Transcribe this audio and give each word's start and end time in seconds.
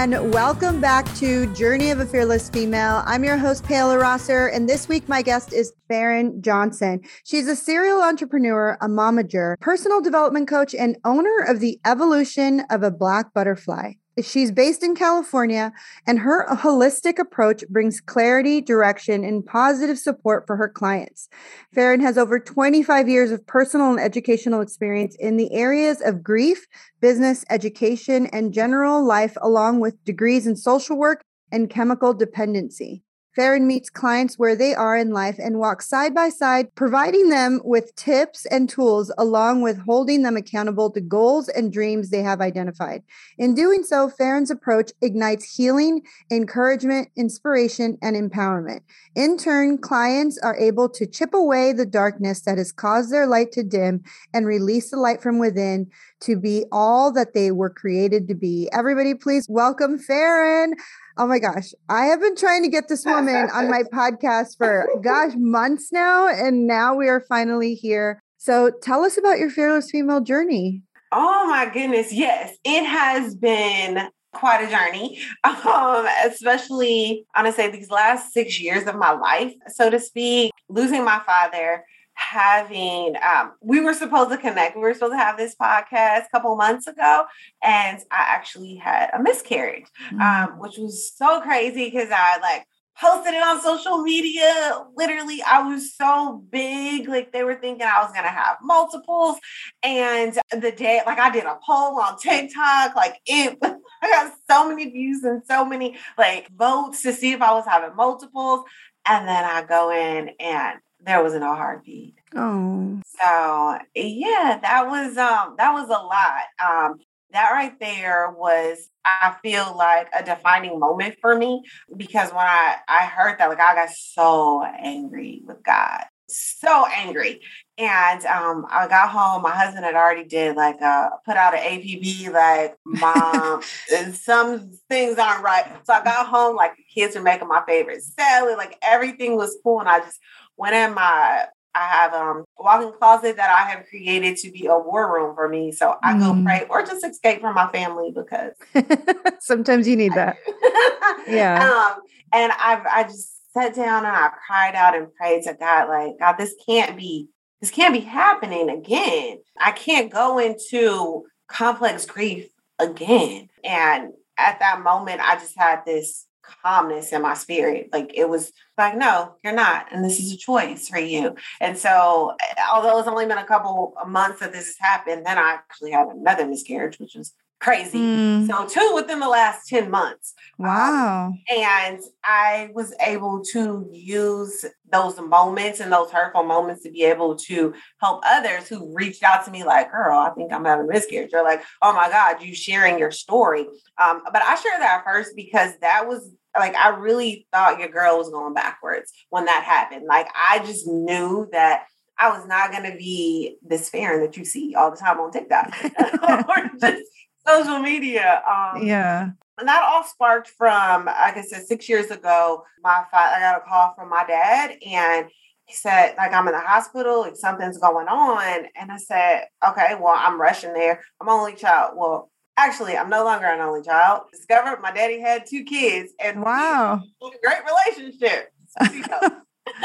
And 0.00 0.32
welcome 0.32 0.80
back 0.80 1.04
to 1.16 1.52
Journey 1.52 1.90
of 1.90 2.00
a 2.00 2.06
Fearless 2.06 2.48
Female. 2.48 3.02
I'm 3.04 3.22
your 3.22 3.36
host, 3.36 3.64
Paola 3.64 3.98
Rosser, 3.98 4.46
and 4.46 4.66
this 4.66 4.88
week 4.88 5.06
my 5.10 5.20
guest 5.20 5.52
is 5.52 5.74
Faren 5.90 6.40
Johnson. 6.40 7.02
She's 7.24 7.46
a 7.46 7.54
serial 7.54 8.00
entrepreneur, 8.00 8.78
a 8.80 8.88
momager, 8.88 9.60
personal 9.60 10.00
development 10.00 10.48
coach, 10.48 10.74
and 10.74 10.96
owner 11.04 11.44
of 11.46 11.60
the 11.60 11.78
Evolution 11.84 12.60
of 12.70 12.82
a 12.82 12.90
Black 12.90 13.34
Butterfly. 13.34 13.92
She's 14.22 14.50
based 14.50 14.82
in 14.82 14.94
California, 14.94 15.72
and 16.06 16.18
her 16.18 16.46
holistic 16.46 17.18
approach 17.18 17.64
brings 17.68 18.00
clarity, 18.00 18.60
direction, 18.60 19.24
and 19.24 19.44
positive 19.44 19.98
support 19.98 20.46
for 20.46 20.56
her 20.56 20.68
clients. 20.68 21.28
Faren 21.74 22.00
has 22.00 22.18
over 22.18 22.38
25 22.38 23.08
years 23.08 23.30
of 23.30 23.46
personal 23.46 23.90
and 23.90 24.00
educational 24.00 24.60
experience 24.60 25.16
in 25.20 25.36
the 25.36 25.52
areas 25.52 26.00
of 26.00 26.22
grief, 26.22 26.66
business, 27.00 27.44
education, 27.50 28.26
and 28.26 28.52
general 28.52 29.04
life, 29.04 29.36
along 29.40 29.80
with 29.80 30.02
degrees 30.04 30.46
in 30.46 30.56
social 30.56 30.96
work 30.96 31.22
and 31.52 31.70
chemical 31.70 32.14
dependency. 32.14 33.02
Faren 33.36 33.62
meets 33.62 33.90
clients 33.90 34.38
where 34.38 34.56
they 34.56 34.74
are 34.74 34.96
in 34.96 35.10
life 35.10 35.36
and 35.38 35.58
walks 35.58 35.88
side 35.88 36.12
by 36.12 36.28
side, 36.28 36.74
providing 36.74 37.28
them 37.28 37.60
with 37.64 37.94
tips 37.94 38.44
and 38.46 38.68
tools, 38.68 39.12
along 39.16 39.62
with 39.62 39.78
holding 39.86 40.22
them 40.22 40.36
accountable 40.36 40.90
to 40.90 41.00
goals 41.00 41.48
and 41.48 41.72
dreams 41.72 42.10
they 42.10 42.22
have 42.22 42.40
identified. 42.40 43.02
In 43.38 43.54
doing 43.54 43.84
so, 43.84 44.10
Faren's 44.10 44.50
approach 44.50 44.90
ignites 45.00 45.56
healing, 45.56 46.02
encouragement, 46.30 47.08
inspiration, 47.16 47.98
and 48.02 48.16
empowerment. 48.16 48.80
In 49.14 49.38
turn, 49.38 49.78
clients 49.78 50.36
are 50.42 50.56
able 50.56 50.88
to 50.88 51.06
chip 51.06 51.32
away 51.32 51.72
the 51.72 51.86
darkness 51.86 52.40
that 52.40 52.58
has 52.58 52.72
caused 52.72 53.12
their 53.12 53.28
light 53.28 53.52
to 53.52 53.62
dim 53.62 54.02
and 54.34 54.44
release 54.44 54.90
the 54.90 54.96
light 54.96 55.22
from 55.22 55.38
within 55.38 55.88
to 56.20 56.36
be 56.36 56.64
all 56.72 57.12
that 57.12 57.32
they 57.32 57.50
were 57.52 57.70
created 57.70 58.26
to 58.28 58.34
be. 58.34 58.68
Everybody, 58.72 59.14
please 59.14 59.46
welcome 59.48 59.98
Faren. 59.98 60.72
Oh 61.16 61.26
my 61.26 61.38
gosh. 61.38 61.72
I 61.88 62.06
have 62.06 62.20
been 62.20 62.36
trying 62.36 62.62
to 62.62 62.68
get 62.68 62.88
this 62.88 63.04
woman 63.04 63.48
on 63.52 63.70
my 63.70 63.82
podcast 63.92 64.56
for, 64.56 64.88
gosh, 65.02 65.32
months 65.36 65.92
now. 65.92 66.28
And 66.28 66.66
now 66.66 66.94
we 66.94 67.08
are 67.08 67.20
finally 67.20 67.74
here. 67.74 68.22
So 68.38 68.70
tell 68.82 69.02
us 69.02 69.18
about 69.18 69.38
your 69.38 69.50
fearless 69.50 69.90
female 69.90 70.20
journey. 70.20 70.82
Oh 71.12 71.46
my 71.48 71.68
goodness. 71.72 72.12
Yes, 72.12 72.56
it 72.64 72.84
has 72.84 73.34
been 73.34 74.08
quite 74.32 74.64
a 74.64 74.70
journey, 74.70 75.18
um, 75.44 76.06
especially, 76.24 77.26
I 77.34 77.42
want 77.42 77.54
to 77.54 77.60
say, 77.60 77.70
these 77.70 77.90
last 77.90 78.32
six 78.32 78.60
years 78.60 78.86
of 78.86 78.94
my 78.94 79.10
life, 79.10 79.52
so 79.68 79.90
to 79.90 79.98
speak. 79.98 80.52
Losing 80.68 81.04
my 81.04 81.20
father, 81.26 81.84
having 82.20 83.16
um, 83.26 83.52
we 83.60 83.80
were 83.80 83.94
supposed 83.94 84.30
to 84.30 84.36
connect 84.36 84.76
we 84.76 84.82
were 84.82 84.92
supposed 84.92 85.14
to 85.14 85.18
have 85.18 85.38
this 85.38 85.56
podcast 85.60 86.26
a 86.26 86.28
couple 86.30 86.54
months 86.54 86.86
ago 86.86 87.24
and 87.62 87.98
i 88.10 88.18
actually 88.28 88.76
had 88.76 89.08
a 89.14 89.22
miscarriage 89.22 89.86
mm-hmm. 90.12 90.20
um, 90.20 90.58
which 90.58 90.76
was 90.76 91.12
so 91.16 91.40
crazy 91.40 91.86
because 91.86 92.10
i 92.12 92.38
like 92.40 92.66
posted 93.00 93.32
it 93.32 93.42
on 93.42 93.60
social 93.62 94.02
media 94.02 94.84
literally 94.96 95.42
i 95.48 95.62
was 95.62 95.94
so 95.94 96.44
big 96.50 97.08
like 97.08 97.32
they 97.32 97.42
were 97.42 97.54
thinking 97.54 97.86
i 97.86 98.02
was 98.02 98.12
gonna 98.12 98.28
have 98.28 98.58
multiples 98.62 99.38
and 99.82 100.38
the 100.52 100.70
day 100.72 101.00
like 101.06 101.18
i 101.18 101.30
did 101.30 101.44
a 101.44 101.58
poll 101.66 101.98
on 101.98 102.18
tiktok 102.18 102.94
like 102.94 103.18
it 103.24 103.56
i 103.62 104.10
got 104.10 104.32
so 104.48 104.68
many 104.68 104.90
views 104.90 105.24
and 105.24 105.42
so 105.48 105.64
many 105.64 105.96
like 106.18 106.50
votes 106.50 107.02
to 107.02 107.14
see 107.14 107.32
if 107.32 107.40
i 107.40 107.52
was 107.52 107.64
having 107.66 107.96
multiples 107.96 108.60
and 109.06 109.26
then 109.26 109.44
i 109.44 109.62
go 109.62 109.90
in 109.90 110.30
and 110.38 110.78
there 111.04 111.22
wasn't 111.22 111.44
a 111.44 111.48
heartbeat. 111.48 112.14
Oh. 112.34 113.00
So 113.04 113.78
yeah, 113.94 114.58
that 114.62 114.86
was 114.86 115.16
um 115.16 115.54
that 115.58 115.72
was 115.72 115.88
a 115.88 115.92
lot. 115.92 116.44
Um 116.62 116.98
that 117.32 117.50
right 117.50 117.78
there 117.78 118.30
was 118.30 118.88
I 119.04 119.34
feel 119.42 119.74
like 119.76 120.08
a 120.18 120.24
defining 120.24 120.78
moment 120.78 121.16
for 121.20 121.36
me 121.36 121.62
because 121.96 122.30
when 122.30 122.46
I 122.46 122.76
I 122.88 123.06
heard 123.06 123.38
that 123.38 123.48
like 123.48 123.60
I 123.60 123.74
got 123.74 123.90
so 123.90 124.62
angry 124.64 125.42
with 125.44 125.62
God. 125.62 126.04
So 126.28 126.86
angry. 126.94 127.40
And 127.76 128.24
um, 128.26 128.66
I 128.70 128.86
got 128.86 129.08
home. 129.08 129.42
My 129.42 129.50
husband 129.50 129.84
had 129.84 129.94
already 129.94 130.22
did 130.24 130.54
like 130.54 130.80
uh 130.82 131.08
put 131.24 131.36
out 131.36 131.54
an 131.54 131.60
APB 131.60 132.30
like 132.30 132.76
mom, 132.84 133.62
some 134.12 134.70
things 134.88 135.18
aren't 135.18 135.42
right. 135.42 135.64
So 135.84 135.94
I 135.94 136.04
got 136.04 136.26
home 136.26 136.54
like 136.54 136.76
the 136.76 136.84
kids 136.94 137.16
were 137.16 137.22
making 137.22 137.48
my 137.48 137.62
favorite 137.66 138.02
salad, 138.02 138.58
like 138.58 138.76
everything 138.82 139.34
was 139.34 139.56
cool, 139.64 139.80
and 139.80 139.88
I 139.88 140.00
just 140.00 140.20
went 140.60 140.74
in 140.74 140.94
my 140.94 141.46
I 141.72 141.86
have 141.86 142.14
um, 142.14 142.44
a 142.58 142.62
walk-in 142.62 142.92
closet 142.98 143.36
that 143.36 143.48
I 143.48 143.70
have 143.70 143.86
created 143.86 144.36
to 144.38 144.50
be 144.50 144.66
a 144.66 144.76
war 144.76 145.12
room 145.12 145.36
for 145.36 145.48
me. 145.48 145.70
So 145.70 145.94
I 146.02 146.14
mm. 146.14 146.20
go 146.20 146.42
pray 146.42 146.66
or 146.68 146.84
just 146.84 147.04
escape 147.04 147.40
from 147.40 147.54
my 147.54 147.70
family 147.70 148.12
because 148.12 148.54
sometimes 149.40 149.86
you 149.86 149.96
need 149.96 150.12
that. 150.14 150.36
yeah. 151.28 151.62
Um, 151.62 152.02
and 152.32 152.52
I 152.52 152.82
I 152.92 153.02
just 153.04 153.52
sat 153.52 153.74
down 153.74 154.04
and 154.04 154.16
I 154.16 154.30
cried 154.46 154.74
out 154.74 154.96
and 154.96 155.14
prayed 155.14 155.44
to 155.44 155.54
God, 155.54 155.88
like, 155.88 156.18
God, 156.18 156.36
this 156.38 156.54
can't 156.66 156.96
be, 156.96 157.28
this 157.60 157.70
can't 157.70 157.94
be 157.94 158.00
happening 158.00 158.68
again. 158.68 159.38
I 159.58 159.72
can't 159.72 160.10
go 160.10 160.38
into 160.38 161.24
complex 161.48 162.06
grief 162.06 162.48
again. 162.78 163.48
And 163.64 164.12
at 164.36 164.58
that 164.60 164.82
moment, 164.82 165.20
I 165.20 165.36
just 165.36 165.56
had 165.56 165.84
this 165.84 166.26
calmness 166.62 167.12
in 167.12 167.22
my 167.22 167.34
spirit. 167.34 167.88
Like 167.92 168.12
it 168.14 168.28
was 168.28 168.52
like, 168.78 168.96
no, 168.96 169.36
you're 169.42 169.52
not. 169.52 169.86
And 169.92 170.04
this 170.04 170.20
is 170.20 170.32
a 170.32 170.36
choice 170.36 170.88
for 170.88 170.98
you. 170.98 171.34
And 171.60 171.76
so, 171.76 172.34
although 172.72 172.98
it's 172.98 173.08
only 173.08 173.26
been 173.26 173.38
a 173.38 173.44
couple 173.44 173.94
of 174.00 174.08
months 174.08 174.40
that 174.40 174.52
this 174.52 174.66
has 174.66 174.76
happened, 174.78 175.26
then 175.26 175.38
I 175.38 175.52
actually 175.52 175.92
had 175.92 176.08
another 176.08 176.46
miscarriage, 176.46 176.98
which 176.98 177.14
was 177.14 177.32
crazy. 177.60 177.98
Mm. 177.98 178.46
So 178.46 178.66
two 178.66 178.94
within 178.94 179.20
the 179.20 179.28
last 179.28 179.68
10 179.68 179.90
months. 179.90 180.34
Um, 180.58 180.66
wow. 180.66 181.26
Um, 181.26 181.42
and 181.54 182.00
I 182.24 182.70
was 182.74 182.94
able 183.00 183.42
to 183.52 183.88
use 183.92 184.64
those 184.90 185.20
moments 185.20 185.78
and 185.80 185.92
those 185.92 186.10
hurtful 186.10 186.42
moments 186.42 186.82
to 186.82 186.90
be 186.90 187.04
able 187.04 187.36
to 187.36 187.74
help 188.00 188.22
others 188.26 188.66
who 188.66 188.92
reached 188.94 189.22
out 189.22 189.44
to 189.44 189.50
me 189.50 189.62
like, 189.62 189.92
girl, 189.92 190.18
I 190.18 190.30
think 190.30 190.52
I'm 190.52 190.64
having 190.64 190.86
a 190.86 190.88
miscarriage. 190.88 191.32
Or 191.32 191.44
like, 191.44 191.62
oh 191.82 191.92
my 191.92 192.08
God, 192.08 192.42
you 192.42 192.54
sharing 192.54 192.98
your 192.98 193.10
story. 193.10 193.66
Um, 194.02 194.22
but 194.32 194.42
I 194.42 194.54
share 194.56 194.78
that 194.78 195.04
first 195.04 195.36
because 195.36 195.72
that 195.80 196.08
was 196.08 196.32
like 196.58 196.74
I 196.74 196.90
really 196.90 197.46
thought 197.52 197.78
your 197.78 197.88
girl 197.88 198.18
was 198.18 198.30
going 198.30 198.54
backwards 198.54 199.12
when 199.30 199.44
that 199.44 199.64
happened. 199.64 200.06
Like 200.06 200.28
I 200.34 200.58
just 200.60 200.86
knew 200.86 201.48
that 201.52 201.84
I 202.18 202.36
was 202.36 202.46
not 202.46 202.70
going 202.70 202.90
to 202.90 202.96
be 202.96 203.56
this 203.62 203.90
Faren 203.90 204.20
that 204.20 204.36
you 204.36 204.44
see 204.44 204.74
all 204.74 204.90
the 204.90 204.96
time 204.96 205.18
on 205.18 205.32
TikTok 205.32 205.74
or 206.48 206.70
just 206.78 207.02
social 207.46 207.78
media. 207.78 208.42
Um, 208.48 208.86
yeah. 208.86 209.30
And 209.58 209.68
that 209.68 209.82
all 209.90 210.04
sparked 210.04 210.48
from, 210.48 211.06
like 211.06 211.36
I 211.36 211.42
said, 211.42 211.66
six 211.66 211.88
years 211.88 212.10
ago. 212.10 212.64
My 212.82 213.04
father, 213.10 213.36
I 213.36 213.40
got 213.40 213.62
a 213.62 213.68
call 213.68 213.94
from 213.94 214.08
my 214.08 214.24
dad, 214.26 214.76
and 214.86 215.26
he 215.66 215.74
said, 215.74 216.14
like, 216.16 216.32
I'm 216.32 216.48
in 216.48 216.54
the 216.54 216.60
hospital, 216.60 217.20
like 217.20 217.36
something's 217.36 217.78
going 217.78 218.08
on. 218.08 218.66
And 218.74 218.90
I 218.90 218.96
said, 218.96 219.44
okay, 219.68 219.96
well, 220.00 220.14
I'm 220.16 220.40
rushing 220.40 220.72
there. 220.72 221.02
I'm 221.20 221.28
only 221.28 221.54
child. 221.54 221.92
Well, 221.96 222.29
actually, 222.56 222.96
I'm 222.96 223.10
no 223.10 223.24
longer 223.24 223.46
an 223.46 223.60
only 223.60 223.82
child. 223.82 224.22
Discovered 224.32 224.80
my 224.80 224.92
daddy 224.92 225.20
had 225.20 225.46
two 225.46 225.64
kids, 225.64 226.12
and 226.22 226.42
wow, 226.42 227.02
great 227.20 227.58
relationship. 227.88 228.52
So, 228.78 228.86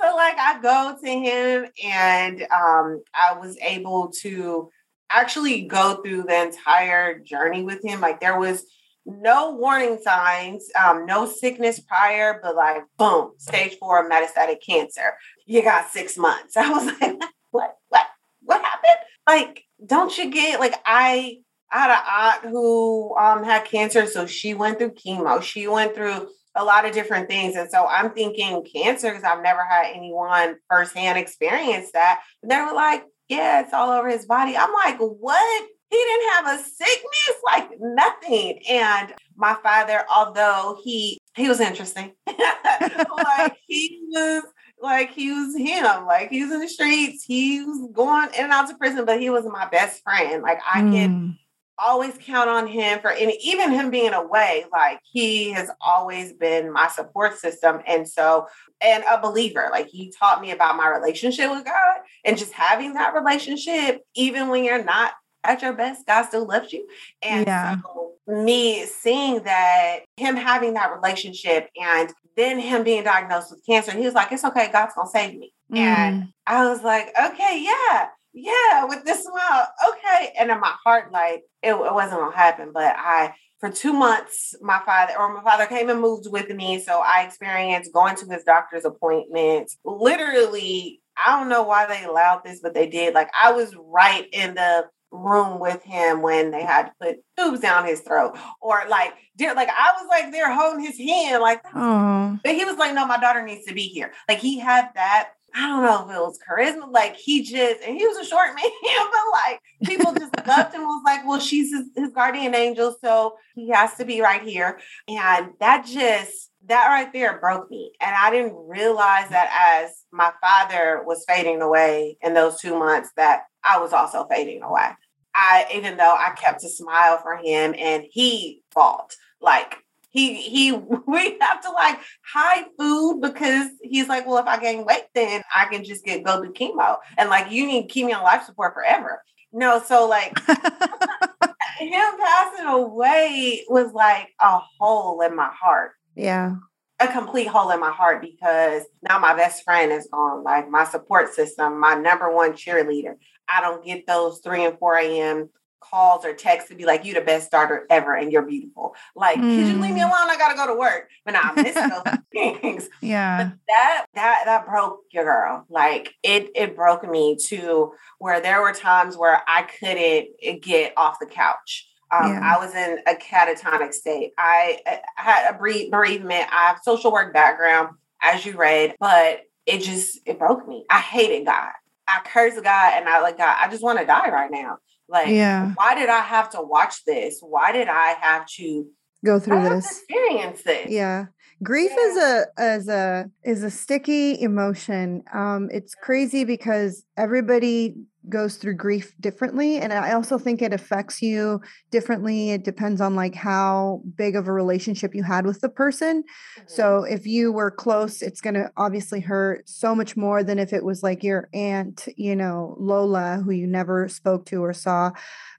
so 0.00 0.16
like 0.16 0.36
I 0.38 0.58
go 0.62 0.96
to 1.02 1.10
him 1.10 1.66
and 1.84 2.42
um, 2.42 3.02
I 3.14 3.36
was 3.38 3.56
able 3.58 4.12
to 4.22 4.70
actually 5.10 5.62
go 5.62 6.00
through 6.02 6.24
the 6.24 6.42
entire 6.42 7.18
journey 7.20 7.62
with 7.62 7.84
him. 7.84 8.00
Like 8.00 8.20
there 8.20 8.38
was 8.38 8.64
no 9.06 9.52
warning 9.52 9.98
signs, 10.02 10.68
um, 10.78 11.06
no 11.06 11.26
sickness 11.26 11.80
prior, 11.80 12.40
but 12.42 12.56
like 12.56 12.82
boom, 12.98 13.32
stage 13.38 13.76
four 13.78 14.10
metastatic 14.10 14.56
cancer. 14.66 15.14
You 15.46 15.62
got 15.62 15.90
six 15.90 16.18
months. 16.18 16.56
I 16.56 16.70
was 16.70 16.86
like, 17.00 17.22
what, 17.50 17.76
what, 17.88 18.06
what 18.42 18.62
happened? 18.62 19.06
Like, 19.26 19.64
don't 19.84 20.16
you 20.16 20.30
get 20.30 20.60
like 20.60 20.74
I 20.84 21.38
I 21.70 21.78
had 21.78 21.90
an 21.90 22.46
aunt 22.46 22.52
who 22.52 23.16
um, 23.16 23.42
had 23.42 23.64
cancer, 23.64 24.06
so 24.06 24.26
she 24.26 24.54
went 24.54 24.78
through 24.78 24.92
chemo. 24.92 25.42
She 25.42 25.66
went 25.66 25.94
through 25.94 26.28
a 26.54 26.64
lot 26.64 26.86
of 26.86 26.92
different 26.92 27.28
things, 27.28 27.56
and 27.56 27.68
so 27.70 27.86
I'm 27.86 28.12
thinking 28.12 28.64
cancer 28.72 29.10
because 29.10 29.24
I've 29.24 29.42
never 29.42 29.64
had 29.64 29.92
anyone 29.92 30.56
firsthand 30.70 31.18
experience 31.18 31.90
that. 31.92 32.20
And 32.42 32.50
they 32.50 32.60
were 32.60 32.72
like, 32.72 33.04
yeah, 33.28 33.60
it's 33.60 33.72
all 33.72 33.90
over 33.90 34.08
his 34.08 34.26
body. 34.26 34.56
I'm 34.56 34.72
like, 34.72 34.98
what? 34.98 35.66
He 35.90 35.96
didn't 35.96 36.30
have 36.32 36.46
a 36.58 36.62
sickness, 36.62 37.42
like 37.44 37.70
nothing. 37.80 38.60
And 38.68 39.12
my 39.36 39.54
father, 39.62 40.04
although 40.14 40.80
he 40.82 41.20
he 41.36 41.48
was 41.48 41.60
interesting, 41.60 42.12
like 42.26 43.56
he 43.66 44.00
was 44.10 44.42
like 44.80 45.10
he 45.10 45.30
was 45.32 45.56
him, 45.56 46.06
like 46.06 46.30
he 46.30 46.42
was 46.42 46.52
in 46.52 46.60
the 46.60 46.68
streets, 46.68 47.24
he 47.24 47.62
was 47.62 47.90
going 47.92 48.28
in 48.34 48.44
and 48.44 48.52
out 48.52 48.68
to 48.68 48.76
prison, 48.76 49.04
but 49.04 49.20
he 49.20 49.30
was 49.30 49.44
my 49.46 49.66
best 49.68 50.02
friend. 50.02 50.42
Like 50.42 50.60
I 50.72 50.82
mm. 50.82 50.92
can 50.92 51.38
always 51.78 52.16
count 52.18 52.48
on 52.48 52.66
him 52.66 53.00
for 53.00 53.10
any 53.10 53.38
even 53.42 53.70
him 53.70 53.90
being 53.90 54.14
away 54.14 54.64
like 54.72 54.98
he 55.02 55.50
has 55.50 55.70
always 55.78 56.32
been 56.32 56.72
my 56.72 56.88
support 56.88 57.36
system 57.38 57.82
and 57.86 58.08
so 58.08 58.46
and 58.80 59.04
a 59.10 59.20
believer 59.20 59.68
like 59.70 59.86
he 59.86 60.10
taught 60.18 60.40
me 60.40 60.52
about 60.52 60.78
my 60.78 60.88
relationship 60.88 61.50
with 61.50 61.66
god 61.66 61.98
and 62.24 62.38
just 62.38 62.54
having 62.54 62.94
that 62.94 63.12
relationship 63.12 64.00
even 64.14 64.48
when 64.48 64.64
you're 64.64 64.82
not 64.82 65.12
at 65.46 65.62
your 65.62 65.72
best, 65.72 66.06
God 66.06 66.24
still 66.24 66.46
loves 66.46 66.72
you. 66.72 66.86
And 67.22 67.46
yeah. 67.46 67.76
so 67.82 68.12
me 68.26 68.84
seeing 68.84 69.42
that, 69.44 70.00
him 70.16 70.36
having 70.36 70.74
that 70.74 70.94
relationship 70.94 71.68
and 71.80 72.12
then 72.36 72.58
him 72.58 72.84
being 72.84 73.04
diagnosed 73.04 73.50
with 73.50 73.64
cancer, 73.66 73.92
he 73.92 74.04
was 74.04 74.14
like, 74.14 74.32
It's 74.32 74.44
okay, 74.44 74.70
God's 74.70 74.94
gonna 74.94 75.08
save 75.08 75.38
me. 75.38 75.52
Mm. 75.72 75.78
And 75.78 76.28
I 76.46 76.68
was 76.68 76.82
like, 76.82 77.08
Okay, 77.08 77.64
yeah, 77.64 78.08
yeah, 78.32 78.84
with 78.84 79.04
this 79.04 79.24
smile, 79.24 79.68
okay. 79.90 80.32
And 80.38 80.50
in 80.50 80.60
my 80.60 80.74
heart, 80.84 81.12
like 81.12 81.44
it, 81.62 81.72
it 81.72 81.94
wasn't 81.94 82.20
gonna 82.20 82.36
happen, 82.36 82.70
but 82.72 82.94
I 82.96 83.34
for 83.58 83.70
two 83.70 83.92
months, 83.92 84.54
my 84.60 84.80
father 84.84 85.14
or 85.18 85.32
my 85.32 85.42
father 85.42 85.66
came 85.66 85.88
and 85.88 86.00
moved 86.00 86.30
with 86.30 86.50
me. 86.50 86.78
So 86.78 87.00
I 87.04 87.24
experienced 87.24 87.92
going 87.92 88.16
to 88.16 88.26
his 88.26 88.44
doctor's 88.44 88.84
appointments. 88.84 89.78
Literally, 89.84 91.00
I 91.16 91.38
don't 91.38 91.48
know 91.48 91.62
why 91.62 91.86
they 91.86 92.04
allowed 92.04 92.42
this, 92.44 92.60
but 92.60 92.74
they 92.74 92.86
did. 92.86 93.14
Like 93.14 93.30
I 93.38 93.52
was 93.52 93.74
right 93.76 94.26
in 94.32 94.54
the 94.54 94.84
room 95.10 95.60
with 95.60 95.82
him 95.82 96.22
when 96.22 96.50
they 96.50 96.62
had 96.62 96.86
to 96.86 96.92
put 97.00 97.16
tubes 97.38 97.60
down 97.60 97.86
his 97.86 98.00
throat 98.00 98.36
or 98.60 98.82
like 98.88 99.14
like 99.40 99.68
I 99.68 99.92
was 99.98 100.06
like 100.08 100.32
there 100.32 100.52
holding 100.52 100.84
his 100.84 100.98
hand 100.98 101.40
like 101.42 101.62
ah. 101.74 102.38
but 102.42 102.54
he 102.54 102.64
was 102.64 102.76
like 102.76 102.94
no 102.94 103.06
my 103.06 103.18
daughter 103.18 103.42
needs 103.42 103.64
to 103.66 103.74
be 103.74 103.82
here 103.82 104.12
like 104.28 104.38
he 104.38 104.58
had 104.58 104.90
that 104.94 105.30
I 105.56 105.68
don't 105.68 105.82
know 105.82 106.04
if 106.04 106.14
it 106.14 106.20
was 106.20 106.38
charisma. 106.46 106.92
Like 106.92 107.16
he 107.16 107.42
just, 107.42 107.80
and 107.82 107.96
he 107.96 108.06
was 108.06 108.18
a 108.18 108.28
short 108.28 108.48
man, 108.54 108.70
but 108.84 109.20
like 109.32 109.60
people 109.84 110.12
just 110.12 110.46
loved 110.46 110.74
him. 110.74 110.82
Was 110.82 111.02
like, 111.06 111.26
well, 111.26 111.40
she's 111.40 111.72
his, 111.72 111.86
his, 111.96 112.10
guardian 112.10 112.54
angel, 112.54 112.94
so 113.02 113.36
he 113.54 113.70
has 113.70 113.94
to 113.94 114.04
be 114.04 114.20
right 114.20 114.42
here. 114.42 114.78
And 115.08 115.52
that 115.60 115.86
just, 115.86 116.50
that 116.66 116.88
right 116.88 117.10
there 117.10 117.38
broke 117.38 117.70
me. 117.70 117.92
And 118.02 118.14
I 118.14 118.30
didn't 118.30 118.54
realize 118.68 119.30
that 119.30 119.84
as 119.84 119.92
my 120.12 120.30
father 120.42 121.02
was 121.06 121.24
fading 121.26 121.62
away 121.62 122.18
in 122.20 122.34
those 122.34 122.60
two 122.60 122.78
months, 122.78 123.10
that 123.16 123.44
I 123.66 123.80
was 123.80 123.92
also 123.92 124.26
fading 124.30 124.62
away. 124.62 124.90
I, 125.34 125.66
even 125.74 125.96
though 125.96 126.14
I 126.14 126.30
kept 126.30 126.64
a 126.64 126.68
smile 126.68 127.18
for 127.18 127.36
him, 127.36 127.74
and 127.78 128.04
he 128.10 128.62
fought 128.72 129.14
like 129.40 129.76
he 130.16 130.34
he 130.34 130.72
we 131.06 131.36
have 131.40 131.60
to 131.62 131.70
like 131.70 131.98
hide 132.32 132.64
food 132.78 133.20
because 133.20 133.68
he's 133.82 134.08
like, 134.08 134.26
well, 134.26 134.38
if 134.38 134.46
I 134.46 134.58
gain 134.58 134.84
weight, 134.84 135.04
then 135.14 135.42
I 135.54 135.66
can 135.66 135.84
just 135.84 136.04
get 136.04 136.24
go 136.24 136.42
do 136.42 136.52
chemo. 136.52 136.96
And 137.18 137.28
like 137.28 137.52
you 137.52 137.66
need 137.66 137.94
me 137.94 138.12
on 138.12 138.22
life 138.22 138.44
support 138.44 138.74
forever. 138.74 139.22
No, 139.52 139.82
so 139.82 140.08
like 140.08 140.38
him 140.48 142.12
passing 142.18 142.66
away 142.66 143.64
was 143.68 143.92
like 143.92 144.28
a 144.40 144.58
hole 144.78 145.20
in 145.20 145.36
my 145.36 145.50
heart. 145.50 145.92
Yeah. 146.14 146.56
A 146.98 147.08
complete 147.08 147.48
hole 147.48 147.70
in 147.70 147.80
my 147.80 147.90
heart 147.90 148.22
because 148.22 148.84
now 149.02 149.18
my 149.18 149.34
best 149.34 149.64
friend 149.64 149.92
is 149.92 150.08
gone. 150.10 150.42
Like 150.42 150.70
my 150.70 150.84
support 150.84 151.34
system, 151.34 151.78
my 151.78 151.94
number 151.94 152.34
one 152.34 152.52
cheerleader. 152.52 153.16
I 153.48 153.60
don't 153.60 153.84
get 153.84 154.06
those 154.06 154.40
3 154.40 154.64
and 154.64 154.78
4 154.78 154.98
a.m 154.98 155.50
calls 155.90 156.24
or 156.24 156.34
texts 156.34 156.70
to 156.70 156.76
be 156.76 156.84
like, 156.84 157.04
you 157.04 157.14
the 157.14 157.20
best 157.20 157.46
starter 157.46 157.86
ever 157.90 158.14
and 158.14 158.32
you're 158.32 158.42
beautiful. 158.42 158.94
Like, 159.14 159.38
mm. 159.38 159.56
could 159.56 159.68
you 159.68 159.80
leave 159.80 159.94
me 159.94 160.00
mm. 160.00 160.08
alone? 160.08 160.30
I 160.30 160.36
gotta 160.38 160.56
go 160.56 160.66
to 160.66 160.78
work. 160.78 161.10
But 161.24 161.32
now 161.32 161.52
I 161.54 161.62
miss 161.62 161.74
those 162.04 162.18
things. 162.32 162.88
Yeah. 163.00 163.44
But 163.44 163.58
that 163.68 164.06
that 164.14 164.42
that 164.46 164.66
broke 164.66 165.00
your 165.12 165.24
girl. 165.24 165.64
Like 165.68 166.14
it 166.22 166.50
it 166.54 166.76
broke 166.76 167.08
me 167.08 167.36
to 167.48 167.92
where 168.18 168.40
there 168.40 168.62
were 168.62 168.72
times 168.72 169.16
where 169.16 169.42
I 169.46 169.62
couldn't 169.62 170.62
get 170.62 170.92
off 170.96 171.18
the 171.20 171.26
couch. 171.26 171.88
Um, 172.10 172.32
yeah. 172.32 172.54
I 172.54 172.64
was 172.64 172.72
in 172.74 172.98
a 173.08 173.14
catatonic 173.14 173.92
state. 173.92 174.32
I, 174.38 174.78
I 174.86 175.00
had 175.16 175.54
a 175.54 175.58
bereavement. 175.58 176.46
I 176.52 176.68
have 176.68 176.78
social 176.84 177.10
work 177.10 177.34
background, 177.34 177.96
as 178.22 178.46
you 178.46 178.56
read, 178.56 178.94
but 179.00 179.40
it 179.66 179.78
just 179.78 180.20
it 180.24 180.38
broke 180.38 180.68
me. 180.68 180.84
I 180.88 181.00
hated 181.00 181.46
God. 181.46 181.72
I 182.08 182.20
curse 182.24 182.54
God 182.54 182.92
and 182.94 183.08
I 183.08 183.20
like 183.20 183.38
God. 183.38 183.56
I 183.58 183.68
just 183.68 183.82
want 183.82 183.98
to 183.98 184.06
die 184.06 184.30
right 184.30 184.50
now. 184.50 184.78
Like, 185.08 185.28
yeah. 185.28 185.72
why 185.74 185.94
did 185.94 186.08
I 186.08 186.20
have 186.20 186.50
to 186.50 186.62
watch 186.62 187.04
this? 187.04 187.38
Why 187.40 187.72
did 187.72 187.88
I 187.88 188.16
have 188.20 188.46
to 188.56 188.86
go 189.24 189.38
through 189.38 189.68
this? 189.68 189.86
experience 189.86 190.62
this. 190.62 190.90
Yeah. 190.90 191.26
Grief 191.62 191.90
yeah. 191.96 192.04
is 192.04 192.16
a 192.16 192.46
is 192.76 192.88
a 192.88 193.30
is 193.44 193.62
a 193.62 193.70
sticky 193.70 194.40
emotion. 194.42 195.22
Um, 195.32 195.68
it's 195.72 195.94
crazy 195.94 196.44
because 196.44 197.04
everybody 197.16 197.94
goes 198.28 198.56
through 198.56 198.74
grief 198.74 199.12
differently 199.20 199.78
and 199.78 199.92
i 199.92 200.12
also 200.12 200.38
think 200.38 200.62
it 200.62 200.72
affects 200.72 201.22
you 201.22 201.60
differently. 201.90 202.50
It 202.50 202.64
depends 202.64 203.00
on 203.00 203.14
like 203.14 203.34
how 203.34 204.02
big 204.16 204.36
of 204.36 204.48
a 204.48 204.52
relationship 204.52 205.14
you 205.14 205.22
had 205.22 205.46
with 205.46 205.60
the 205.60 205.68
person. 205.68 206.22
Mm-hmm. 206.22 206.62
so 206.66 207.04
if 207.04 207.26
you 207.26 207.52
were 207.52 207.70
close 207.70 208.22
it's 208.22 208.40
going 208.40 208.54
to 208.54 208.70
obviously 208.76 209.20
hurt 209.20 209.68
so 209.68 209.94
much 209.94 210.16
more 210.16 210.42
than 210.42 210.58
if 210.58 210.72
it 210.72 210.84
was 210.84 211.02
like 211.02 211.22
your 211.22 211.48
aunt 211.54 212.08
you 212.16 212.36
know 212.36 212.76
lola 212.78 213.42
who 213.44 213.50
you 213.50 213.66
never 213.66 214.08
spoke 214.08 214.46
to 214.46 214.62
or 214.62 214.72
saw. 214.72 215.10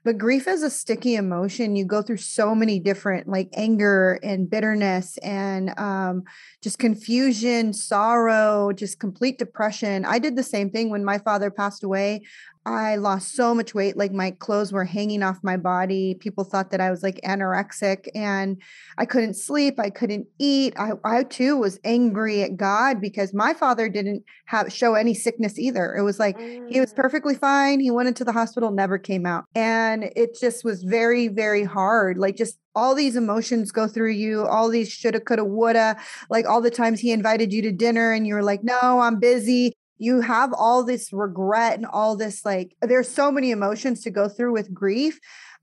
But 0.04 0.16
grief 0.16 0.46
is 0.46 0.62
a 0.62 0.70
sticky 0.70 1.16
emotion. 1.16 1.76
You 1.76 1.84
go 1.84 2.02
through 2.02 2.18
so 2.18 2.54
many 2.54 2.78
different 2.78 3.28
like 3.28 3.50
anger 3.52 4.18
and 4.22 4.48
bitterness 4.48 5.18
and 5.18 5.78
um, 5.78 6.22
just 6.62 6.78
confusion 6.78 7.72
sorrow 7.72 8.72
just 8.72 9.00
complete 9.00 9.38
depression. 9.38 10.04
I 10.04 10.18
did 10.18 10.36
the 10.36 10.42
same 10.42 10.70
thing 10.70 10.90
when 10.90 11.04
my 11.04 11.18
father 11.18 11.50
passed 11.50 11.82
away 11.82 12.22
I 12.68 12.96
lost 12.96 13.34
so 13.34 13.54
much 13.54 13.74
weight. 13.74 13.96
Like 13.96 14.12
my 14.12 14.30
clothes 14.32 14.72
were 14.72 14.84
hanging 14.84 15.22
off 15.22 15.38
my 15.42 15.56
body. 15.56 16.14
People 16.14 16.44
thought 16.44 16.70
that 16.70 16.80
I 16.80 16.90
was 16.90 17.02
like 17.02 17.20
anorexic 17.24 18.08
and 18.14 18.60
I 18.98 19.06
couldn't 19.06 19.34
sleep. 19.34 19.80
I 19.80 19.88
couldn't 19.90 20.26
eat. 20.38 20.74
I, 20.78 20.92
I 21.02 21.22
too 21.22 21.56
was 21.56 21.80
angry 21.84 22.42
at 22.42 22.56
God 22.56 23.00
because 23.00 23.32
my 23.32 23.54
father 23.54 23.88
didn't 23.88 24.24
have 24.46 24.72
show 24.72 24.94
any 24.94 25.14
sickness 25.14 25.58
either. 25.58 25.94
It 25.94 26.02
was 26.02 26.18
like 26.18 26.38
mm. 26.38 26.70
he 26.70 26.78
was 26.80 26.92
mm. 26.92 26.96
perfectly 26.96 27.34
fine. 27.34 27.80
He 27.80 27.90
went 27.90 28.08
into 28.08 28.24
the 28.24 28.32
hospital, 28.32 28.70
never 28.70 28.98
came 28.98 29.24
out. 29.24 29.44
And 29.54 30.04
it 30.14 30.38
just 30.38 30.64
was 30.64 30.82
very, 30.82 31.28
very 31.28 31.64
hard. 31.64 32.18
Like 32.18 32.36
just 32.36 32.58
all 32.74 32.94
these 32.94 33.16
emotions 33.16 33.72
go 33.72 33.88
through 33.88 34.12
you, 34.12 34.46
all 34.46 34.68
these 34.68 34.90
shoulda, 34.90 35.20
coulda, 35.20 35.44
woulda, 35.44 35.96
like 36.28 36.46
all 36.46 36.60
the 36.60 36.70
times 36.70 37.00
he 37.00 37.12
invited 37.12 37.52
you 37.52 37.62
to 37.62 37.72
dinner 37.72 38.12
and 38.12 38.26
you 38.26 38.34
were 38.34 38.42
like, 38.42 38.62
no, 38.62 39.00
I'm 39.00 39.18
busy 39.18 39.72
you 39.98 40.20
have 40.20 40.52
all 40.52 40.84
this 40.84 41.12
regret 41.12 41.74
and 41.74 41.86
all 41.86 42.16
this 42.16 42.44
like 42.44 42.74
there's 42.80 43.08
so 43.08 43.30
many 43.30 43.50
emotions 43.50 44.02
to 44.02 44.10
go 44.10 44.28
through 44.28 44.52
with 44.52 44.72
grief 44.72 45.18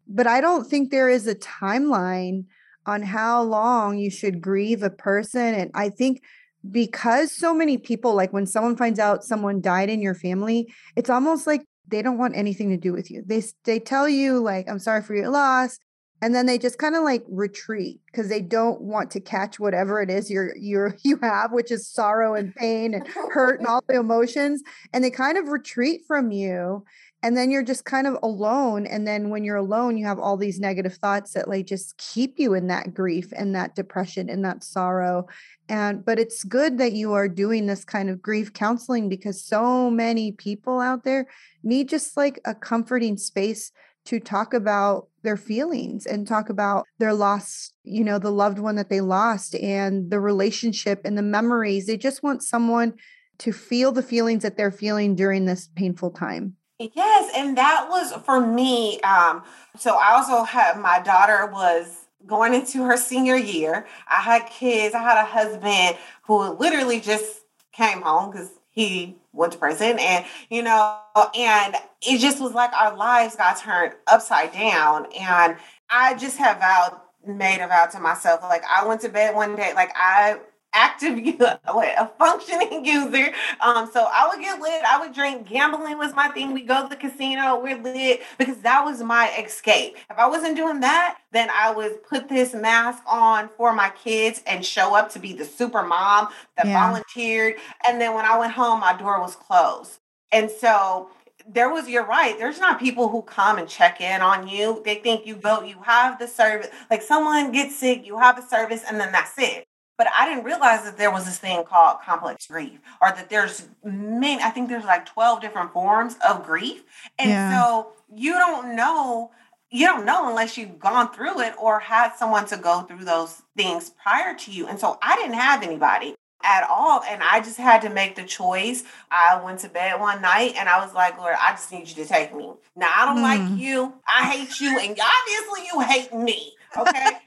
but 0.08 0.28
i 0.28 0.40
don't 0.40 0.68
think 0.68 0.92
there 0.92 1.10
is 1.10 1.28
a 1.28 1.36
timeline 1.36 2.46
on 2.86 3.02
how 3.02 3.42
long 3.42 3.98
you 3.98 4.12
should 4.12 4.42
grieve 4.42 4.84
a 4.84 4.90
person 4.90 5.54
and 5.56 5.72
i 5.74 5.90
think 5.90 6.22
because 6.70 7.32
so 7.32 7.54
many 7.54 7.78
people 7.78 8.14
like 8.14 8.34
when 8.34 8.46
someone 8.46 8.76
finds 8.76 9.00
out 9.00 9.24
someone 9.24 9.62
died 9.62 9.90
in 9.90 10.02
your 10.02 10.16
family 10.16 10.72
it's 10.96 11.10
almost 11.10 11.48
like 11.48 11.66
they 11.88 12.02
don't 12.02 12.18
want 12.18 12.36
anything 12.36 12.70
to 12.70 12.78
do 12.78 12.94
with 12.94 13.12
you. 13.12 13.24
They 13.26 13.44
they 13.64 13.80
tell 13.80 14.10
you 14.10 14.40
like 14.40 14.70
i'm 14.70 14.80
sorry 14.80 15.02
for 15.02 15.16
your 15.16 15.30
loss 15.30 15.78
and 16.22 16.34
then 16.34 16.46
they 16.46 16.58
just 16.58 16.78
kind 16.78 16.96
of 16.96 17.04
like 17.04 17.24
retreat 17.30 18.00
because 18.08 18.30
they 18.30 18.42
don't 18.42 18.82
want 18.82 19.12
to 19.12 19.20
catch 19.20 19.60
whatever 19.60 20.02
it 20.02 20.10
is 20.10 20.30
you're 20.30 20.56
you're 20.58 20.96
you 21.04 21.18
have 21.22 21.52
which 21.52 21.72
is 21.72 21.88
sorrow 21.88 22.36
and 22.36 22.56
pain 22.56 22.94
and 22.94 23.08
hurt 23.08 23.60
and 23.60 23.68
all 23.68 23.84
the 23.88 23.96
emotions 23.96 24.64
and 24.94 25.04
they 25.04 25.10
kind 25.10 25.38
of 25.38 25.50
retreat 25.50 26.02
from 26.08 26.32
you 26.32 26.84
and 27.24 27.36
then 27.36 27.50
you're 27.50 27.64
just 27.64 27.86
kind 27.86 28.06
of 28.06 28.18
alone 28.22 28.86
and 28.86 29.08
then 29.08 29.30
when 29.30 29.44
you're 29.44 29.56
alone 29.56 29.98
you 29.98 30.06
have 30.06 30.20
all 30.20 30.38
these 30.38 30.60
negative 30.60 30.94
thoughts 30.96 31.34
that 31.34 31.48
like 31.48 31.66
just 31.66 31.98
keep 31.98 32.38
you 32.38 32.54
in 32.54 32.68
that 32.68 32.94
grief 32.94 33.34
and 33.36 33.56
that 33.56 33.76
depression 33.76 34.30
and 34.30 34.46
that 34.46 34.64
sorrow 34.64 35.26
and 35.68 36.06
but 36.06 36.20
it's 36.20 36.44
good 36.44 36.78
that 36.78 36.94
you 36.94 37.14
are 37.14 37.28
doing 37.28 37.66
this 37.66 37.84
kind 37.84 38.10
of 38.10 38.22
grief 38.22 38.54
counseling 38.54 39.10
because 39.10 39.44
so 39.44 39.90
many 39.90 40.32
people 40.32 40.80
out 40.80 41.04
there 41.04 41.28
need 41.64 41.90
just 41.90 42.16
like 42.16 42.40
a 42.46 42.54
comforting 42.54 43.18
space 43.18 43.72
to 44.06 44.20
talk 44.20 44.54
about 44.54 45.08
their 45.24 45.38
feelings 45.38 46.06
and 46.06 46.28
talk 46.28 46.50
about 46.50 46.86
their 47.00 47.14
loss, 47.14 47.72
you 47.84 48.04
know, 48.04 48.20
the 48.20 48.32
loved 48.32 48.60
one 48.60 48.76
that 48.76 48.90
they 48.90 49.02
lost 49.02 49.56
and 49.56 50.12
the 50.12 50.20
relationship 50.20 51.02
and 51.04 51.18
the 51.18 51.24
memories. 51.24 51.88
They 51.88 51.98
just 51.98 52.24
want 52.24 52.44
someone 52.44 52.94
to 53.40 53.52
feel 53.52 53.92
the 53.92 54.04
feelings 54.04 54.44
that 54.44 54.58
they're 54.58 54.72
feeling 54.72 55.16
during 55.16 55.46
this 55.46 55.68
painful 55.76 56.12
time. 56.12 56.56
Yes, 56.78 57.32
and 57.36 57.58
that 57.58 57.88
was 57.90 58.14
for 58.24 58.46
me. 58.46 59.00
Um, 59.02 59.44
so 59.78 59.96
I 59.96 60.12
also 60.12 60.44
had 60.44 60.78
my 60.78 61.00
daughter 61.00 61.48
was 61.52 62.06
going 62.26 62.54
into 62.54 62.84
her 62.84 62.98
senior 62.98 63.36
year. 63.36 63.88
I 64.08 64.22
had 64.22 64.48
kids. 64.48 64.94
I 64.94 65.02
had 65.02 65.18
a 65.18 65.26
husband 65.26 65.98
who 66.24 66.58
literally 66.58 67.00
just 67.00 67.42
came 67.72 68.02
home 68.02 68.32
because 68.32 68.52
he 68.70 69.18
went 69.36 69.54
to 69.54 69.60
prison 69.60 69.98
and 70.00 70.26
you 70.50 70.64
know 70.64 70.98
and 71.38 71.76
it 72.02 72.20
just 72.20 72.42
was 72.42 72.54
like 72.54 72.72
our 72.74 72.96
lives 72.96 73.36
got 73.36 73.58
turned 73.58 73.94
upside 74.08 74.52
down. 74.54 75.06
And 75.20 75.58
i 75.90 76.16
just 76.16 76.38
have 76.38 76.60
vowed 76.60 77.00
made 77.28 77.62
a 77.62 77.68
vow 77.68 77.86
to 77.88 78.00
myself 78.00 78.42
like 78.44 78.64
i 78.66 78.86
went 78.86 79.02
to 79.02 79.10
bed 79.10 79.36
one 79.36 79.56
day 79.56 79.74
like 79.74 79.92
i 79.96 80.40
active 80.76 81.18
a 81.40 82.12
functioning 82.20 82.86
user. 82.86 83.32
Um, 83.62 83.90
so 83.92 84.08
I 84.12 84.28
would 84.30 84.40
get 84.40 84.62
lit. 84.62 84.84
I 84.86 85.00
would 85.00 85.14
drink. 85.14 85.48
Gambling 85.48 85.98
was 85.98 86.14
my 86.14 86.28
thing. 86.30 86.54
We 86.54 86.64
go 86.64 86.84
to 86.84 86.90
the 86.90 86.96
casino. 86.96 87.60
We're 87.62 87.82
lit 87.82 88.22
because 88.38 88.58
that 88.58 88.84
was 88.84 89.02
my 89.02 89.32
escape. 89.38 89.96
If 90.10 90.18
I 90.18 90.28
wasn't 90.28 90.56
doing 90.56 90.82
that, 90.82 91.18
then 91.32 91.50
I 91.50 91.72
would 91.74 92.04
put 92.04 92.30
this 92.30 92.54
mask 92.54 93.02
on 93.08 93.50
for 93.58 93.74
my 93.74 93.90
kids 93.90 94.44
and 94.46 94.66
show 94.66 94.96
up 94.96 95.10
to 95.12 95.20
be 95.20 95.34
the 95.34 95.46
super 95.46 95.84
mom 95.84 96.28
that 96.58 96.68
yeah. 96.68 96.88
volunteered. 96.88 97.56
And 97.88 98.00
then 98.00 98.14
when 98.14 98.26
I 98.26 98.38
went 98.38 98.52
home, 98.52 98.82
my 98.82 98.96
door 98.98 99.20
was 99.20 99.36
closed. 99.36 100.00
And 100.32 100.52
so 100.52 101.10
there 101.48 101.70
was 101.70 101.88
you're 101.88 102.06
right 102.06 102.40
there's 102.40 102.60
not 102.60 102.80
people 102.80 103.08
who 103.08 103.22
come 103.22 103.60
and 103.60 103.70
check 103.70 104.02
in 104.02 104.22
on 104.22 104.48
you 104.48 104.82
they 104.84 104.96
think 104.96 105.28
you 105.28 105.36
go 105.36 105.62
you 105.62 105.78
have 105.84 106.18
the 106.18 106.28
service 106.28 106.70
like 106.90 107.04
someone 107.04 107.52
gets 107.52 107.76
sick 107.76 108.06
you 108.06 108.18
have 108.18 108.40
a 108.40 108.42
service 108.42 108.84
and 108.88 109.00
then 109.00 109.12
that's 109.12 109.38
it 109.38 109.68
but 109.98 110.08
i 110.18 110.28
didn't 110.28 110.44
realize 110.44 110.84
that 110.84 110.98
there 110.98 111.12
was 111.12 111.26
this 111.26 111.38
thing 111.38 111.64
called 111.64 111.98
complex 112.04 112.48
grief 112.48 112.80
or 113.02 113.10
that 113.10 113.30
there's 113.30 113.68
main 113.84 114.40
i 114.40 114.50
think 114.50 114.70
there's 114.70 114.86
like 114.86 115.06
12 115.06 115.42
different 115.42 115.72
forms 115.74 116.16
of 116.28 116.46
grief 116.46 116.84
and 117.18 117.30
yeah. 117.30 117.64
so 117.64 117.92
you 118.14 118.34
don't 118.34 118.76
know 118.76 119.32
you 119.72 119.86
don't 119.86 120.06
know 120.06 120.30
unless 120.30 120.58
you've 120.58 120.80
gone 120.80 121.12
through 121.12 121.42
it 121.42 121.54
or 121.60 121.80
had 121.80 122.14
someone 122.16 122.46
to 122.46 122.58
go 122.58 122.82
through 122.82 123.04
those 123.04 123.42
things 123.58 123.92
prior 124.02 124.36
to 124.36 124.52
you 124.52 124.68
and 124.68 124.80
so 124.80 124.98
i 125.02 125.16
didn't 125.18 125.34
have 125.34 125.64
anybody 125.64 126.16
at 126.46 126.66
all. 126.70 127.02
And 127.04 127.22
I 127.24 127.42
just 127.42 127.58
had 127.58 127.82
to 127.82 127.90
make 127.90 128.16
the 128.16 128.24
choice. 128.24 128.84
I 129.12 129.42
went 129.44 129.60
to 129.60 129.70
bed 129.70 130.00
one 130.00 130.22
night 130.22 130.54
and 130.58 130.70
I 130.70 130.84
was 130.84 130.94
like, 130.94 131.18
Lord, 131.18 131.36
I 131.40 131.52
just 131.52 131.72
need 131.72 131.90
you 131.90 131.96
to 131.96 132.06
take 132.06 132.34
me. 132.34 132.52
Now, 132.76 132.92
I 132.96 133.06
don't 133.06 133.18
mm. 133.18 133.24
like 133.24 133.60
you. 133.60 133.94
I 134.08 134.32
hate 134.32 134.60
you. 134.62 134.80
And 134.80 134.98
obviously, 135.00 135.68
you 135.74 135.82
hate 135.82 136.14
me. 136.14 136.54
Okay. 136.78 137.12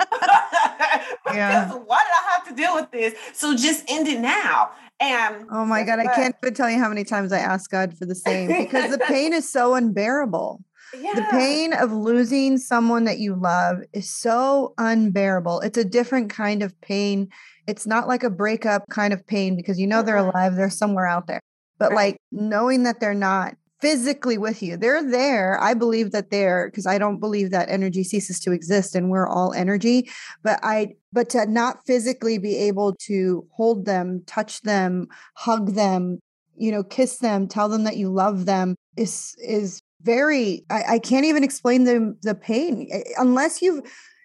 yeah. 1.35 1.73
Why 1.87 1.99
did 2.05 2.13
I 2.13 2.33
have 2.33 2.49
to 2.49 2.55
deal 2.55 2.75
with 2.75 2.91
this? 2.91 3.15
So 3.33 3.55
just 3.57 3.85
end 3.89 4.09
it 4.09 4.21
now. 4.21 4.71
And 5.01 5.47
oh 5.51 5.65
my 5.65 5.85
God, 5.85 5.99
what? 5.99 6.09
I 6.09 6.15
can't 6.15 6.37
even 6.43 6.55
tell 6.55 6.71
you 6.71 6.79
how 6.79 6.89
many 6.89 7.05
times 7.05 7.33
I 7.33 7.39
ask 7.39 7.71
God 7.71 7.97
for 7.97 8.05
the 8.05 8.15
same 8.15 8.49
because 8.49 8.91
the 8.91 8.99
pain 8.99 9.33
is 9.33 9.51
so 9.51 9.75
unbearable. 9.75 10.63
Yeah. 10.99 11.13
The 11.17 11.27
pain 11.31 11.75
of 11.75 11.93
losing 11.93 12.57
someone 12.57 13.05
that 13.05 13.19
you 13.19 13.35
love 13.35 13.81
is 13.93 14.09
so 14.09 14.73
unbearable. 14.79 15.61
It's 15.61 15.77
a 15.77 15.85
different 15.85 16.31
kind 16.31 16.63
of 16.63 16.81
pain 16.81 17.29
it's 17.69 17.87
not 17.87 18.09
like 18.09 18.25
a 18.25 18.31
breakup 18.31 18.89
kind 18.89 19.13
of 19.13 19.25
pain 19.27 19.55
because 19.55 19.79
you 19.79 19.87
know 19.87 20.03
they're 20.03 20.17
alive, 20.17 20.57
they're 20.57 20.71
somewhere 20.71 21.07
out 21.07 21.27
there. 21.27 21.43
But 21.79 21.91
right. 21.91 21.97
like 21.97 22.17
knowing 22.33 22.85
that 22.85 22.99
they're 22.99 23.15
not 23.15 23.55
physically 23.81 24.39
with 24.39 24.63
you, 24.63 24.77
they're 24.77 25.09
there. 25.09 25.61
I 25.61 25.75
believe 25.75 26.13
that 26.13 26.31
they're 26.31 26.69
because 26.69 26.87
I 26.87 26.99
don't 26.99 27.21
believe 27.21 27.51
that 27.51 27.69
energy 27.69 28.05
ceases 28.05 28.41
to 28.41 28.53
exist 28.53 28.95
and 28.95 29.11
we're 29.11 29.29
all 29.29 29.53
energy. 29.53 30.11
But 30.43 30.61
I, 30.63 30.97
but 31.13 31.31
to 31.31 31.47
not 31.47 31.87
physically 31.87 32.39
be 32.39 32.57
able 32.57 32.95
to 33.07 33.47
hold 33.53 33.85
them, 33.85 34.23
touch 34.27 34.63
them, 34.63 35.09
hug 35.35 35.75
them, 35.75 36.21
you 36.57 36.73
know, 36.73 36.83
kiss 36.83 37.19
them, 37.19 37.47
tell 37.47 37.69
them 37.69 37.85
that 37.85 37.97
you 37.97 38.11
love 38.11 38.47
them 38.47 38.75
is, 38.97 39.37
is 39.39 39.81
very, 40.03 40.65
I, 40.71 40.85
I 40.89 40.99
can't 40.99 41.27
even 41.27 41.45
explain 41.45 41.85
the, 41.85 42.17
the 42.23 42.35
pain 42.35 42.89
eh, 42.91 43.03
unless 43.17 43.63
you've, 43.63 43.83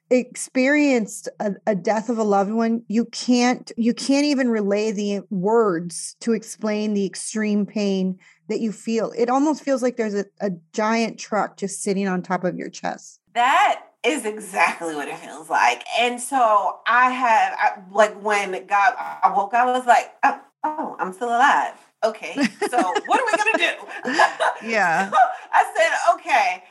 experienced 0.10 1.30
a, 1.40 1.54
a, 1.66 1.76
death 1.76 2.10
of 2.10 2.18
a 2.18 2.24
loved 2.24 2.52
one 2.52 2.84
you 2.88 3.06
can't 3.06 3.72
you 3.78 3.94
can't 3.94 4.26
even 4.26 4.50
relay 4.50 4.92
the 4.92 5.22
words 5.30 6.16
to 6.20 6.34
explain 6.34 6.94
the 6.94 7.06
extreme 7.06 7.66
pain 7.66 8.20
that 8.50 8.60
you 8.60 8.72
feel. 8.72 9.14
It 9.18 9.30
almost 9.30 9.64
feels 9.64 9.82
like 9.82 9.98
there's 9.98 10.14
a, 10.14 10.26
a 10.42 10.52
giant 10.74 11.20
truck 11.20 11.58
just 11.58 11.82
sitting 11.82 12.08
on 12.08 12.22
top 12.22 12.44
of 12.44 12.56
your 12.56 12.70
chest. 12.70 13.20
That 13.34 13.84
is 14.04 14.26
exactly 14.26 14.94
what 14.96 15.08
it 15.08 15.18
feels 15.18 15.50
like. 15.50 15.84
And 15.98 16.20
so 16.20 16.80
i 16.86 17.10
have 17.10 17.54
I, 17.58 17.72
like 17.92 18.22
when 18.22 18.52
god 18.68 18.94
i 18.98 19.32
woke 19.34 19.54
i 19.54 19.66
was 19.66 19.86
like 19.86 20.14
oh, 20.24 20.40
oh 20.64 20.96
i'm 21.00 21.14
still 21.14 21.30
alive. 21.30 21.74
Okay 22.04 22.34
so 22.70 22.78
what 23.06 23.20
are 23.20 23.26
we 23.26 23.38
gonna 23.38 23.58
do? 23.58 24.68
Yeah. 24.70 25.12
I 25.54 25.74
said 25.76 26.14
okay 26.16 26.64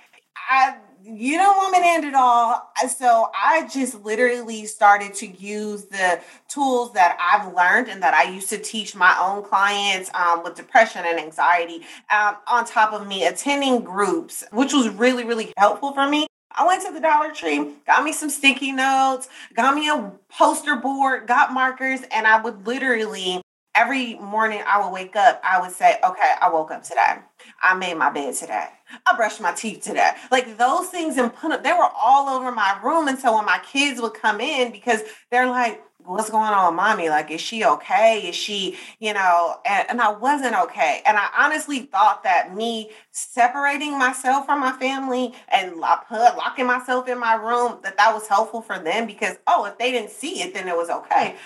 i 0.49 0.77
you 1.15 1.37
don't 1.37 1.57
want 1.57 1.73
me 1.73 1.81
to 1.81 1.87
end 1.87 2.05
it 2.05 2.15
all. 2.15 2.71
So 2.97 3.31
I 3.35 3.69
just 3.69 4.03
literally 4.03 4.67
started 4.67 5.15
to 5.15 5.27
use 5.27 5.85
the 5.85 6.21
tools 6.49 6.93
that 6.95 7.17
I've 7.21 7.55
learned 7.55 7.89
and 7.89 8.03
that 8.03 8.15
I 8.15 8.25
used 8.25 8.49
to 8.51 8.59
teach 8.59 8.95
my 8.95 9.17
own 9.21 9.43
clients 9.45 10.11
um, 10.15 10.43
with 10.43 10.55
depression 10.55 11.03
and 11.05 11.19
anxiety, 11.19 11.83
um, 12.11 12.37
on 12.47 12.65
top 12.65 12.93
of 12.93 13.07
me 13.07 13.27
attending 13.27 13.83
groups, 13.83 14.45
which 14.53 14.73
was 14.73 14.89
really, 14.89 15.25
really 15.25 15.53
helpful 15.57 15.93
for 15.93 16.09
me. 16.09 16.27
I 16.55 16.67
went 16.67 16.85
to 16.87 16.93
the 16.93 17.01
Dollar 17.01 17.33
Tree, 17.33 17.73
got 17.87 18.05
me 18.05 18.13
some 18.13 18.29
sticky 18.29 18.73
notes, 18.73 19.29
got 19.55 19.75
me 19.75 19.89
a 19.89 20.13
poster 20.29 20.77
board, 20.77 21.27
got 21.27 21.53
markers, 21.53 22.01
and 22.13 22.27
I 22.27 22.41
would 22.41 22.67
literally 22.67 23.41
every 23.75 24.17
morning 24.17 24.63
I 24.67 24.85
would 24.85 24.93
wake 24.93 25.17
up, 25.17 25.41
I 25.43 25.61
would 25.61 25.73
say, 25.73 25.99
okay, 26.05 26.33
I 26.41 26.51
woke 26.51 26.71
up 26.71 26.83
today. 26.83 27.21
I 27.63 27.75
made 27.75 27.97
my 27.97 28.11
bed 28.11 28.35
today. 28.35 28.69
I 29.07 29.17
brushed 29.17 29.41
my 29.41 29.53
teeth 29.53 29.83
today. 29.83 30.11
Like 30.31 30.59
those 30.59 30.89
things 30.89 31.17
and 31.17 31.35
put 31.35 31.53
up, 31.53 31.65
they 31.65 31.73
were 31.73 31.89
all 32.01 32.29
over 32.29 32.53
my 32.53 32.79
room. 32.83 33.09
And 33.09 33.19
so 33.19 33.37
when 33.37 33.45
my 33.45 33.61
kids 33.65 34.01
would 34.01 34.15
come 34.15 34.41
in, 34.41 34.73
because 34.73 35.03
they're 35.31 35.49
like, 35.49 35.83
what's 36.05 36.31
going 36.31 36.53
on 36.53 36.75
mommy? 36.75 37.09
Like, 37.09 37.31
is 37.31 37.41
she 37.41 37.65
okay? 37.65 38.29
Is 38.29 38.35
she, 38.35 38.77
you 38.99 39.13
know, 39.13 39.57
and, 39.65 39.89
and 39.91 40.01
I 40.01 40.11
wasn't 40.11 40.55
okay. 40.55 41.01
And 41.07 41.17
I 41.17 41.29
honestly 41.39 41.81
thought 41.81 42.25
that 42.25 42.55
me 42.55 42.91
separating 43.11 43.99
myself 43.99 44.47
from 44.47 44.61
my 44.61 44.73
family 44.73 45.33
and 45.49 45.77
locking 45.77 46.67
myself 46.67 47.09
in 47.09 47.19
my 47.19 47.35
room, 47.35 47.79
that 47.83 47.97
that 47.97 48.13
was 48.13 48.27
helpful 48.27 48.63
for 48.63 48.79
them 48.79 49.07
because, 49.07 49.37
oh, 49.47 49.65
if 49.65 49.79
they 49.79 49.93
didn't 49.93 50.11
see 50.11 50.43
it, 50.43 50.55
then 50.55 50.69
it 50.69 50.77
was 50.77 50.91
okay. 50.91 51.37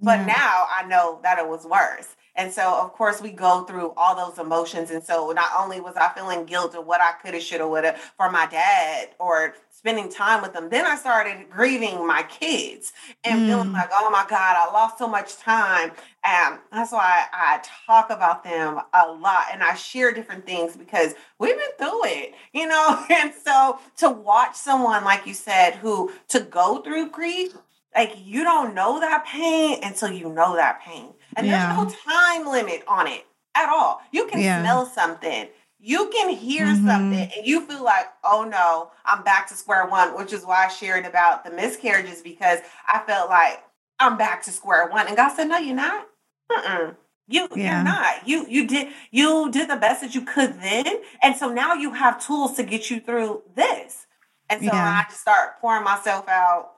But 0.00 0.20
yeah. 0.20 0.26
now 0.26 0.66
I 0.76 0.86
know 0.86 1.20
that 1.22 1.38
it 1.38 1.48
was 1.48 1.64
worse. 1.64 2.15
And 2.36 2.52
so, 2.52 2.74
of 2.80 2.92
course, 2.92 3.20
we 3.22 3.30
go 3.30 3.64
through 3.64 3.92
all 3.96 4.14
those 4.14 4.38
emotions. 4.38 4.90
And 4.90 5.02
so, 5.02 5.30
not 5.30 5.50
only 5.58 5.80
was 5.80 5.96
I 5.96 6.12
feeling 6.14 6.44
guilt 6.44 6.74
of 6.74 6.86
what 6.86 7.00
I 7.00 7.12
could 7.22 7.34
have, 7.34 7.42
should 7.42 7.60
have, 7.60 7.70
would 7.70 7.84
have 7.84 7.98
for 8.16 8.30
my 8.30 8.46
dad 8.46 9.10
or 9.18 9.54
spending 9.70 10.10
time 10.10 10.42
with 10.42 10.52
them, 10.52 10.68
then 10.68 10.86
I 10.86 10.96
started 10.96 11.48
grieving 11.48 12.06
my 12.06 12.22
kids 12.24 12.92
and 13.24 13.42
mm. 13.42 13.46
feeling 13.46 13.72
like, 13.72 13.88
oh 13.92 14.10
my 14.10 14.26
God, 14.28 14.56
I 14.56 14.72
lost 14.72 14.98
so 14.98 15.06
much 15.06 15.36
time. 15.36 15.92
And 16.24 16.58
that's 16.72 16.92
why 16.92 17.26
I 17.32 17.60
talk 17.86 18.10
about 18.10 18.42
them 18.42 18.80
a 18.92 19.12
lot 19.12 19.44
and 19.52 19.62
I 19.62 19.74
share 19.74 20.12
different 20.12 20.44
things 20.44 20.76
because 20.76 21.14
we've 21.38 21.56
been 21.56 21.70
through 21.78 22.04
it, 22.06 22.34
you 22.52 22.66
know? 22.66 23.04
And 23.16 23.32
so, 23.32 23.78
to 23.98 24.10
watch 24.10 24.56
someone, 24.56 25.04
like 25.04 25.26
you 25.26 25.34
said, 25.34 25.76
who 25.76 26.12
to 26.28 26.40
go 26.40 26.82
through 26.82 27.10
grief 27.10 27.54
like 27.94 28.14
you 28.22 28.44
don't 28.44 28.74
know 28.74 29.00
that 29.00 29.26
pain 29.26 29.80
until 29.82 30.10
you 30.10 30.28
know 30.32 30.56
that 30.56 30.82
pain. 30.82 31.14
And 31.36 31.46
yeah. 31.46 31.74
there's 31.74 31.88
no 31.88 31.96
time 32.10 32.46
limit 32.46 32.84
on 32.88 33.06
it 33.06 33.26
at 33.54 33.68
all. 33.68 34.00
You 34.12 34.26
can 34.26 34.40
yeah. 34.40 34.60
smell 34.60 34.86
something. 34.86 35.48
You 35.78 36.10
can 36.10 36.30
hear 36.30 36.66
mm-hmm. 36.66 36.86
something 36.86 37.30
and 37.36 37.46
you 37.46 37.60
feel 37.66 37.84
like, 37.84 38.06
oh 38.24 38.44
no, 38.44 38.90
I'm 39.04 39.22
back 39.22 39.48
to 39.48 39.54
square 39.54 39.86
one, 39.86 40.16
which 40.16 40.32
is 40.32 40.44
why 40.44 40.66
I 40.66 40.68
shared 40.68 41.04
about 41.04 41.44
the 41.44 41.50
miscarriages 41.50 42.22
because 42.22 42.60
I 42.88 43.02
felt 43.06 43.28
like 43.30 43.62
I'm 43.98 44.16
back 44.16 44.42
to 44.44 44.50
square 44.50 44.88
one. 44.88 45.06
And 45.06 45.16
God 45.16 45.34
said, 45.34 45.48
no, 45.48 45.58
you're 45.58 45.76
not. 45.76 46.06
Mm-mm. 46.50 46.96
You 47.28 47.48
yeah. 47.56 47.76
you're 47.76 47.84
not. 47.84 48.28
You 48.28 48.46
you 48.48 48.66
did 48.68 48.88
you 49.10 49.50
did 49.50 49.68
the 49.68 49.76
best 49.76 50.00
that 50.00 50.14
you 50.14 50.20
could 50.22 50.60
then. 50.60 50.86
And 51.22 51.34
so 51.36 51.52
now 51.52 51.74
you 51.74 51.92
have 51.92 52.24
tools 52.24 52.54
to 52.54 52.62
get 52.62 52.88
you 52.88 53.00
through 53.00 53.42
this. 53.54 54.06
And 54.48 54.60
so 54.60 54.66
yeah. 54.66 55.02
I 55.04 55.10
just 55.10 55.22
start 55.22 55.60
pouring 55.60 55.82
myself 55.82 56.28
out 56.28 56.75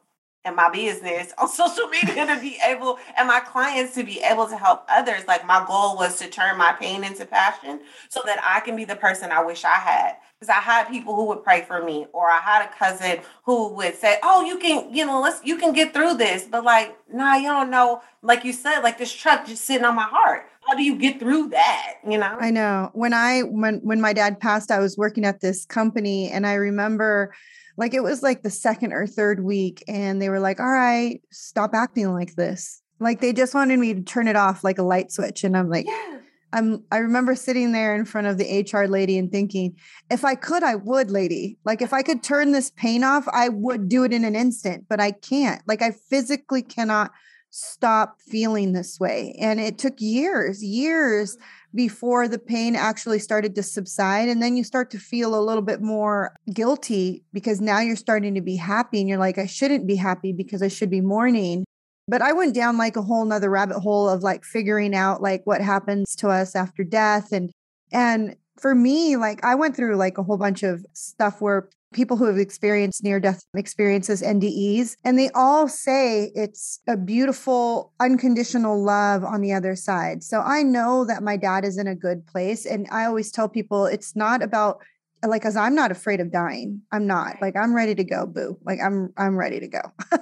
and 0.48 0.56
my 0.56 0.68
business 0.70 1.32
on 1.38 1.48
social 1.62 1.86
media 1.86 2.26
to 2.26 2.40
be 2.40 2.58
able 2.66 2.98
and 3.16 3.28
my 3.28 3.38
clients 3.40 3.94
to 3.94 4.02
be 4.02 4.20
able 4.20 4.48
to 4.48 4.56
help 4.56 4.84
others. 4.88 5.22
Like 5.28 5.46
my 5.46 5.64
goal 5.68 5.96
was 5.96 6.18
to 6.18 6.28
turn 6.28 6.58
my 6.58 6.72
pain 6.72 7.04
into 7.04 7.24
passion 7.24 7.80
so 8.08 8.20
that 8.24 8.40
I 8.42 8.60
can 8.60 8.74
be 8.74 8.84
the 8.84 8.96
person 8.96 9.30
I 9.30 9.44
wish 9.44 9.64
I 9.64 9.74
had. 9.74 10.16
Because 10.34 10.50
I 10.50 10.60
had 10.60 10.88
people 10.88 11.16
who 11.16 11.26
would 11.26 11.42
pray 11.42 11.62
for 11.62 11.82
me, 11.82 12.06
or 12.12 12.30
I 12.30 12.38
had 12.38 12.64
a 12.64 12.68
cousin 12.72 13.24
who 13.42 13.74
would 13.74 13.96
say, 13.96 14.18
Oh, 14.22 14.44
you 14.44 14.58
can, 14.58 14.94
you 14.94 15.04
know, 15.04 15.20
let's 15.20 15.44
you 15.44 15.56
can 15.56 15.72
get 15.72 15.92
through 15.92 16.14
this. 16.14 16.44
But 16.44 16.62
like, 16.62 16.96
nah, 17.12 17.34
you 17.34 17.48
don't 17.48 17.70
know, 17.70 18.02
like 18.22 18.44
you 18.44 18.52
said, 18.52 18.80
like 18.80 18.98
this 18.98 19.12
truck 19.12 19.46
just 19.46 19.64
sitting 19.64 19.84
on 19.84 19.96
my 19.96 20.04
heart. 20.04 20.48
How 20.68 20.76
do 20.76 20.84
you 20.84 20.96
get 20.96 21.18
through 21.18 21.48
that? 21.48 21.94
You 22.06 22.18
know? 22.18 22.36
I 22.38 22.50
know. 22.50 22.90
When 22.92 23.12
I 23.14 23.40
when 23.40 23.80
when 23.80 24.00
my 24.00 24.12
dad 24.12 24.38
passed, 24.38 24.70
I 24.70 24.78
was 24.78 24.96
working 24.96 25.24
at 25.24 25.40
this 25.40 25.64
company 25.64 26.30
and 26.30 26.46
I 26.46 26.54
remember 26.54 27.34
like 27.78 27.94
it 27.94 28.02
was 28.02 28.22
like 28.22 28.42
the 28.42 28.50
second 28.50 28.92
or 28.92 29.06
third 29.06 29.42
week 29.42 29.82
and 29.88 30.20
they 30.20 30.28
were 30.28 30.40
like 30.40 30.60
all 30.60 30.70
right 30.70 31.22
stop 31.30 31.70
acting 31.72 32.12
like 32.12 32.34
this. 32.34 32.82
Like 33.00 33.20
they 33.20 33.32
just 33.32 33.54
wanted 33.54 33.78
me 33.78 33.94
to 33.94 34.02
turn 34.02 34.26
it 34.26 34.36
off 34.36 34.64
like 34.64 34.78
a 34.78 34.82
light 34.82 35.12
switch 35.12 35.44
and 35.44 35.56
i'm 35.56 35.70
like 35.70 35.86
yeah. 35.86 36.18
i'm 36.52 36.82
i 36.90 36.98
remember 36.98 37.36
sitting 37.36 37.70
there 37.70 37.94
in 37.94 38.04
front 38.04 38.26
of 38.26 38.36
the 38.36 38.68
hr 38.72 38.86
lady 38.86 39.16
and 39.16 39.30
thinking 39.30 39.76
if 40.10 40.24
i 40.24 40.34
could 40.34 40.64
i 40.64 40.74
would 40.74 41.10
lady. 41.10 41.56
Like 41.64 41.80
if 41.80 41.92
i 41.92 42.02
could 42.02 42.22
turn 42.22 42.50
this 42.50 42.70
pain 42.72 43.04
off 43.04 43.26
i 43.32 43.48
would 43.48 43.88
do 43.88 44.02
it 44.02 44.12
in 44.12 44.24
an 44.24 44.34
instant 44.34 44.86
but 44.88 45.00
i 45.00 45.12
can't. 45.12 45.62
Like 45.66 45.80
i 45.80 45.92
physically 45.92 46.62
cannot 46.62 47.12
stop 47.50 48.20
feeling 48.20 48.72
this 48.72 49.00
way 49.00 49.34
and 49.40 49.58
it 49.58 49.78
took 49.78 49.94
years 50.00 50.62
years 50.62 51.36
mm-hmm. 51.36 51.76
before 51.76 52.28
the 52.28 52.38
pain 52.38 52.76
actually 52.76 53.18
started 53.18 53.54
to 53.54 53.62
subside. 53.62 54.28
And 54.28 54.42
then 54.42 54.56
you 54.56 54.64
start 54.64 54.90
to 54.90 54.98
feel 54.98 55.34
a 55.34 55.40
little 55.40 55.62
bit 55.62 55.80
more 55.80 56.34
guilty 56.52 57.24
because 57.32 57.60
now 57.60 57.80
you're 57.80 57.96
starting 57.96 58.34
to 58.34 58.40
be 58.40 58.56
happy 58.56 59.00
and 59.00 59.08
you're 59.08 59.18
like, 59.18 59.38
I 59.38 59.46
shouldn't 59.46 59.86
be 59.86 59.96
happy 59.96 60.32
because 60.32 60.62
I 60.62 60.68
should 60.68 60.90
be 60.90 61.00
mourning. 61.00 61.64
But 62.06 62.22
I 62.22 62.32
went 62.32 62.54
down 62.54 62.78
like 62.78 62.96
a 62.96 63.02
whole 63.02 63.24
nother 63.24 63.50
rabbit 63.50 63.80
hole 63.80 64.08
of 64.08 64.22
like 64.22 64.44
figuring 64.44 64.94
out 64.94 65.20
like 65.20 65.42
what 65.44 65.60
happens 65.60 66.14
to 66.16 66.28
us 66.28 66.56
after 66.56 66.84
death 66.84 67.32
and 67.32 67.50
and 67.90 68.36
for 68.60 68.74
me, 68.74 69.16
like 69.16 69.44
I 69.44 69.54
went 69.54 69.76
through 69.76 69.96
like 69.96 70.18
a 70.18 70.22
whole 70.22 70.38
bunch 70.38 70.62
of 70.62 70.84
stuff 70.92 71.40
where 71.40 71.68
people 71.92 72.16
who 72.16 72.26
have 72.26 72.38
experienced 72.38 73.02
near 73.02 73.18
death 73.18 73.44
experiences, 73.54 74.20
NDEs, 74.22 74.96
and 75.04 75.18
they 75.18 75.30
all 75.30 75.68
say 75.68 76.30
it's 76.34 76.80
a 76.86 76.96
beautiful, 76.96 77.92
unconditional 77.98 78.82
love 78.82 79.24
on 79.24 79.40
the 79.40 79.52
other 79.52 79.74
side. 79.74 80.22
So 80.22 80.40
I 80.40 80.62
know 80.62 81.04
that 81.06 81.22
my 81.22 81.36
dad 81.36 81.64
is 81.64 81.78
in 81.78 81.86
a 81.86 81.94
good 81.94 82.26
place. 82.26 82.66
And 82.66 82.86
I 82.90 83.04
always 83.04 83.32
tell 83.32 83.48
people 83.48 83.86
it's 83.86 84.14
not 84.14 84.42
about 84.42 84.80
like 85.26 85.44
as 85.44 85.56
i'm 85.56 85.74
not 85.74 85.90
afraid 85.90 86.20
of 86.20 86.30
dying. 86.30 86.82
I'm 86.92 87.06
not. 87.06 87.36
Like 87.40 87.56
i'm 87.56 87.74
ready 87.74 87.94
to 87.94 88.04
go 88.04 88.26
boo. 88.26 88.58
Like 88.64 88.78
i'm 88.84 89.12
i'm 89.16 89.36
ready 89.36 89.60
to 89.60 89.68
go. 89.68 89.80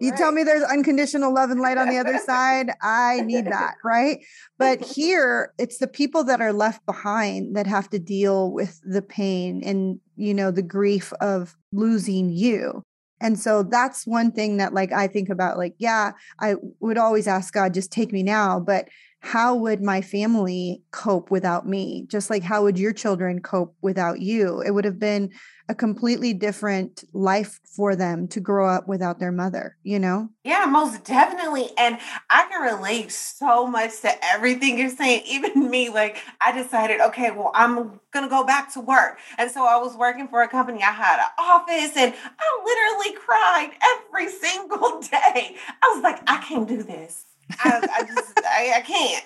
You 0.00 0.10
right. 0.10 0.18
tell 0.18 0.32
me 0.32 0.42
there's 0.42 0.64
unconditional 0.64 1.32
love 1.32 1.50
and 1.50 1.60
light 1.60 1.78
on 1.78 1.88
the 1.88 1.98
other 1.98 2.18
side 2.26 2.70
i 2.82 3.20
need 3.20 3.46
that 3.46 3.74
right? 3.84 4.18
But 4.58 4.80
here 4.94 5.52
it's 5.58 5.78
the 5.78 5.86
people 5.86 6.24
that 6.24 6.40
are 6.40 6.52
left 6.52 6.84
behind 6.86 7.56
that 7.56 7.66
have 7.66 7.88
to 7.90 7.98
deal 7.98 8.50
with 8.50 8.80
the 8.84 9.02
pain 9.02 9.62
and 9.64 10.00
you 10.16 10.34
know 10.34 10.50
the 10.50 10.62
grief 10.62 11.12
of 11.20 11.56
losing 11.72 12.30
you. 12.30 12.82
And 13.20 13.38
so 13.38 13.62
that's 13.62 14.06
one 14.06 14.30
thing 14.32 14.58
that 14.58 14.74
like 14.74 14.92
i 14.92 15.06
think 15.06 15.28
about 15.28 15.56
like 15.56 15.74
yeah 15.78 16.12
i 16.40 16.54
would 16.80 16.98
always 16.98 17.26
ask 17.26 17.54
god 17.54 17.72
just 17.72 17.90
take 17.90 18.12
me 18.12 18.22
now 18.22 18.60
but 18.60 18.88
how 19.26 19.56
would 19.56 19.82
my 19.82 20.00
family 20.00 20.84
cope 20.92 21.32
without 21.32 21.66
me? 21.66 22.06
Just 22.08 22.30
like 22.30 22.44
how 22.44 22.62
would 22.62 22.78
your 22.78 22.92
children 22.92 23.40
cope 23.42 23.74
without 23.82 24.20
you? 24.20 24.60
It 24.60 24.70
would 24.70 24.84
have 24.84 25.00
been 25.00 25.32
a 25.68 25.74
completely 25.74 26.32
different 26.32 27.02
life 27.12 27.58
for 27.64 27.96
them 27.96 28.28
to 28.28 28.38
grow 28.38 28.68
up 28.68 28.86
without 28.86 29.18
their 29.18 29.32
mother, 29.32 29.76
you 29.82 29.98
know? 29.98 30.28
Yeah, 30.44 30.64
most 30.66 31.02
definitely. 31.02 31.70
And 31.76 31.98
I 32.30 32.46
can 32.48 32.76
relate 32.76 33.10
so 33.10 33.66
much 33.66 34.00
to 34.02 34.24
everything 34.24 34.78
you're 34.78 34.90
saying. 34.90 35.24
Even 35.26 35.68
me, 35.68 35.88
like, 35.88 36.18
I 36.40 36.52
decided, 36.52 37.00
okay, 37.00 37.32
well, 37.32 37.50
I'm 37.52 38.00
going 38.12 38.24
to 38.24 38.28
go 38.28 38.44
back 38.44 38.72
to 38.74 38.80
work. 38.80 39.18
And 39.38 39.50
so 39.50 39.66
I 39.66 39.76
was 39.78 39.96
working 39.96 40.28
for 40.28 40.42
a 40.42 40.48
company. 40.48 40.84
I 40.84 40.92
had 40.92 41.18
an 41.18 41.30
office 41.36 41.96
and 41.96 42.14
I 42.14 42.62
literally 42.64 43.18
cried 43.18 43.70
every 43.82 44.28
single 44.46 45.00
day. 45.00 45.56
I 45.82 45.92
was 45.92 46.04
like, 46.04 46.20
I 46.28 46.36
can't 46.42 46.68
do 46.68 46.84
this. 46.84 47.24
I, 47.60 47.88
I 47.98 48.04
just 48.04 48.32
I, 48.44 48.72
I 48.76 48.80
can't. 48.80 49.24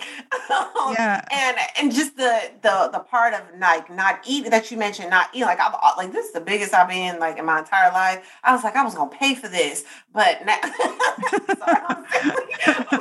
yeah. 0.98 1.24
And 1.32 1.56
and 1.78 1.94
just 1.94 2.16
the 2.16 2.50
the 2.62 2.90
the 2.92 3.00
part 3.00 3.34
of 3.34 3.42
like 3.58 3.90
not 3.90 4.20
eating 4.26 4.50
that 4.50 4.70
you 4.70 4.76
mentioned, 4.76 5.10
not 5.10 5.28
eating 5.32 5.46
like 5.46 5.60
I've 5.60 5.74
like 5.96 6.12
this 6.12 6.26
is 6.26 6.32
the 6.32 6.40
biggest 6.40 6.74
I've 6.74 6.88
been 6.88 7.18
like 7.18 7.38
in 7.38 7.44
my 7.44 7.60
entire 7.60 7.92
life. 7.92 8.28
I 8.44 8.54
was 8.54 8.62
like 8.62 8.76
I 8.76 8.84
was 8.84 8.94
gonna 8.94 9.10
pay 9.10 9.34
for 9.34 9.48
this, 9.48 9.84
but 10.12 10.44
now 10.44 10.58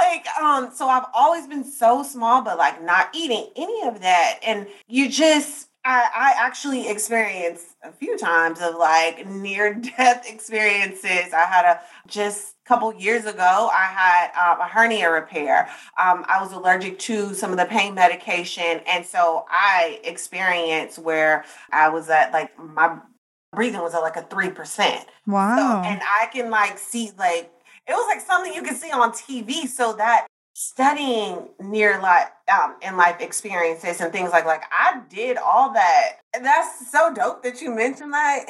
like 0.00 0.26
um 0.40 0.70
so 0.72 0.88
I've 0.88 1.06
always 1.14 1.46
been 1.46 1.64
so 1.64 2.02
small, 2.02 2.42
but 2.42 2.58
like 2.58 2.82
not 2.82 3.10
eating 3.14 3.46
any 3.56 3.86
of 3.86 4.00
that, 4.00 4.38
and 4.42 4.66
you 4.88 5.10
just 5.10 5.68
I, 5.84 6.08
I 6.14 6.34
actually 6.36 6.90
experienced 6.90 7.68
a 7.82 7.90
few 7.90 8.18
times 8.18 8.60
of 8.60 8.76
like 8.76 9.26
near 9.26 9.72
death 9.74 10.28
experiences. 10.28 11.32
I 11.32 11.44
had 11.44 11.64
a 11.64 11.80
just 12.06 12.54
couple 12.70 12.94
years 12.94 13.24
ago, 13.24 13.68
I 13.72 13.86
had 13.86 14.30
um, 14.40 14.60
a 14.60 14.64
hernia 14.64 15.10
repair. 15.10 15.68
Um, 16.00 16.24
I 16.28 16.40
was 16.40 16.52
allergic 16.52 17.00
to 17.00 17.34
some 17.34 17.50
of 17.50 17.58
the 17.58 17.64
pain 17.64 17.94
medication. 17.96 18.80
And 18.86 19.04
so 19.04 19.44
I 19.50 20.00
experienced 20.04 21.00
where 21.00 21.44
I 21.72 21.88
was 21.88 22.08
at 22.08 22.32
like 22.32 22.56
my 22.56 22.96
breathing 23.52 23.80
was 23.80 23.92
at 23.92 24.02
like 24.02 24.14
a 24.14 24.22
3%. 24.22 25.04
Wow. 25.26 25.56
So, 25.56 25.88
and 25.88 26.00
I 26.00 26.26
can 26.32 26.48
like 26.48 26.78
see 26.78 27.10
like, 27.18 27.50
it 27.88 27.92
was 27.92 28.06
like 28.06 28.24
something 28.24 28.54
you 28.54 28.62
could 28.62 28.76
see 28.76 28.92
on 28.92 29.10
TV. 29.10 29.66
So 29.66 29.94
that 29.94 30.28
studying 30.62 31.48
near 31.58 31.98
life 32.02 32.28
um 32.52 32.76
in 32.82 32.94
life 32.94 33.16
experiences 33.20 33.98
and 33.98 34.12
things 34.12 34.30
like 34.30 34.44
like 34.44 34.62
I 34.70 35.00
did 35.08 35.38
all 35.38 35.72
that. 35.72 36.18
And 36.34 36.44
that's 36.44 36.92
so 36.92 37.14
dope 37.14 37.42
that 37.42 37.62
you 37.62 37.74
mentioned 37.74 38.12
that. 38.12 38.44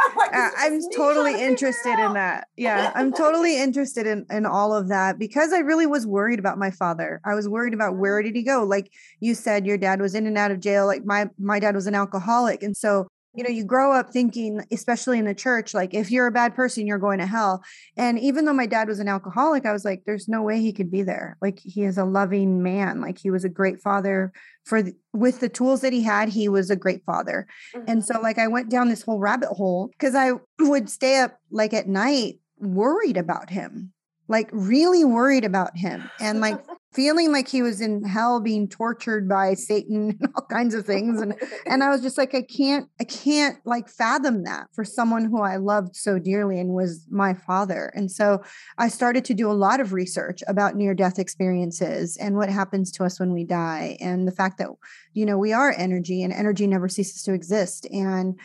I'm, 0.00 0.16
like, 0.16 0.34
uh, 0.34 0.50
I'm 0.58 0.80
totally 0.94 1.42
interested 1.42 1.98
in 1.98 2.12
that. 2.12 2.48
Yeah, 2.56 2.92
I'm 2.94 3.12
totally 3.12 3.58
interested 3.62 4.06
in 4.06 4.26
in 4.30 4.44
all 4.44 4.74
of 4.74 4.88
that 4.88 5.18
because 5.18 5.54
I 5.54 5.60
really 5.60 5.86
was 5.86 6.06
worried 6.06 6.38
about 6.38 6.58
my 6.58 6.70
father. 6.70 7.22
I 7.24 7.34
was 7.34 7.48
worried 7.48 7.72
about 7.72 7.96
where 7.96 8.18
mm-hmm. 8.18 8.26
did 8.26 8.36
he 8.36 8.42
go? 8.42 8.64
Like 8.64 8.92
you 9.20 9.34
said 9.34 9.64
your 9.64 9.78
dad 9.78 10.02
was 10.02 10.14
in 10.14 10.26
and 10.26 10.36
out 10.36 10.50
of 10.50 10.60
jail. 10.60 10.84
Like 10.86 11.06
my 11.06 11.30
my 11.38 11.58
dad 11.58 11.74
was 11.74 11.86
an 11.86 11.94
alcoholic 11.94 12.62
and 12.62 12.76
so 12.76 13.08
you 13.34 13.42
know 13.42 13.50
you 13.50 13.64
grow 13.64 13.92
up 13.92 14.10
thinking 14.10 14.64
especially 14.70 15.18
in 15.18 15.24
the 15.24 15.34
church 15.34 15.74
like 15.74 15.92
if 15.92 16.10
you're 16.10 16.26
a 16.26 16.32
bad 16.32 16.54
person 16.54 16.86
you're 16.86 16.98
going 16.98 17.18
to 17.18 17.26
hell. 17.26 17.62
And 17.96 18.18
even 18.18 18.44
though 18.44 18.52
my 18.52 18.66
dad 18.66 18.88
was 18.88 19.00
an 19.00 19.08
alcoholic 19.08 19.66
i 19.66 19.72
was 19.72 19.84
like 19.84 20.02
there's 20.06 20.28
no 20.28 20.42
way 20.42 20.60
he 20.60 20.72
could 20.72 20.90
be 20.90 21.02
there. 21.02 21.36
Like 21.42 21.58
he 21.58 21.82
is 21.82 21.98
a 21.98 22.04
loving 22.04 22.62
man. 22.62 23.00
Like 23.00 23.18
he 23.18 23.30
was 23.30 23.44
a 23.44 23.48
great 23.48 23.80
father 23.80 24.32
for 24.64 24.82
the, 24.82 24.94
with 25.12 25.40
the 25.40 25.48
tools 25.48 25.80
that 25.82 25.92
he 25.92 26.02
had 26.02 26.28
he 26.28 26.48
was 26.48 26.70
a 26.70 26.76
great 26.76 27.04
father. 27.04 27.46
Mm-hmm. 27.74 27.90
and 27.90 28.04
so 28.04 28.20
like 28.20 28.38
i 28.38 28.48
went 28.48 28.70
down 28.70 28.88
this 28.88 29.02
whole 29.02 29.18
rabbit 29.18 29.50
hole 29.50 29.88
because 29.88 30.14
i 30.14 30.32
would 30.60 30.88
stay 30.88 31.18
up 31.18 31.38
like 31.50 31.74
at 31.74 31.88
night 31.88 32.38
worried 32.58 33.16
about 33.16 33.50
him 33.50 33.92
like 34.28 34.48
really 34.52 35.04
worried 35.04 35.44
about 35.44 35.76
him. 35.76 36.10
And 36.20 36.40
like 36.40 36.60
feeling 36.94 37.32
like 37.32 37.48
he 37.48 37.62
was 37.62 37.80
in 37.80 38.04
hell 38.04 38.40
being 38.40 38.68
tortured 38.68 39.28
by 39.28 39.54
satan 39.54 40.16
and 40.20 40.32
all 40.34 40.46
kinds 40.46 40.74
of 40.74 40.86
things. 40.86 41.20
And 41.20 41.34
and 41.66 41.82
i 41.82 41.88
was 41.94 42.00
just 42.00 42.18
like 42.18 42.34
i 42.34 42.42
can't 42.42 42.88
i 43.00 43.04
can't 43.04 43.58
like 43.64 43.88
fathom 43.88 44.44
that 44.44 44.68
for 44.72 44.84
someone 44.84 45.24
who 45.24 45.40
i 45.40 45.56
loved 45.56 45.96
so 45.96 46.18
dearly 46.18 46.58
and 46.58 46.70
was 46.70 47.06
my 47.10 47.34
father. 47.34 47.92
And 47.94 48.10
so 48.10 48.42
i 48.78 48.88
started 48.88 49.24
to 49.26 49.34
do 49.34 49.50
a 49.50 49.52
lot 49.52 49.80
of 49.80 49.92
research 49.92 50.42
about 50.46 50.76
near 50.76 50.94
death 50.94 51.18
experiences 51.18 52.16
and 52.16 52.36
what 52.36 52.48
happens 52.48 52.90
to 52.92 53.04
us 53.04 53.18
when 53.18 53.32
we 53.32 53.44
die 53.44 53.96
and 54.00 54.26
the 54.26 54.32
fact 54.32 54.58
that 54.58 54.68
you 55.12 55.26
know 55.26 55.38
we 55.38 55.52
are 55.52 55.74
energy 55.76 56.22
and 56.22 56.32
energy 56.32 56.66
never 56.66 56.88
ceases 56.88 57.22
to 57.22 57.32
exist. 57.32 57.86
And 57.90 58.38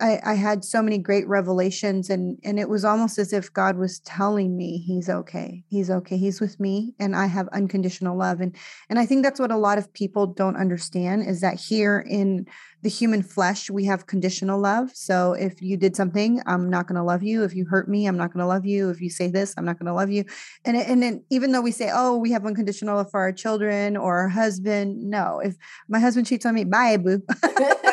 I, 0.00 0.20
I 0.24 0.34
had 0.34 0.64
so 0.64 0.82
many 0.82 0.98
great 0.98 1.28
revelations 1.28 2.10
and 2.10 2.38
and 2.42 2.58
it 2.58 2.68
was 2.68 2.84
almost 2.84 3.18
as 3.18 3.32
if 3.32 3.52
God 3.52 3.76
was 3.76 4.00
telling 4.00 4.56
me 4.56 4.78
he's 4.78 5.08
okay. 5.08 5.62
He's 5.68 5.90
okay. 5.90 6.16
He's 6.16 6.40
with 6.40 6.58
me 6.58 6.94
and 6.98 7.14
I 7.14 7.26
have 7.26 7.48
unconditional 7.48 8.16
love. 8.16 8.40
And 8.40 8.56
and 8.88 8.98
I 8.98 9.06
think 9.06 9.22
that's 9.22 9.38
what 9.38 9.52
a 9.52 9.56
lot 9.56 9.78
of 9.78 9.92
people 9.92 10.26
don't 10.26 10.56
understand 10.56 11.26
is 11.26 11.40
that 11.40 11.60
here 11.60 12.04
in 12.08 12.46
the 12.82 12.88
human 12.88 13.22
flesh, 13.22 13.70
we 13.70 13.84
have 13.84 14.06
conditional 14.08 14.60
love. 14.60 14.90
So 14.92 15.34
if 15.34 15.62
you 15.62 15.76
did 15.76 15.94
something, 15.94 16.42
I'm 16.46 16.68
not 16.68 16.88
going 16.88 16.96
to 16.96 17.04
love 17.04 17.22
you. 17.22 17.44
If 17.44 17.54
you 17.54 17.64
hurt 17.64 17.88
me, 17.88 18.06
I'm 18.06 18.16
not 18.16 18.32
going 18.32 18.42
to 18.42 18.48
love 18.48 18.66
you. 18.66 18.90
If 18.90 19.00
you 19.00 19.08
say 19.08 19.28
this, 19.28 19.54
I'm 19.56 19.64
not 19.64 19.78
going 19.78 19.86
to 19.86 19.94
love 19.94 20.10
you. 20.10 20.24
And 20.64 20.76
and 20.76 21.00
then 21.00 21.24
even 21.30 21.52
though 21.52 21.60
we 21.60 21.70
say, 21.70 21.90
oh, 21.92 22.16
we 22.16 22.32
have 22.32 22.44
unconditional 22.44 22.96
love 22.96 23.10
for 23.10 23.20
our 23.20 23.32
children 23.32 23.96
or 23.96 24.18
our 24.18 24.28
husband, 24.28 24.96
no. 25.08 25.38
If 25.38 25.54
my 25.88 26.00
husband 26.00 26.26
cheats 26.26 26.44
on 26.44 26.54
me, 26.54 26.64
bye, 26.64 26.96
boo. 26.96 27.22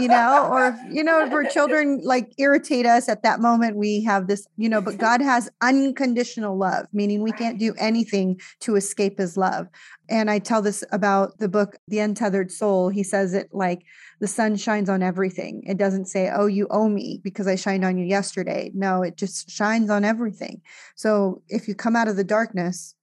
you 0.00 0.08
know, 0.08 0.48
or 0.50 0.78
you 0.90 1.04
know, 1.04 1.24
if 1.24 1.32
our 1.32 1.44
children 1.44 2.00
like 2.02 2.32
irritate 2.38 2.86
us 2.86 3.08
at 3.08 3.22
that 3.22 3.40
moment, 3.40 3.76
we 3.76 4.02
have 4.04 4.26
this, 4.26 4.46
you 4.56 4.68
know, 4.68 4.80
but 4.80 4.98
God 4.98 5.20
has 5.20 5.50
unconditional 5.60 6.56
love, 6.56 6.86
meaning 6.92 7.22
we 7.22 7.32
can't 7.32 7.58
do 7.58 7.74
anything 7.78 8.40
to 8.60 8.76
escape 8.76 9.18
his 9.18 9.36
love. 9.36 9.68
And 10.08 10.30
I 10.30 10.40
tell 10.40 10.60
this 10.60 10.82
about 10.90 11.38
the 11.38 11.48
book, 11.48 11.76
The 11.88 12.00
Untethered 12.00 12.50
Soul. 12.50 12.88
He 12.88 13.02
says 13.02 13.32
it 13.32 13.48
like 13.52 13.82
the 14.20 14.26
sun 14.26 14.56
shines 14.56 14.88
on 14.88 15.02
everything. 15.02 15.62
It 15.66 15.78
doesn't 15.78 16.06
say, 16.06 16.30
oh, 16.34 16.46
you 16.46 16.66
owe 16.70 16.88
me 16.88 17.20
because 17.22 17.46
I 17.46 17.54
shined 17.54 17.84
on 17.84 17.96
you 17.96 18.04
yesterday. 18.04 18.70
No, 18.74 19.02
it 19.02 19.16
just 19.16 19.48
shines 19.48 19.88
on 19.88 20.04
everything. 20.04 20.62
So 20.96 21.42
if 21.48 21.68
you 21.68 21.74
come 21.74 21.94
out 21.94 22.08
of 22.08 22.16
the 22.16 22.24
darkness, 22.24 22.94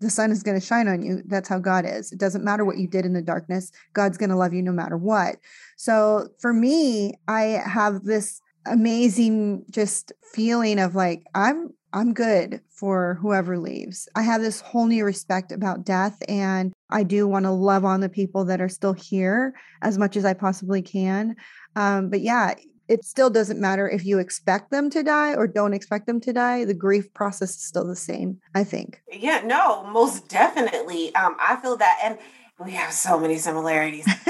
the 0.00 0.10
sun 0.10 0.30
is 0.30 0.42
going 0.42 0.58
to 0.58 0.64
shine 0.64 0.88
on 0.88 1.02
you. 1.02 1.22
That's 1.26 1.48
how 1.48 1.58
God 1.58 1.84
is. 1.86 2.12
It 2.12 2.18
doesn't 2.18 2.44
matter 2.44 2.64
what 2.64 2.78
you 2.78 2.86
did 2.86 3.04
in 3.04 3.12
the 3.12 3.22
darkness, 3.22 3.72
God's 3.92 4.18
going 4.18 4.30
to 4.30 4.36
love 4.36 4.52
you 4.52 4.62
no 4.62 4.72
matter 4.72 4.96
what. 4.96 5.36
So 5.76 6.28
for 6.40 6.52
me, 6.52 7.14
I 7.28 7.62
have 7.64 8.04
this 8.04 8.40
amazing 8.66 9.64
just 9.70 10.12
feeling 10.32 10.78
of 10.78 10.94
like, 10.94 11.24
I'm 11.34 11.70
I'm 11.92 12.12
good 12.12 12.60
for 12.70 13.18
whoever 13.22 13.56
leaves. 13.56 14.08
I 14.16 14.22
have 14.22 14.40
this 14.40 14.60
whole 14.60 14.86
new 14.86 15.04
respect 15.04 15.52
about 15.52 15.84
death, 15.84 16.20
and 16.28 16.72
I 16.90 17.04
do 17.04 17.28
want 17.28 17.44
to 17.44 17.52
love 17.52 17.84
on 17.84 18.00
the 18.00 18.08
people 18.08 18.44
that 18.46 18.60
are 18.60 18.68
still 18.68 18.94
here 18.94 19.54
as 19.80 19.96
much 19.96 20.16
as 20.16 20.24
I 20.24 20.34
possibly 20.34 20.82
can. 20.82 21.36
Um, 21.76 22.10
but 22.10 22.20
yeah, 22.20 22.54
it 22.88 23.04
still 23.04 23.30
doesn't 23.30 23.60
matter 23.60 23.88
if 23.88 24.04
you 24.04 24.18
expect 24.18 24.70
them 24.70 24.90
to 24.90 25.02
die 25.02 25.34
or 25.34 25.46
don't 25.46 25.74
expect 25.74 26.06
them 26.06 26.20
to 26.20 26.32
die. 26.32 26.64
The 26.64 26.74
grief 26.74 27.12
process 27.14 27.56
is 27.56 27.62
still 27.62 27.86
the 27.86 27.96
same, 27.96 28.40
I 28.54 28.64
think. 28.64 29.00
Yeah, 29.12 29.42
no, 29.44 29.84
most 29.84 30.28
definitely. 30.28 31.14
Um, 31.14 31.36
I 31.40 31.56
feel 31.56 31.76
that, 31.78 31.98
and 32.02 32.18
we 32.58 32.72
have 32.72 32.92
so 32.92 33.18
many 33.18 33.38
similarities. 33.38 34.06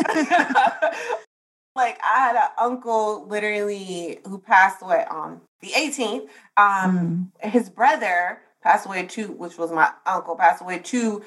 like 1.76 1.98
I 2.02 2.18
had 2.18 2.36
an 2.36 2.50
uncle 2.58 3.26
literally 3.28 4.20
who 4.24 4.38
passed 4.38 4.82
away 4.82 5.04
on 5.10 5.40
the 5.60 5.68
18th. 5.68 6.28
Um, 6.56 7.32
mm. 7.42 7.50
his 7.50 7.68
brother 7.68 8.38
passed 8.62 8.86
away 8.86 9.06
too, 9.06 9.32
which 9.32 9.58
was 9.58 9.72
my 9.72 9.90
uncle, 10.06 10.36
passed 10.36 10.62
away 10.62 10.78
two 10.78 11.24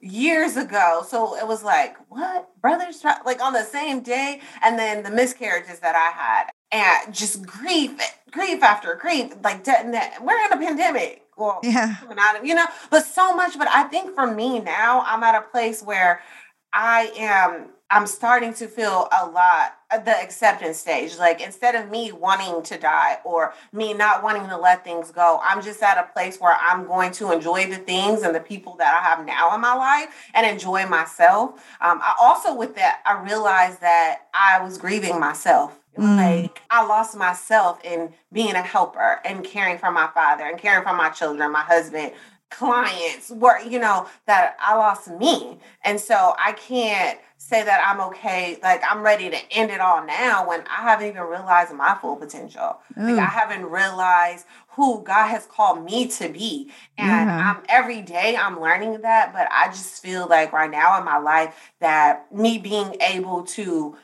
years 0.00 0.56
ago. 0.56 1.04
So 1.06 1.36
it 1.36 1.46
was 1.46 1.64
like, 1.64 1.96
what 2.08 2.48
brothers 2.60 3.02
like 3.26 3.42
on 3.42 3.52
the 3.52 3.64
same 3.64 4.00
day, 4.00 4.40
and 4.62 4.78
then 4.78 5.02
the 5.02 5.10
miscarriages 5.10 5.80
that 5.80 5.96
I 5.96 6.16
had 6.16 6.50
and 6.70 7.14
just 7.14 7.46
grief, 7.46 7.92
grief 8.30 8.62
after 8.62 8.94
grief. 8.94 9.34
Like 9.42 9.66
we're 9.66 10.44
in 10.46 10.52
a 10.52 10.56
pandemic. 10.56 11.24
Well, 11.36 11.60
yeah, 11.62 11.96
coming 12.00 12.18
out 12.18 12.38
of 12.38 12.44
you 12.44 12.54
know, 12.54 12.66
but 12.90 13.04
so 13.04 13.34
much. 13.34 13.56
But 13.56 13.68
I 13.68 13.84
think 13.84 14.14
for 14.14 14.26
me 14.26 14.58
now, 14.58 15.04
I'm 15.06 15.22
at 15.22 15.36
a 15.36 15.42
place 15.42 15.82
where 15.82 16.20
I 16.72 17.12
am 17.16 17.70
I'm 17.90 18.06
starting 18.06 18.52
to 18.54 18.66
feel 18.66 19.08
a 19.18 19.26
lot 19.26 19.78
the 20.04 20.14
acceptance 20.22 20.76
stage. 20.76 21.16
Like 21.16 21.40
instead 21.40 21.74
of 21.74 21.90
me 21.90 22.12
wanting 22.12 22.62
to 22.64 22.78
die 22.78 23.18
or 23.24 23.54
me 23.72 23.94
not 23.94 24.22
wanting 24.22 24.46
to 24.48 24.58
let 24.58 24.84
things 24.84 25.10
go, 25.10 25.40
I'm 25.42 25.62
just 25.62 25.82
at 25.82 25.96
a 25.96 26.12
place 26.12 26.38
where 26.38 26.54
I'm 26.60 26.86
going 26.86 27.12
to 27.12 27.32
enjoy 27.32 27.66
the 27.66 27.76
things 27.76 28.22
and 28.22 28.34
the 28.34 28.40
people 28.40 28.76
that 28.76 28.94
I 28.94 29.08
have 29.08 29.24
now 29.24 29.54
in 29.54 29.62
my 29.62 29.74
life 29.74 30.30
and 30.34 30.46
enjoy 30.46 30.86
myself. 30.86 31.52
Um, 31.80 32.00
I 32.02 32.14
also, 32.20 32.54
with 32.54 32.74
that, 32.74 33.00
I 33.06 33.22
realized 33.22 33.80
that 33.80 34.26
I 34.34 34.62
was 34.62 34.76
grieving 34.76 35.18
myself. 35.18 35.80
Mm. 35.98 36.16
Like 36.16 36.62
I 36.70 36.86
lost 36.86 37.16
myself 37.16 37.84
in 37.84 38.12
being 38.32 38.54
a 38.54 38.62
helper 38.62 39.20
and 39.24 39.44
caring 39.44 39.78
for 39.78 39.90
my 39.90 40.08
father 40.14 40.44
and 40.44 40.58
caring 40.58 40.84
for 40.84 40.94
my 40.94 41.10
children, 41.10 41.50
my 41.50 41.62
husband, 41.62 42.12
clients 42.50 43.30
were, 43.30 43.60
you 43.60 43.78
know, 43.78 44.06
that 44.26 44.56
I 44.60 44.76
lost 44.76 45.08
me. 45.10 45.58
And 45.84 46.00
so 46.00 46.34
I 46.38 46.52
can't 46.52 47.18
say 47.36 47.62
that 47.62 47.86
I'm 47.86 48.00
okay, 48.08 48.58
like 48.62 48.82
I'm 48.88 49.02
ready 49.02 49.30
to 49.30 49.52
end 49.52 49.70
it 49.70 49.80
all 49.80 50.04
now 50.04 50.48
when 50.48 50.60
I 50.62 50.82
haven't 50.82 51.08
even 51.08 51.22
realized 51.22 51.72
my 51.72 51.96
full 52.00 52.16
potential. 52.16 52.78
Ooh. 52.98 53.02
Like 53.02 53.18
I 53.18 53.24
haven't 53.26 53.66
realized 53.66 54.46
who 54.70 55.02
God 55.02 55.28
has 55.28 55.46
called 55.46 55.84
me 55.84 56.08
to 56.08 56.28
be. 56.28 56.70
And 56.96 57.28
yeah. 57.28 57.54
I'm 57.54 57.64
every 57.68 58.02
day 58.02 58.36
I'm 58.36 58.60
learning 58.60 59.00
that, 59.02 59.32
but 59.32 59.48
I 59.50 59.68
just 59.68 60.02
feel 60.02 60.26
like 60.28 60.52
right 60.52 60.70
now 60.70 60.98
in 60.98 61.04
my 61.04 61.18
life 61.18 61.72
that 61.80 62.32
me 62.32 62.58
being 62.58 62.96
able 63.00 63.44
to 63.44 63.96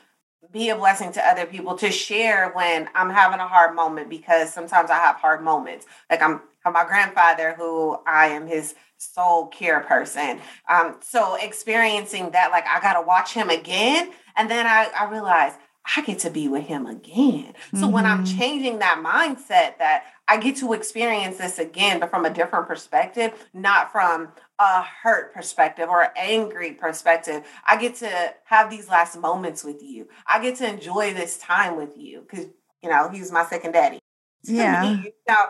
be 0.55 0.69
a 0.69 0.75
blessing 0.75 1.11
to 1.11 1.27
other 1.27 1.45
people 1.45 1.75
to 1.75 1.91
share 1.91 2.49
when 2.53 2.89
I'm 2.95 3.09
having 3.09 3.41
a 3.41 3.47
hard 3.47 3.75
moment 3.75 4.09
because 4.09 4.53
sometimes 4.53 4.89
I 4.89 4.95
have 4.95 5.17
hard 5.17 5.43
moments. 5.43 5.85
Like 6.09 6.21
I'm 6.21 6.41
my 6.65 6.85
grandfather 6.85 7.53
who 7.57 7.99
I 8.07 8.27
am 8.27 8.47
his 8.47 8.73
soul 8.97 9.47
care 9.47 9.81
person. 9.81 10.39
Um, 10.67 10.95
so 11.01 11.35
experiencing 11.35 12.31
that, 12.31 12.51
like 12.51 12.65
I 12.67 12.79
gotta 12.79 13.05
watch 13.05 13.33
him 13.33 13.49
again, 13.49 14.11
and 14.37 14.49
then 14.49 14.65
I, 14.65 14.89
I 14.97 15.11
realized 15.11 15.57
I 15.95 16.01
get 16.01 16.19
to 16.19 16.29
be 16.29 16.47
with 16.47 16.63
him 16.63 16.85
again. 16.85 17.53
So 17.73 17.81
mm-hmm. 17.81 17.91
when 17.91 18.05
I'm 18.05 18.23
mm-hmm. 18.23 18.39
changing 18.39 18.79
that 18.79 19.03
mindset 19.05 19.77
that 19.77 20.05
I 20.27 20.37
get 20.37 20.55
to 20.57 20.71
experience 20.73 21.37
this 21.37 21.59
again, 21.59 21.99
but 21.99 22.09
from 22.09 22.25
a 22.25 22.33
different 22.33 22.67
perspective, 22.67 23.33
not 23.53 23.91
from 23.91 24.29
a 24.59 24.83
hurt 24.83 25.33
perspective 25.33 25.89
or 25.89 26.03
an 26.03 26.11
angry 26.15 26.71
perspective. 26.71 27.43
I 27.65 27.77
get 27.77 27.95
to 27.95 28.33
have 28.45 28.69
these 28.69 28.89
last 28.89 29.17
moments 29.17 29.63
with 29.63 29.81
you. 29.81 30.07
I 30.27 30.41
get 30.41 30.57
to 30.57 30.67
enjoy 30.67 31.13
this 31.13 31.37
time 31.37 31.75
with 31.77 31.97
you 31.97 32.21
because 32.21 32.45
you 32.81 32.89
know 32.89 33.09
he's 33.09 33.31
my 33.31 33.45
second 33.45 33.73
daddy. 33.73 33.99
Yeah. 34.47 35.01
Now, 35.27 35.47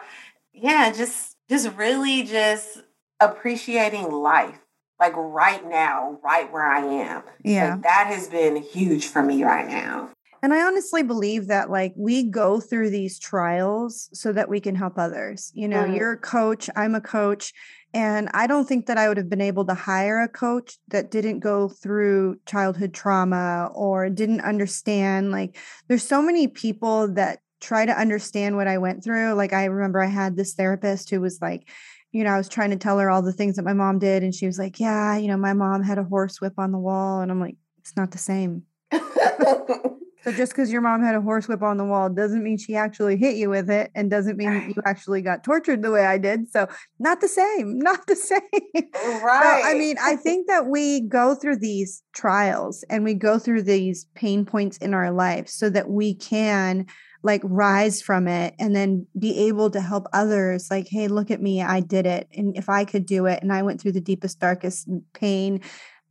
yeah, 0.53 0.89
just 0.89 1.35
just 1.49 1.75
really 1.75 2.23
just 2.23 2.81
appreciating 3.19 4.09
life 4.09 4.57
like 4.99 5.13
right 5.15 5.67
now, 5.67 6.19
right 6.23 6.51
where 6.51 6.65
I 6.65 6.79
am. 6.79 7.23
Yeah. 7.43 7.73
Like, 7.73 7.83
that 7.83 8.07
has 8.07 8.29
been 8.29 8.55
huge 8.55 9.07
for 9.07 9.21
me 9.21 9.43
right 9.43 9.67
now. 9.67 10.09
And 10.41 10.53
I 10.53 10.61
honestly 10.61 11.01
believe 11.01 11.47
that 11.47 11.71
like 11.71 11.93
we 11.97 12.23
go 12.23 12.59
through 12.59 12.91
these 12.91 13.17
trials 13.17 14.09
so 14.13 14.31
that 14.31 14.47
we 14.47 14.59
can 14.59 14.75
help 14.75 14.97
others. 14.97 15.51
You 15.55 15.67
know, 15.67 15.83
mm-hmm. 15.83 15.95
you're 15.95 16.11
a 16.13 16.17
coach, 16.17 16.69
I'm 16.75 16.93
a 16.93 17.01
coach, 17.01 17.51
and 17.95 18.29
I 18.33 18.45
don't 18.45 18.67
think 18.67 18.87
that 18.87 18.97
I 18.97 19.07
would 19.07 19.15
have 19.15 19.29
been 19.29 19.39
able 19.39 19.63
to 19.67 19.73
hire 19.73 20.21
a 20.21 20.27
coach 20.27 20.77
that 20.89 21.11
didn't 21.11 21.39
go 21.39 21.69
through 21.69 22.41
childhood 22.45 22.93
trauma 22.93 23.71
or 23.73 24.09
didn't 24.09 24.41
understand 24.41 25.31
like 25.31 25.57
there's 25.87 26.03
so 26.03 26.21
many 26.21 26.49
people 26.49 27.07
that 27.13 27.39
try 27.61 27.85
to 27.85 27.97
understand 27.97 28.57
what 28.57 28.67
I 28.67 28.79
went 28.79 29.01
through. 29.01 29.35
Like 29.35 29.53
I 29.53 29.65
remember 29.65 30.01
I 30.01 30.07
had 30.07 30.35
this 30.35 30.55
therapist 30.55 31.09
who 31.09 31.21
was 31.21 31.39
like, 31.41 31.69
you 32.11 32.25
know, 32.25 32.31
I 32.31 32.37
was 32.37 32.49
trying 32.49 32.71
to 32.71 32.75
tell 32.75 32.99
her 32.99 33.09
all 33.09 33.21
the 33.21 33.31
things 33.31 33.55
that 33.55 33.63
my 33.63 33.71
mom 33.71 33.97
did. 33.97 34.23
And 34.23 34.35
she 34.35 34.45
was 34.45 34.59
like, 34.59 34.77
Yeah, 34.77 35.15
you 35.15 35.29
know, 35.29 35.37
my 35.37 35.53
mom 35.53 35.81
had 35.81 35.97
a 35.97 36.03
horse 36.03 36.41
whip 36.41 36.55
on 36.57 36.73
the 36.73 36.77
wall. 36.77 37.21
And 37.21 37.31
I'm 37.31 37.39
like, 37.39 37.55
It's 37.79 37.95
not 37.95 38.11
the 38.11 38.17
same. 38.17 38.63
so 40.25 40.31
just 40.31 40.53
because 40.53 40.71
your 40.71 40.81
mom 40.81 41.03
had 41.03 41.13
a 41.13 41.21
horse 41.21 41.47
whip 41.47 41.61
on 41.61 41.77
the 41.77 41.85
wall 41.85 42.09
doesn't 42.09 42.43
mean 42.43 42.57
she 42.57 42.75
actually 42.75 43.15
hit 43.15 43.35
you 43.35 43.47
with 43.47 43.69
it 43.69 43.91
and 43.93 44.09
doesn't 44.09 44.37
mean 44.37 44.49
right. 44.49 44.67
you 44.75 44.81
actually 44.83 45.21
got 45.21 45.43
tortured 45.43 45.83
the 45.83 45.91
way 45.91 46.03
I 46.03 46.17
did. 46.17 46.51
So 46.51 46.67
not 46.97 47.21
the 47.21 47.27
same, 47.27 47.77
not 47.79 48.07
the 48.07 48.15
same. 48.15 48.41
Right. 48.73 49.61
So, 49.61 49.69
I 49.69 49.75
mean, 49.75 49.97
I 50.01 50.15
think 50.15 50.47
that 50.47 50.65
we 50.65 51.01
go 51.01 51.35
through 51.35 51.57
these 51.57 52.01
trials 52.15 52.83
and 52.89 53.03
we 53.03 53.13
go 53.13 53.37
through 53.37 53.61
these 53.61 54.07
pain 54.15 54.45
points 54.45 54.77
in 54.77 54.95
our 54.95 55.11
life 55.11 55.47
so 55.47 55.69
that 55.69 55.91
we 55.91 56.15
can 56.15 56.87
like 57.21 57.41
rise 57.43 58.01
from 58.01 58.27
it 58.27 58.55
and 58.59 58.75
then 58.75 59.05
be 59.19 59.47
able 59.47 59.69
to 59.69 59.81
help 59.81 60.07
others 60.13 60.67
like 60.69 60.87
hey 60.87 61.07
look 61.07 61.31
at 61.31 61.41
me 61.41 61.59
i 61.59 61.79
did 61.79 62.05
it 62.05 62.27
and 62.37 62.55
if 62.55 62.69
i 62.69 62.85
could 62.85 63.03
do 63.03 63.25
it 63.25 63.41
and 63.41 63.51
i 63.51 63.63
went 63.63 63.81
through 63.81 63.91
the 63.91 63.99
deepest 63.99 64.39
darkest 64.39 64.87
mm, 64.87 65.01
pain 65.13 65.59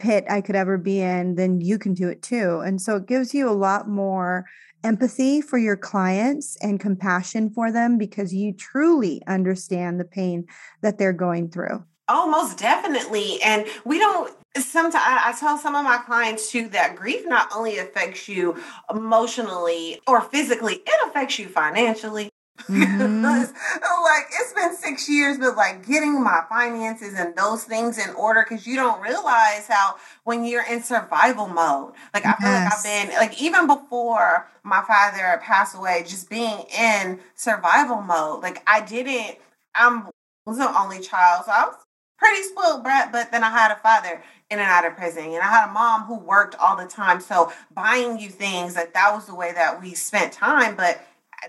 pit 0.05 0.25
i 0.29 0.41
could 0.41 0.55
ever 0.55 0.77
be 0.77 1.01
in 1.01 1.35
then 1.35 1.61
you 1.61 1.79
can 1.79 1.95
do 1.95 2.09
it 2.09 2.21
too 2.21 2.61
and 2.61 2.81
so 2.81 2.97
it 2.97 3.07
gives 3.07 3.33
you 3.33 3.49
a 3.49 3.53
lot 3.53 3.89
more 3.89 4.45
empathy 4.85 5.41
for 5.41 5.57
your 5.57 5.79
clients 5.79 6.59
and 6.61 6.79
compassion 6.79 7.49
for 7.49 7.73
them 7.73 7.97
because 7.97 8.35
you 8.35 8.53
truly 8.53 9.23
understand 9.27 9.99
the 9.99 10.05
pain 10.05 10.45
that 10.83 10.99
they're 10.99 11.13
going 11.13 11.49
through 11.49 11.83
Oh, 12.07 12.29
most 12.29 12.59
definitely. 12.59 13.41
And 13.43 13.67
we 13.87 13.99
don't 13.99 14.31
sometimes 14.59 14.95
I, 14.95 15.35
tell 15.41 15.57
some 15.57 15.75
of 15.75 15.85
my 15.85 15.99
clients 15.99 16.51
too 16.51 16.69
that 16.69 16.97
grief 16.97 17.27
not 17.27 17.49
only 17.57 17.79
affects 17.79 18.29
you 18.29 18.63
emotionally 18.91 20.01
or 20.07 20.21
physically, 20.21 20.75
it 20.87 21.09
affects 21.09 21.39
you 21.39 21.49
financially. 21.49 22.29
Mm-hmm. 22.63 23.25
like 23.25 24.27
it's 24.41 24.53
been 24.53 24.77
six 24.77 25.09
years, 25.09 25.39
but 25.39 25.57
like 25.57 25.87
getting 25.87 26.23
my 26.23 26.43
finances 26.49 27.15
and 27.15 27.35
those 27.37 27.65
things 27.65 27.99
in 27.99 28.15
order 28.15 28.45
because 28.49 28.67
you 28.67 28.77
don't 28.77 29.01
realize 29.03 29.67
how 29.69 29.97
when 30.25 30.45
you're 30.45 30.65
in 30.71 30.83
survival 30.83 31.47
mode. 31.49 31.93
Like. 32.13 32.25
I 32.27 32.35
feel 32.35 32.51
like 32.51 32.73
I've 32.73 32.85
been 32.85 33.17
like 33.17 33.43
even 33.43 33.67
before 33.67 34.49
my 34.63 34.83
father 34.83 35.41
passed 35.43 35.77
away, 35.77 36.05
just 36.07 36.31
being 36.31 36.65
in 36.79 37.21
survival 37.35 38.01
mode. 38.01 38.43
Like 38.43 38.63
I 38.67 38.81
didn't. 38.81 39.39
I'm 39.75 40.09
was 40.47 40.59
an 40.59 40.69
only 40.77 41.01
child, 41.01 41.45
so 41.47 41.53
I 41.53 41.67
was 41.67 41.77
pretty 42.19 42.43
spoiled 42.43 42.83
brat, 42.83 43.13
but 43.13 43.33
then 43.33 43.43
I 43.43 43.51
had 43.51 43.73
a 43.73 43.77
father 43.77 44.23
in 44.51 44.59
and 44.59 44.69
out 44.69 44.87
of 44.87 44.97
prison, 44.97 45.25
and 45.25 45.43
I 45.43 45.47
had 45.47 45.69
a 45.69 45.73
mom 45.73 46.03
who 46.03 46.19
worked 46.19 46.55
all 46.57 46.77
the 46.77 46.87
time. 46.87 47.21
So 47.21 47.53
buying 47.75 48.19
you 48.19 48.29
things, 48.29 48.75
like 48.77 48.93
that 48.95 49.15
was 49.15 49.27
the 49.27 49.35
way 49.35 49.53
that 49.53 49.81
we 49.83 49.95
spent 49.95 50.33
time, 50.33 50.77
but 50.77 51.01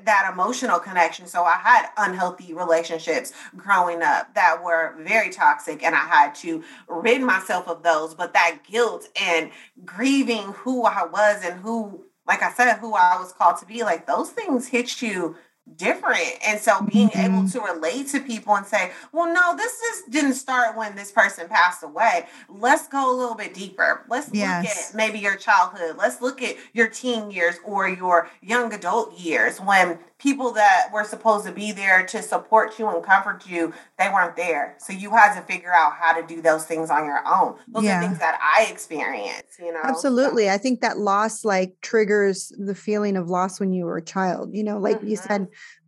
that 0.03 0.29
emotional 0.31 0.79
connection. 0.79 1.27
So 1.27 1.43
I 1.43 1.58
had 1.58 1.89
unhealthy 1.97 2.53
relationships 2.53 3.34
growing 3.55 4.01
up 4.01 4.34
that 4.36 4.63
were 4.63 4.95
very 4.99 5.29
toxic, 5.29 5.84
and 5.84 5.95
I 5.95 6.05
had 6.05 6.36
to 6.36 6.63
rid 6.88 7.21
myself 7.21 7.67
of 7.67 7.84
those. 7.84 8.13
But 8.13 8.34
that 8.34 8.60
guilt 8.69 9.08
and 9.19 9.51
grieving 9.86 10.53
who 10.53 10.84
I 10.84 11.05
was 11.05 11.43
and 11.43 11.60
who, 11.60 12.05
like 12.27 12.43
I 12.43 12.51
said, 12.51 12.77
who 12.77 12.93
I 12.93 13.17
was 13.19 13.34
called 13.34 13.58
to 13.58 13.65
be, 13.65 13.84
like 13.84 14.08
those 14.08 14.31
things 14.31 14.67
hit 14.67 15.01
you 15.01 15.36
different 15.78 16.32
and 16.45 16.60
so 16.60 16.80
being 16.82 17.10
mm-hmm. 17.10 17.36
able 17.36 17.49
to 17.49 17.60
relate 17.60 18.08
to 18.08 18.19
people 18.19 18.56
and 18.56 18.67
say 18.67 18.91
well 19.12 19.34
no 19.34 19.58
this 19.58 19.80
just 19.82 20.12
didn't 20.12 20.36
start 20.36 20.78
when 20.78 20.95
this 20.95 21.12
person 21.12 21.47
passed 21.49 21.82
away 21.82 22.28
let's 22.49 22.88
go 22.88 23.12
a 23.12 23.15
little 23.15 23.34
bit 23.34 23.51
deeper 23.51 24.06
let's 24.08 24.30
yes. 24.32 24.63
look 24.63 24.71
at 24.71 24.95
maybe 24.95 25.17
your 25.17 25.36
childhood 25.36 25.95
let's 25.97 26.21
look 26.21 26.43
at 26.43 26.56
your 26.73 26.88
teen 26.88 27.32
years 27.32 27.56
or 27.65 27.89
your 27.89 28.30
young 28.41 28.71
adult 28.73 29.17
years 29.19 29.60
when 29.60 29.97
people 30.25 30.51
that 30.53 30.89
were 30.91 31.03
supposed 31.03 31.45
to 31.45 31.51
be 31.51 31.71
there 31.71 32.03
to 32.03 32.19
support 32.19 32.79
you 32.79 32.89
and 32.89 33.03
comfort 33.03 33.45
you 33.45 33.71
they 33.99 34.09
weren't 34.09 34.35
there 34.35 34.75
so 34.79 34.91
you 34.91 35.11
had 35.11 35.35
to 35.35 35.41
figure 35.41 35.71
out 35.71 35.93
how 35.93 36.19
to 36.19 36.25
do 36.25 36.41
those 36.41 36.65
things 36.65 36.89
on 36.89 37.05
your 37.05 37.21
own 37.27 37.55
those 37.67 37.83
yeah. 37.83 37.99
are 37.99 38.01
things 38.01 38.17
that 38.17 38.35
i 38.41 38.65
experienced 38.71 39.59
you 39.59 39.71
know 39.71 39.79
absolutely 39.83 40.45
so. 40.45 40.51
i 40.51 40.57
think 40.57 40.81
that 40.81 40.97
loss 40.97 41.45
like 41.45 41.75
triggers 41.83 42.51
the 42.57 42.73
feeling 42.73 43.15
of 43.15 43.29
loss 43.29 43.59
when 43.59 43.71
you 43.71 43.85
were 43.85 43.97
a 43.97 44.01
child 44.03 44.49
you 44.51 44.63
know 44.63 44.79
like 44.79 44.97
mm-hmm. 44.97 45.09
you 45.09 45.15
said 45.15 45.47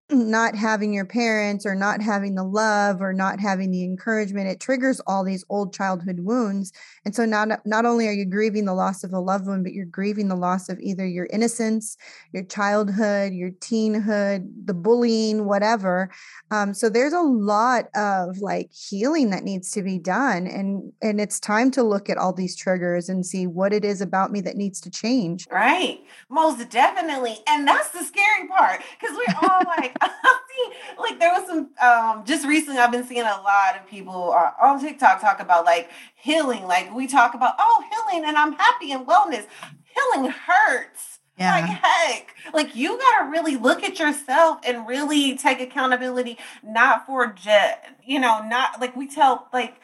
not 0.10 0.56
having 0.56 0.94
your 0.94 1.06
parents 1.06 1.66
or 1.66 1.76
not 1.76 2.02
having 2.02 2.36
the 2.36 2.44
love 2.44 3.02
or 3.02 3.12
not 3.12 3.42
having 3.42 3.72
the 3.72 3.84
encouragement 3.84 4.48
it 4.48 4.58
triggers 4.60 5.02
all 5.02 5.22
these 5.24 5.44
old 5.50 5.74
childhood 5.74 6.22
wounds. 6.22 6.72
And 7.04 7.14
so 7.14 7.26
not 7.26 7.66
not 7.66 7.86
only 7.86 8.08
are 8.08 8.14
you 8.14 8.26
grieving 8.26 8.64
the 8.64 8.74
loss 8.74 9.04
of 9.04 9.12
a 9.12 9.20
loved 9.20 9.48
one 9.48 9.64
but 9.64 9.74
you're 9.74 9.86
grieving 9.86 10.30
the 10.30 10.36
loss 10.36 10.70
of 10.70 10.80
either 10.80 11.06
your 11.06 11.28
innocence 11.32 11.98
your 12.32 12.44
childhood 12.44 13.34
your 13.34 13.52
teenhood 13.52 14.50
the 14.66 14.74
bullying 14.74 15.46
whatever. 15.46 16.10
Um, 16.52 16.74
so 16.74 16.88
there's 16.88 17.14
a 17.14 17.20
lot 17.20 17.90
of 17.94 18.38
like 18.38 18.72
healing 18.72 19.30
that 19.32 19.44
needs 19.44 19.72
to 19.72 19.84
be 19.84 20.00
done 20.00 20.48
and 20.48 20.94
and 21.02 21.20
it's 21.20 21.38
time 21.38 21.70
to 21.72 21.84
look 21.84 22.10
at 22.10 22.18
all 22.18 22.32
these 22.32 22.56
triggers 22.56 23.10
and 23.10 23.26
see 23.26 23.46
what 23.46 23.74
it 23.74 23.84
is 23.84 24.00
about 24.00 24.32
me 24.32 24.40
that 24.42 24.56
needs 24.56 24.80
to 24.82 24.90
change. 24.90 25.48
Right. 25.52 26.00
Most 26.30 26.70
definitely. 26.70 27.40
And 27.46 27.68
that's 27.68 27.90
the 27.90 28.04
scary 28.04 28.48
part 28.48 28.82
because 28.98 29.18
we're 29.18 29.50
all 29.50 29.64
like 29.78 29.97
like 31.00 31.20
there 31.20 31.32
was 31.32 31.48
some 31.48 31.70
um 31.82 32.26
just 32.26 32.46
recently 32.46 32.80
I've 32.80 32.92
been 32.92 33.06
seeing 33.06 33.22
a 33.22 33.42
lot 33.42 33.78
of 33.80 33.88
people 33.88 34.32
uh, 34.34 34.52
on 34.62 34.80
TikTok 34.80 35.22
talk 35.22 35.40
about 35.40 35.66
like 35.66 35.90
healing. 36.16 36.64
Like 36.66 36.94
we 36.94 37.08
talk 37.08 37.34
about 37.34 37.56
oh 37.60 37.84
healing 37.90 38.28
and 38.28 38.38
I'm 38.38 38.54
happy 38.54 38.92
and 38.92 39.06
wellness. 39.06 39.46
Healing 39.84 40.32
hurts. 40.32 41.20
Yeah. 41.38 41.52
Like 41.54 41.66
heck, 41.66 42.36
like 42.54 42.76
you 42.76 42.98
gotta 42.98 43.30
really 43.30 43.56
look 43.56 43.84
at 43.84 44.00
yourself 44.00 44.60
and 44.66 44.88
really 44.88 45.38
take 45.38 45.62
accountability, 45.62 46.38
not 46.64 47.06
for 47.06 47.28
just 47.28 47.76
you 48.04 48.20
know, 48.20 48.42
not 48.48 48.82
like 48.82 48.96
we 48.96 49.08
tell 49.08 49.48
like 49.54 49.76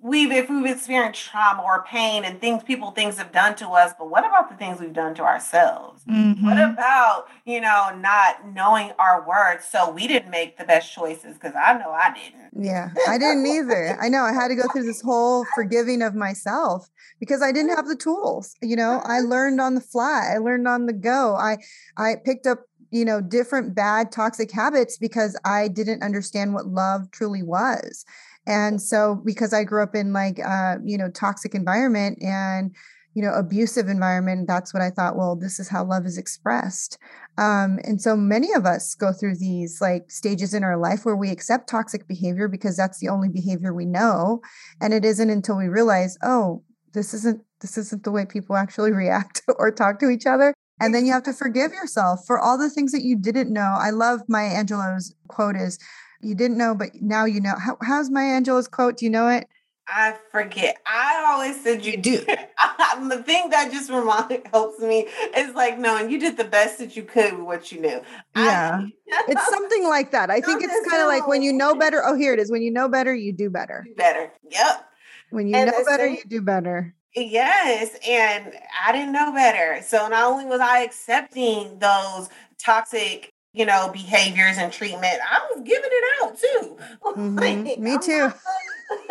we've 0.00 0.30
if 0.30 0.48
we've 0.48 0.66
experienced 0.66 1.24
trauma 1.24 1.62
or 1.62 1.82
pain 1.82 2.24
and 2.24 2.40
things 2.40 2.62
people 2.62 2.92
things 2.92 3.18
have 3.18 3.32
done 3.32 3.54
to 3.56 3.68
us 3.68 3.92
but 3.98 4.08
what 4.08 4.24
about 4.24 4.48
the 4.48 4.56
things 4.56 4.80
we've 4.80 4.92
done 4.92 5.14
to 5.14 5.22
ourselves? 5.22 6.04
Mm-hmm. 6.04 6.44
what 6.44 6.58
about 6.58 7.26
you 7.44 7.60
know 7.60 7.90
not 7.98 8.52
knowing 8.54 8.92
our 8.98 9.26
words 9.26 9.64
so 9.64 9.90
we 9.90 10.06
didn't 10.06 10.30
make 10.30 10.56
the 10.56 10.64
best 10.64 10.92
choices 10.92 11.34
because 11.34 11.54
i 11.54 11.76
know 11.76 11.90
i 11.90 12.12
didn't. 12.14 12.64
Yeah 12.64 12.90
i 13.08 13.18
didn't 13.18 13.46
either. 13.46 13.98
I 14.00 14.08
know 14.08 14.22
i 14.22 14.32
had 14.32 14.48
to 14.48 14.54
go 14.54 14.68
through 14.72 14.84
this 14.84 15.02
whole 15.02 15.44
forgiving 15.54 16.02
of 16.02 16.14
myself 16.14 16.88
because 17.18 17.42
i 17.42 17.50
didn't 17.50 17.74
have 17.74 17.88
the 17.88 17.96
tools 17.96 18.54
you 18.62 18.76
know? 18.76 19.02
I 19.04 19.18
mm-hmm. 19.18 19.30
learned 19.30 19.60
on 19.60 19.74
the 19.74 19.80
fly 19.80 20.32
i 20.34 20.38
learned 20.38 20.68
on 20.68 20.86
the 20.86 20.92
go. 20.92 21.34
I 21.34 21.58
i 21.96 22.16
picked 22.24 22.46
up 22.46 22.60
you 22.90 23.04
know 23.04 23.20
different 23.20 23.74
bad 23.74 24.12
toxic 24.12 24.50
habits 24.50 24.96
because 24.96 25.38
i 25.44 25.68
didn't 25.68 26.02
understand 26.02 26.54
what 26.54 26.66
love 26.66 27.10
truly 27.10 27.42
was 27.42 28.06
and 28.48 28.82
so 28.82 29.22
because 29.24 29.52
i 29.52 29.62
grew 29.62 29.82
up 29.82 29.94
in 29.94 30.12
like 30.12 30.40
uh, 30.44 30.76
you 30.84 30.98
know 30.98 31.08
toxic 31.10 31.54
environment 31.54 32.18
and 32.20 32.74
you 33.14 33.22
know 33.22 33.32
abusive 33.32 33.88
environment 33.88 34.48
that's 34.48 34.74
what 34.74 34.82
i 34.82 34.90
thought 34.90 35.16
well 35.16 35.36
this 35.36 35.60
is 35.60 35.68
how 35.68 35.84
love 35.84 36.06
is 36.06 36.18
expressed. 36.18 36.98
Um, 37.38 37.78
and 37.84 38.02
so 38.02 38.16
many 38.16 38.52
of 38.52 38.66
us 38.66 38.96
go 38.96 39.12
through 39.12 39.36
these 39.36 39.80
like 39.80 40.10
stages 40.10 40.54
in 40.54 40.64
our 40.64 40.76
life 40.76 41.04
where 41.04 41.14
we 41.14 41.30
accept 41.30 41.68
toxic 41.68 42.08
behavior 42.08 42.48
because 42.48 42.76
that's 42.76 42.98
the 42.98 43.08
only 43.08 43.28
behavior 43.28 43.72
we 43.72 43.84
know. 43.84 44.40
And 44.80 44.92
it 44.92 45.04
isn't 45.04 45.30
until 45.30 45.56
we 45.56 45.68
realize 45.68 46.18
oh 46.22 46.64
this 46.94 47.14
isn't 47.14 47.42
this 47.60 47.78
isn't 47.78 48.02
the 48.02 48.10
way 48.10 48.24
people 48.24 48.56
actually 48.56 48.90
react 49.04 49.42
or 49.56 49.70
talk 49.70 50.00
to 50.00 50.10
each 50.10 50.26
other. 50.26 50.52
And 50.80 50.94
then 50.94 51.06
you 51.06 51.12
have 51.12 51.24
to 51.24 51.32
forgive 51.32 51.72
yourself 51.72 52.20
for 52.26 52.38
all 52.38 52.58
the 52.58 52.70
things 52.70 52.92
that 52.92 53.02
you 53.02 53.16
didn't 53.16 53.52
know. 53.52 53.76
I 53.78 53.90
love 53.90 54.22
Maya 54.28 54.50
Angelou's 54.50 55.14
quote 55.28 55.56
is 55.56 55.78
you 56.20 56.34
didn't 56.34 56.58
know, 56.58 56.74
but 56.74 56.90
now 57.00 57.24
you 57.24 57.40
know. 57.40 57.54
How, 57.58 57.76
how's 57.82 58.10
Maya 58.10 58.40
Angelou's 58.40 58.68
quote? 58.68 58.98
Do 58.98 59.04
you 59.04 59.10
know 59.10 59.28
it? 59.28 59.46
I 59.88 60.16
forget. 60.30 60.76
I 60.86 61.24
always 61.28 61.62
said 61.62 61.84
you 61.84 61.96
do. 61.96 62.18
the 63.08 63.22
thing 63.24 63.48
that 63.50 63.70
just 63.72 63.88
reminds 63.90 64.36
helps 64.50 64.80
me 64.80 65.06
is 65.34 65.54
like 65.54 65.78
knowing 65.78 66.10
you 66.10 66.20
did 66.20 66.36
the 66.36 66.44
best 66.44 66.78
that 66.78 66.94
you 66.94 67.02
could 67.02 67.32
with 67.38 67.46
what 67.46 67.72
you 67.72 67.80
knew. 67.80 68.02
Yeah, 68.36 68.82
I, 68.82 69.24
it's 69.28 69.48
something 69.48 69.88
like 69.88 70.10
that. 70.10 70.30
I 70.30 70.40
think 70.40 70.62
it's 70.62 70.88
kind 70.88 71.00
of 71.00 71.08
like 71.08 71.26
when 71.26 71.42
you 71.42 71.52
know 71.52 71.74
better. 71.74 72.02
Oh, 72.04 72.14
here 72.14 72.34
it 72.34 72.40
is. 72.40 72.50
When 72.50 72.62
you 72.62 72.70
know 72.70 72.88
better, 72.88 73.14
you 73.14 73.32
do 73.32 73.48
better. 73.48 73.84
Do 73.86 73.94
better. 73.94 74.30
Yep. 74.50 74.90
When 75.30 75.48
you 75.48 75.56
and 75.56 75.70
know 75.70 75.84
better, 75.84 76.06
same, 76.06 76.16
you 76.16 76.24
do 76.28 76.42
better. 76.42 76.94
Yes, 77.14 77.96
and 78.06 78.52
I 78.84 78.92
didn't 78.92 79.12
know 79.12 79.32
better. 79.32 79.82
So 79.82 80.08
not 80.08 80.30
only 80.30 80.44
was 80.44 80.60
I 80.60 80.80
accepting 80.80 81.78
those 81.78 82.28
toxic 82.58 83.32
you 83.58 83.66
know, 83.66 83.90
behaviors 83.92 84.56
and 84.56 84.72
treatment, 84.72 85.18
I 85.28 85.40
was 85.52 85.64
giving 85.64 85.90
it 85.90 86.04
out 86.22 86.38
too. 86.38 86.76
Mm-hmm. 87.08 87.38
like, 87.38 87.78
Me 87.78 87.98
too. 87.98 88.30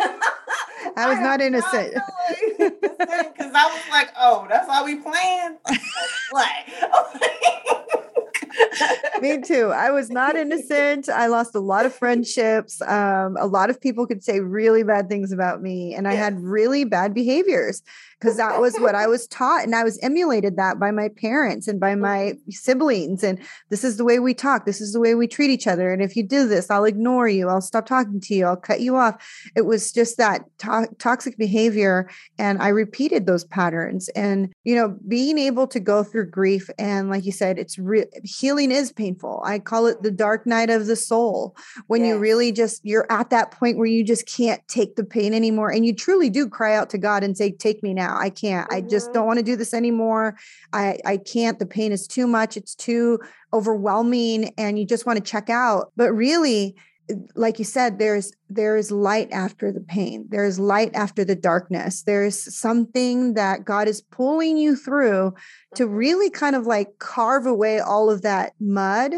I 0.96 1.08
was 1.08 1.18
I 1.18 1.22
not 1.22 1.40
innocent. 1.40 1.94
Because 2.56 3.52
I 3.54 3.66
was 3.66 3.82
like, 3.90 4.12
oh, 4.18 4.46
that's 4.48 4.68
how 4.68 4.84
we 4.84 4.96
playing? 4.96 5.58
like, 6.32 6.68
Me 9.20 9.40
too. 9.42 9.72
I 9.74 9.90
was 9.90 10.10
not 10.10 10.36
innocent. 10.36 11.08
I 11.08 11.26
lost 11.26 11.54
a 11.54 11.60
lot 11.60 11.86
of 11.86 11.94
friendships. 11.94 12.80
Um, 12.82 13.36
a 13.38 13.46
lot 13.46 13.68
of 13.68 13.80
people 13.80 14.06
could 14.06 14.22
say 14.22 14.40
really 14.40 14.82
bad 14.84 15.08
things 15.08 15.32
about 15.32 15.60
me, 15.60 15.94
and 15.94 16.08
I 16.08 16.14
had 16.14 16.40
really 16.40 16.84
bad 16.84 17.12
behaviors 17.14 17.82
because 18.20 18.36
that 18.36 18.60
was 18.60 18.76
what 18.78 18.94
I 18.94 19.06
was 19.06 19.26
taught. 19.28 19.64
And 19.64 19.74
I 19.74 19.84
was 19.84 19.98
emulated 20.02 20.56
that 20.56 20.80
by 20.80 20.90
my 20.90 21.08
parents 21.08 21.68
and 21.68 21.78
by 21.78 21.94
my 21.94 22.34
siblings. 22.50 23.22
And 23.22 23.38
this 23.70 23.84
is 23.84 23.96
the 23.96 24.04
way 24.04 24.18
we 24.18 24.34
talk. 24.34 24.66
This 24.66 24.80
is 24.80 24.92
the 24.92 25.00
way 25.00 25.14
we 25.14 25.28
treat 25.28 25.50
each 25.50 25.68
other. 25.68 25.92
And 25.92 26.02
if 26.02 26.16
you 26.16 26.24
do 26.24 26.48
this, 26.48 26.68
I'll 26.68 26.84
ignore 26.84 27.28
you. 27.28 27.48
I'll 27.48 27.60
stop 27.60 27.86
talking 27.86 28.20
to 28.20 28.34
you. 28.34 28.46
I'll 28.46 28.56
cut 28.56 28.80
you 28.80 28.96
off. 28.96 29.50
It 29.54 29.66
was 29.66 29.92
just 29.92 30.16
that 30.16 30.44
to- 30.58 30.88
toxic 30.98 31.38
behavior. 31.38 32.10
And 32.38 32.60
I 32.60 32.68
repeated 32.68 33.26
those 33.26 33.44
patterns. 33.44 34.08
And, 34.10 34.52
you 34.64 34.74
know, 34.74 34.96
being 35.06 35.38
able 35.38 35.68
to 35.68 35.78
go 35.78 36.02
through 36.02 36.30
grief 36.30 36.68
and, 36.76 37.10
like 37.10 37.24
you 37.24 37.32
said, 37.32 37.58
it's 37.58 37.78
real 37.78 38.06
healing 38.24 38.72
is 38.72 38.90
painful. 38.92 39.42
I 39.44 39.60
call 39.60 39.86
it 39.86 40.02
the 40.02 40.10
dark 40.10 40.44
night 40.44 40.70
of 40.70 40.86
the 40.86 40.96
soul 40.96 41.56
when 41.86 42.04
you 42.04 42.18
really 42.18 42.50
just, 42.50 42.84
you're 42.84 43.06
at 43.10 43.30
that 43.30 43.52
point 43.52 43.78
where 43.78 43.86
you 43.86 44.02
just 44.02 44.26
can't 44.26 44.66
take 44.66 44.96
the 44.96 45.04
pain 45.04 45.34
anymore. 45.34 45.70
And 45.70 45.86
you 45.86 45.94
truly 45.94 46.30
do 46.30 46.48
cry 46.48 46.74
out 46.74 46.90
to 46.90 46.98
God 46.98 47.22
and 47.22 47.36
say, 47.36 47.52
Take 47.52 47.82
me 47.82 47.94
now 47.94 48.07
now. 48.08 48.18
I 48.18 48.30
can't. 48.30 48.68
Mm-hmm. 48.68 48.86
I 48.86 48.88
just 48.88 49.06
mm-hmm. 49.06 49.14
don't 49.14 49.26
want 49.26 49.38
to 49.38 49.44
do 49.44 49.56
this 49.56 49.74
anymore. 49.74 50.36
I 50.72 50.98
I 51.04 51.16
can't. 51.18 51.58
The 51.58 51.66
pain 51.66 51.92
is 51.92 52.06
too 52.06 52.26
much. 52.26 52.56
It's 52.56 52.74
too 52.74 53.18
overwhelming 53.52 54.52
and 54.58 54.78
you 54.78 54.84
just 54.84 55.06
want 55.06 55.18
to 55.18 55.24
check 55.24 55.50
out. 55.50 55.92
But 55.96 56.12
really, 56.12 56.76
eh, 57.10 57.14
like 57.34 57.58
you 57.58 57.64
said 57.64 57.98
there's 57.98 58.32
there 58.48 58.76
is 58.76 58.90
light 58.90 59.28
after 59.32 59.72
the 59.72 59.80
pain 59.80 60.26
there's 60.30 60.58
light 60.58 60.90
after 60.94 61.24
the 61.24 61.36
darkness 61.36 62.02
there's 62.02 62.38
something 62.56 63.34
that 63.34 63.64
god 63.64 63.88
is 63.88 64.00
pulling 64.00 64.56
you 64.56 64.74
through 64.74 65.34
to 65.74 65.84
mm-hmm. 65.84 65.94
really 65.94 66.30
kind 66.30 66.56
of 66.56 66.66
like 66.66 66.98
carve 66.98 67.46
away 67.46 67.78
all 67.78 68.10
of 68.10 68.22
that 68.22 68.52
mud 68.58 69.12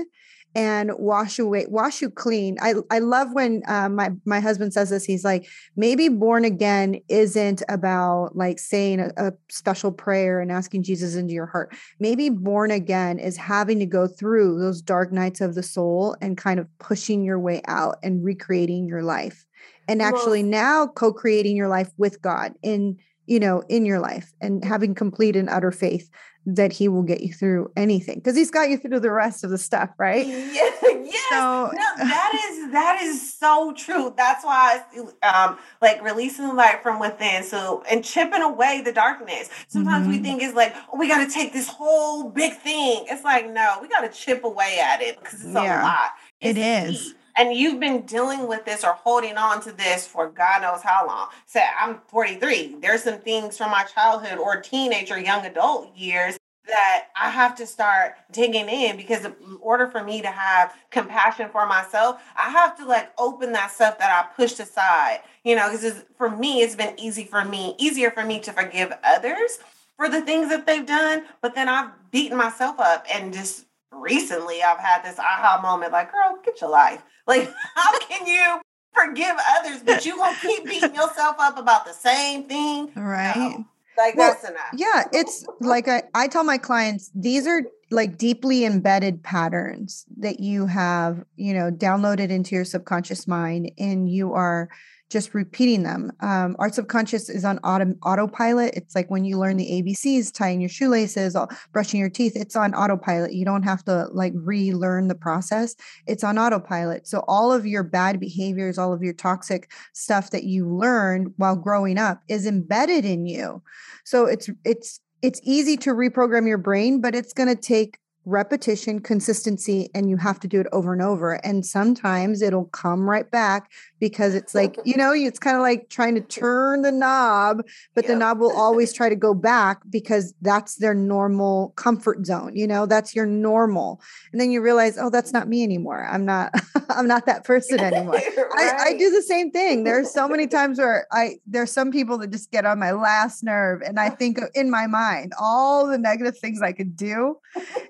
and 0.55 0.91
wash 0.99 1.39
away, 1.39 1.67
wash 1.69 2.03
you 2.03 2.11
clean. 2.11 2.57
I, 2.61 2.75
I 2.91 2.99
love 2.99 3.29
when 3.33 3.63
uh, 3.69 3.89
my, 3.89 4.11
my 4.25 4.41
husband 4.41 4.73
says 4.73 4.91
this. 4.91 5.05
He's 5.05 5.25
like, 5.25 5.47
maybe 5.77 6.09
born 6.09 6.45
again 6.45 7.01
isn't 7.09 7.63
about 7.69 8.35
like 8.35 8.59
saying 8.59 9.01
a, 9.01 9.13
a 9.17 9.33
special 9.49 9.93
prayer 9.93 10.41
and 10.41 10.51
asking 10.51 10.83
Jesus 10.83 11.15
into 11.15 11.35
your 11.35 11.47
heart. 11.47 11.75
Maybe 12.01 12.31
born 12.31 12.71
again 12.71 13.19
is 13.19 13.37
having 13.37 13.79
to 13.79 13.87
go 13.87 14.07
through 14.07 14.61
those 14.61 14.83
dark 14.83 15.13
nights 15.13 15.41
of 15.41 15.55
the 15.55 15.63
soul 15.63 16.17
and 16.21 16.37
kind 16.37 16.59
of 16.59 16.67
pushing 16.79 17.25
your 17.25 17.39
way 17.39 17.63
out 17.67 17.99
and 18.03 18.25
recreating 18.25 18.89
your 18.89 19.03
life 19.03 19.47
and 19.89 20.01
actually 20.01 20.43
well, 20.43 20.51
now 20.51 20.87
co-creating 20.87 21.57
your 21.57 21.69
life 21.69 21.91
with 21.99 22.23
God 22.23 22.55
in 22.63 22.99
you 23.31 23.39
know 23.39 23.63
in 23.69 23.87
your 23.87 24.01
life 24.01 24.33
and 24.41 24.65
having 24.65 24.93
complete 24.93 25.37
and 25.37 25.49
utter 25.49 25.71
faith 25.71 26.11
that 26.47 26.73
he 26.73 26.89
will 26.89 27.03
get 27.03 27.21
you 27.21 27.33
through 27.33 27.71
anything 27.77 28.17
because 28.17 28.35
he's 28.35 28.51
got 28.51 28.69
you 28.69 28.77
through 28.77 28.99
the 28.99 29.11
rest 29.11 29.45
of 29.45 29.51
the 29.51 29.59
stuff, 29.59 29.91
right? 29.99 30.27
Yeah, 30.51 30.71
yes. 31.05 31.31
So, 31.31 31.71
no, 31.73 32.05
that 32.05 32.51
is 32.51 32.73
that 32.73 33.01
is 33.03 33.35
so 33.35 33.73
true. 33.77 34.13
That's 34.17 34.45
why 34.45 34.83
um 35.23 35.59
like 35.81 36.03
releasing 36.03 36.47
the 36.47 36.55
light 36.55 36.83
from 36.83 36.99
within. 36.99 37.45
So 37.45 37.85
and 37.89 38.05
chipping 38.05 38.43
away 38.43 38.83
the 38.85 38.93
darkness. 38.93 39.49
Sometimes 39.69 40.07
mm-hmm. 40.07 40.17
we 40.17 40.19
think 40.23 40.43
it's 40.43 40.55
like, 40.55 40.75
oh, 40.93 40.99
we 40.99 41.09
got 41.09 41.25
to 41.25 41.33
take 41.33 41.53
this 41.53 41.69
whole 41.69 42.31
big 42.31 42.55
thing. 42.55 43.07
It's 43.09 43.23
like, 43.23 43.49
no, 43.51 43.79
we 43.81 43.89
got 43.89 44.01
to 44.01 44.09
chip 44.09 44.45
away 44.45 44.81
at 44.83 45.03
it 45.03 45.19
because 45.19 45.45
it's 45.45 45.55
yeah, 45.55 45.83
a 45.83 45.85
lot. 45.85 46.11
It's 46.41 46.59
it 46.59 46.61
is. 46.61 47.05
Deep 47.09 47.20
and 47.37 47.55
you've 47.55 47.81
been 47.81 48.03
dealing 48.03 48.47
with 48.47 48.65
this 48.65 48.85
or 48.85 48.93
holding 48.93 49.37
on 49.37 49.61
to 49.63 49.73
this 49.73 50.07
for 50.07 50.29
God 50.29 50.63
knows 50.63 50.83
how 50.83 51.07
long. 51.07 51.29
Say, 51.47 51.65
I'm 51.81 51.99
43. 52.09 52.77
There's 52.81 53.03
some 53.03 53.19
things 53.19 53.57
from 53.57 53.71
my 53.71 53.85
childhood 53.85 54.39
or 54.39 54.61
teenage 54.61 55.11
or 55.11 55.19
young 55.19 55.45
adult 55.45 55.95
years 55.97 56.37
that 56.67 57.07
I 57.21 57.31
have 57.31 57.57
to 57.57 57.67
start 57.67 58.15
digging 58.31 58.69
in 58.69 58.97
because 58.97 59.25
in 59.25 59.35
order 59.61 59.89
for 59.89 60.05
me 60.05 60.23
to 60.23 60.29
have 60.29 60.73
compassion 60.91 61.49
for 61.51 61.67
myself, 61.67 62.23
I 62.37 62.51
have 62.51 62.77
to 62.79 62.87
like 62.87 63.11
open 63.19 63.53
that 63.53 63.71
stuff 63.73 63.99
that 63.99 64.11
I 64.11 64.35
pushed 64.35 64.61
aside. 64.61 65.21
You 65.45 65.57
know, 65.57 65.71
because 65.71 66.05
for 66.17 66.29
me, 66.29 66.61
it's 66.61 66.77
been 66.77 66.99
easy 66.99 67.25
for 67.25 67.45
me, 67.45 67.75
easier 67.79 68.11
for 68.11 68.25
me 68.25 68.41
to 68.41 68.53
forgive 68.53 68.93
others 69.03 69.59
for 70.01 70.09
the 70.09 70.23
things 70.23 70.49
that 70.49 70.67
they've 70.67 70.87
done, 70.87 71.25
but 71.43 71.55
then 71.55 71.69
I've 71.69 71.91
beaten 72.11 72.39
myself 72.39 72.81
up 72.81 73.05
and 73.13 73.35
just 73.35 73.67
recently 73.93 74.63
I've 74.63 74.79
had 74.79 75.03
this 75.03 75.19
aha 75.19 75.61
moment 75.63 75.93
like, 75.93 76.11
girl, 76.11 76.39
get 76.43 76.59
your 76.63 76.71
life. 76.71 77.03
Like, 77.31 77.53
how 77.77 77.99
can 78.01 78.27
you 78.27 78.61
forgive 78.93 79.37
others, 79.57 79.83
but 79.85 80.05
you 80.05 80.17
gonna 80.17 80.37
keep 80.43 80.65
beating 80.65 80.95
yourself 80.95 81.37
up 81.39 81.57
about 81.57 81.87
the 81.87 81.93
same 81.93 82.45
thing? 82.45 82.91
Right. 82.97 83.37
No. 83.37 83.65
Like 83.97 84.17
well, 84.17 84.33
that's 84.33 84.49
enough. 84.49 84.71
Yeah, 84.75 85.05
it's 85.13 85.47
like 85.61 85.87
I, 85.87 86.03
I 86.15 86.27
tell 86.27 86.45
my 86.45 86.59
clients, 86.59 87.11
these 87.15 87.47
are 87.47 87.63
like 87.91 88.19
deeply 88.19 88.65
embedded 88.65 89.23
patterns 89.23 90.07
that 90.19 90.41
you 90.41 90.67
have, 90.67 91.25
you 91.37 91.53
know, 91.53 91.71
downloaded 91.71 92.31
into 92.31 92.55
your 92.55 92.65
subconscious 92.65 93.29
mind 93.29 93.71
and 93.79 94.09
you 94.09 94.33
are 94.33 94.69
just 95.11 95.35
repeating 95.35 95.83
them. 95.83 96.13
Um, 96.21 96.55
our 96.59 96.73
subconscious 96.73 97.29
is 97.29 97.45
on 97.45 97.59
auto, 97.59 97.95
autopilot. 98.03 98.75
It's 98.75 98.95
like 98.95 99.11
when 99.11 99.25
you 99.25 99.39
learn 99.39 99.57
the 99.57 99.67
ABCs, 99.67 100.33
tying 100.33 100.61
your 100.61 100.71
shoelaces, 100.71 101.37
brushing 101.73 101.99
your 101.99 102.09
teeth, 102.09 102.33
it's 102.37 102.57
on 102.57 102.75
autopilot. 102.75 103.35
You 103.35 103.45
don't 103.45 103.65
have 103.65 103.85
to 103.85 104.07
like 104.13 104.33
relearn 104.37 105.09
the 105.09 105.17
process. 105.17 105.75
It's 106.07 106.23
on 106.23 106.39
autopilot. 106.39 107.09
So 107.09 107.25
all 107.27 107.53
of 107.53 107.67
your 107.67 107.83
bad 107.83 108.21
behaviors, 108.21 108.79
all 108.79 108.93
of 108.93 109.03
your 109.03 109.13
toxic 109.13 109.71
stuff 109.93 110.31
that 110.31 110.45
you 110.45 110.69
learned 110.69 111.35
while 111.37 111.57
growing 111.57 111.99
up 111.99 112.23
is 112.29 112.47
embedded 112.47 113.05
in 113.05 113.27
you. 113.27 113.63
So 114.05 114.27
it's 114.27 114.49
it's 114.65 115.01
it's 115.23 115.41
easy 115.43 115.77
to 115.79 115.91
reprogram 115.91 116.47
your 116.47 116.59
brain, 116.59 117.01
but 117.01 117.15
it's 117.15 117.33
going 117.33 117.49
to 117.49 117.61
take 117.61 117.99
repetition, 118.27 119.01
consistency, 119.01 119.91
and 119.95 120.11
you 120.11 120.17
have 120.17 120.39
to 120.41 120.49
do 120.49 120.61
it 120.61 120.67
over 120.73 120.93
and 120.93 121.03
over. 121.03 121.35
And 121.45 121.65
sometimes 121.65 122.43
it'll 122.43 122.67
come 122.67 123.09
right 123.09 123.29
back 123.31 123.71
because 123.99 124.35
it's 124.35 124.55
like, 124.55 124.77
you 124.85 124.97
know, 124.97 125.13
it's 125.13 125.39
kind 125.39 125.57
of 125.57 125.63
like 125.63 125.89
trying 125.89 126.15
to 126.15 126.21
turn 126.21 126.83
the 126.83 126.93
knob, 126.93 127.63
but 127.95 128.05
yep. 128.05 128.13
the 128.13 128.17
knob 128.17 128.39
will 128.39 128.57
always 128.57 128.93
try 128.93 129.09
to 129.09 129.17
go 129.17 129.35
back 129.35 129.81
because 129.91 130.35
that's 130.43 130.77
their 130.77 130.95
normal 130.95 131.71
comfort 131.77 132.27
zone. 132.27 132.55
You 132.55 132.67
know, 132.67 132.87
that's 132.87 133.15
your 133.15 133.27
normal. 133.27 134.01
And 134.33 134.41
then 134.41 134.51
you 134.51 134.61
realize, 134.61 134.99
oh, 134.99 135.11
that's 135.11 135.33
not 135.33 135.49
me 135.49 135.63
anymore. 135.63 136.07
I'm 136.07 136.25
not, 136.25 136.53
I'm 136.91 137.07
not 137.07 137.27
that 137.27 137.45
person 137.45 137.81
anymore. 137.81 138.15
right. 138.15 138.39
I, 138.55 138.85
I 138.89 138.97
do 138.99 139.11
the 139.11 139.23
same 139.23 139.51
thing. 139.51 139.85
There's 139.85 140.11
so 140.11 140.29
many 140.29 140.47
times 140.47 140.79
where 140.79 141.07
I, 141.11 141.37
there's 141.47 141.73
some 141.73 141.91
people 141.91 142.19
that 142.19 142.31
just 142.31 142.51
get 142.51 142.67
on 142.67 142.79
my 142.79 142.93
last 142.93 143.43
nerve. 143.43 143.81
And 143.83 143.99
I 143.99 144.11
think 144.11 144.39
in 144.55 144.71
my 144.71 144.87
mind, 144.87 145.33
all 145.41 145.87
the 145.87 145.99
negative 145.99 146.39
things 146.39 146.61
I 146.63 146.73
could 146.73 146.97
do. 146.97 147.39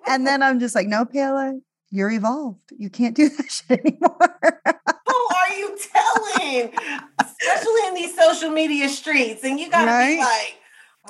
And 0.07 0.27
then 0.31 0.43
I'm 0.43 0.61
just 0.61 0.75
like, 0.77 0.87
no, 0.87 1.05
Paola, 1.05 1.59
you're 1.91 2.11
evolved. 2.11 2.73
You 2.79 2.89
can't 2.89 3.17
do 3.17 3.29
that 3.37 3.51
shit 3.51 3.81
anymore. 3.81 4.39
Who 5.07 5.27
are 5.37 5.55
you 5.57 5.77
telling? 5.93 6.73
Especially 7.21 7.87
in 7.89 7.95
these 7.95 8.17
social 8.17 8.51
media 8.51 8.89
streets. 8.89 9.43
And 9.45 9.59
you 9.59 9.69
gotta 9.71 9.91
right? 9.91 10.15
be 10.15 10.21
like, 10.21 10.60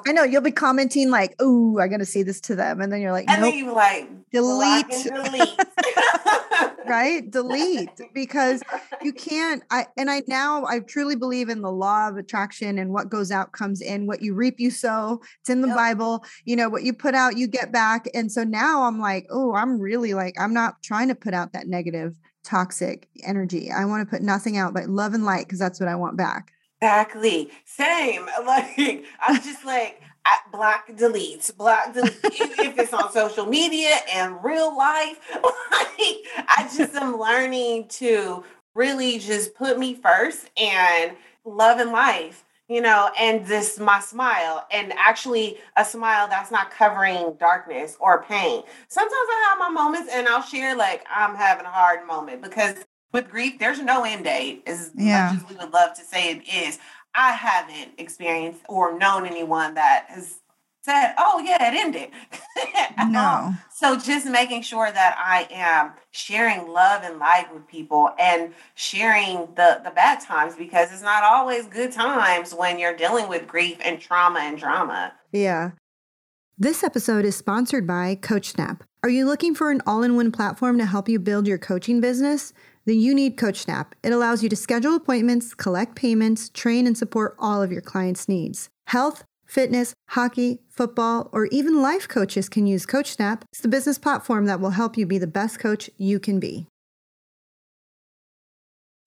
I 0.06 0.12
know 0.12 0.24
you'll 0.24 0.42
be 0.42 0.50
commenting 0.50 1.10
like, 1.10 1.34
"Oh, 1.38 1.78
I'm 1.78 1.90
gonna 1.90 2.04
say 2.04 2.22
this 2.22 2.40
to 2.42 2.54
them," 2.54 2.80
and 2.80 2.92
then 2.92 3.00
you're 3.00 3.12
like, 3.12 3.28
and 3.28 3.40
nope. 3.40 3.52
then 3.52 3.58
you 3.58 3.72
like 3.72 4.08
delete, 4.30 4.88
delete. 5.04 5.58
right? 6.90 7.30
Delete 7.30 8.00
because 8.12 8.62
you 9.02 9.12
can't. 9.12 9.62
I 9.70 9.86
and 9.96 10.10
I 10.10 10.22
now 10.26 10.64
I 10.66 10.80
truly 10.80 11.16
believe 11.16 11.48
in 11.48 11.62
the 11.62 11.70
law 11.70 12.08
of 12.08 12.16
attraction 12.16 12.78
and 12.78 12.92
what 12.92 13.08
goes 13.08 13.30
out 13.30 13.52
comes 13.52 13.80
in. 13.80 14.06
What 14.06 14.22
you 14.22 14.34
reap, 14.34 14.58
you 14.58 14.70
sow. 14.70 15.22
It's 15.40 15.48
in 15.48 15.60
the 15.60 15.68
yep. 15.68 15.76
Bible. 15.76 16.24
You 16.44 16.56
know 16.56 16.68
what 16.68 16.82
you 16.82 16.92
put 16.92 17.14
out, 17.14 17.38
you 17.38 17.46
get 17.46 17.72
back. 17.72 18.08
And 18.12 18.30
so 18.30 18.44
now 18.44 18.82
I'm 18.82 18.98
like, 18.98 19.26
oh, 19.30 19.54
I'm 19.54 19.80
really 19.80 20.14
like, 20.14 20.34
I'm 20.38 20.52
not 20.52 20.82
trying 20.82 21.08
to 21.08 21.14
put 21.14 21.32
out 21.34 21.52
that 21.52 21.68
negative, 21.68 22.16
toxic 22.44 23.08
energy. 23.24 23.70
I 23.70 23.84
want 23.84 24.06
to 24.06 24.10
put 24.10 24.22
nothing 24.22 24.56
out 24.56 24.74
but 24.74 24.88
love 24.88 25.14
and 25.14 25.24
light 25.24 25.46
because 25.46 25.58
that's 25.58 25.80
what 25.80 25.88
I 25.88 25.94
want 25.94 26.16
back. 26.16 26.52
Exactly. 26.80 27.50
Same. 27.64 28.26
Like 28.44 29.04
I'm 29.20 29.40
just 29.42 29.64
like 29.64 30.00
block 30.52 30.88
deletes, 30.90 31.54
block 31.56 31.92
delete 31.92 32.18
if 32.24 32.78
it's 32.78 32.92
on 32.92 33.12
social 33.12 33.46
media 33.46 33.96
and 34.12 34.42
real 34.42 34.76
life. 34.76 35.18
Like 35.72 36.46
I 36.48 36.68
just 36.76 36.94
am 36.94 37.18
learning 37.18 37.88
to 38.00 38.44
really 38.74 39.18
just 39.18 39.54
put 39.54 39.78
me 39.78 39.94
first 39.94 40.50
and 40.60 41.12
love 41.44 41.78
and 41.80 41.92
life, 41.92 42.44
you 42.68 42.80
know, 42.80 43.10
and 43.18 43.46
this 43.46 43.78
my 43.78 44.00
smile 44.00 44.66
and 44.72 44.92
actually 44.94 45.58
a 45.76 45.84
smile 45.84 46.28
that's 46.28 46.50
not 46.50 46.70
covering 46.70 47.34
darkness 47.38 47.96
or 48.00 48.22
pain. 48.24 48.62
Sometimes 48.88 49.12
I 49.12 49.46
have 49.50 49.58
my 49.58 49.68
moments 49.70 50.10
and 50.12 50.28
I'll 50.28 50.42
share 50.42 50.76
like 50.76 51.04
I'm 51.10 51.34
having 51.34 51.66
a 51.66 51.70
hard 51.70 52.06
moment 52.06 52.42
because 52.42 52.76
with 53.12 53.29
grief, 53.29 53.59
there's 53.59 53.81
no 53.81 54.05
end 54.05 54.25
date 54.25 54.62
as 54.66 54.90
yeah. 54.94 55.33
much 55.33 55.42
as 55.42 55.51
we 55.51 55.57
would 55.57 55.73
love 55.73 55.94
to 55.94 56.05
say 56.05 56.31
it 56.31 56.42
is. 56.49 56.79
I 57.14 57.33
haven't 57.33 57.99
experienced 57.99 58.62
or 58.68 58.96
known 58.96 59.27
anyone 59.27 59.75
that 59.75 60.07
has 60.09 60.40
said, 60.83 61.14
"Oh 61.18 61.40
yeah, 61.44 61.73
it 61.73 61.77
ended." 61.77 62.11
no. 63.11 63.55
so 63.75 63.99
just 63.99 64.27
making 64.27 64.62
sure 64.62 64.90
that 64.90 65.16
I 65.18 65.49
am 65.51 65.92
sharing 66.11 66.68
love 66.68 67.03
and 67.03 67.18
light 67.18 67.53
with 67.53 67.66
people 67.66 68.11
and 68.18 68.55
sharing 68.75 69.49
the 69.57 69.81
the 69.85 69.90
bad 69.90 70.20
times 70.20 70.55
because 70.55 70.92
it's 70.92 71.03
not 71.03 71.25
always 71.25 71.66
good 71.66 71.92
times 71.92 72.55
when 72.55 72.79
you're 72.79 72.96
dealing 72.96 73.29
with 73.29 73.46
grief 73.46 73.79
and 73.81 74.01
trauma 74.01 74.40
and 74.40 74.59
drama. 74.59 75.12
Yeah. 75.33 75.73
This 76.59 76.85
episode 76.85 77.25
is 77.25 77.37
sponsored 77.37 77.87
by 77.87 78.16
CoachSnap. 78.16 78.83
Are 79.03 79.09
you 79.09 79.25
looking 79.25 79.55
for 79.55 79.70
an 79.70 79.81
all-in-one 79.87 80.31
platform 80.31 80.77
to 80.77 80.85
help 80.85 81.09
you 81.09 81.18
build 81.18 81.46
your 81.46 81.57
coaching 81.57 82.03
business? 82.03 82.53
Then 82.84 83.00
you 83.00 83.14
need 83.14 83.36
CoachSnap. 83.36 83.92
It 84.02 84.12
allows 84.12 84.42
you 84.42 84.48
to 84.48 84.56
schedule 84.56 84.94
appointments, 84.94 85.54
collect 85.54 85.96
payments, 85.96 86.48
train 86.48 86.86
and 86.86 86.96
support 86.96 87.36
all 87.38 87.62
of 87.62 87.72
your 87.72 87.82
clients' 87.82 88.28
needs. 88.28 88.68
Health 88.86 89.24
fitness, 89.50 89.94
hockey, 90.10 90.60
football, 90.68 91.28
or 91.32 91.46
even 91.46 91.82
life 91.82 92.06
coaches 92.06 92.48
can 92.48 92.66
use 92.66 92.86
CoachSnap. 92.86 93.42
It's 93.52 93.60
the 93.60 93.68
business 93.68 93.98
platform 93.98 94.46
that 94.46 94.60
will 94.60 94.70
help 94.70 94.96
you 94.96 95.06
be 95.06 95.18
the 95.18 95.26
best 95.26 95.58
coach 95.58 95.90
you 95.98 96.20
can 96.20 96.38
be. 96.38 96.66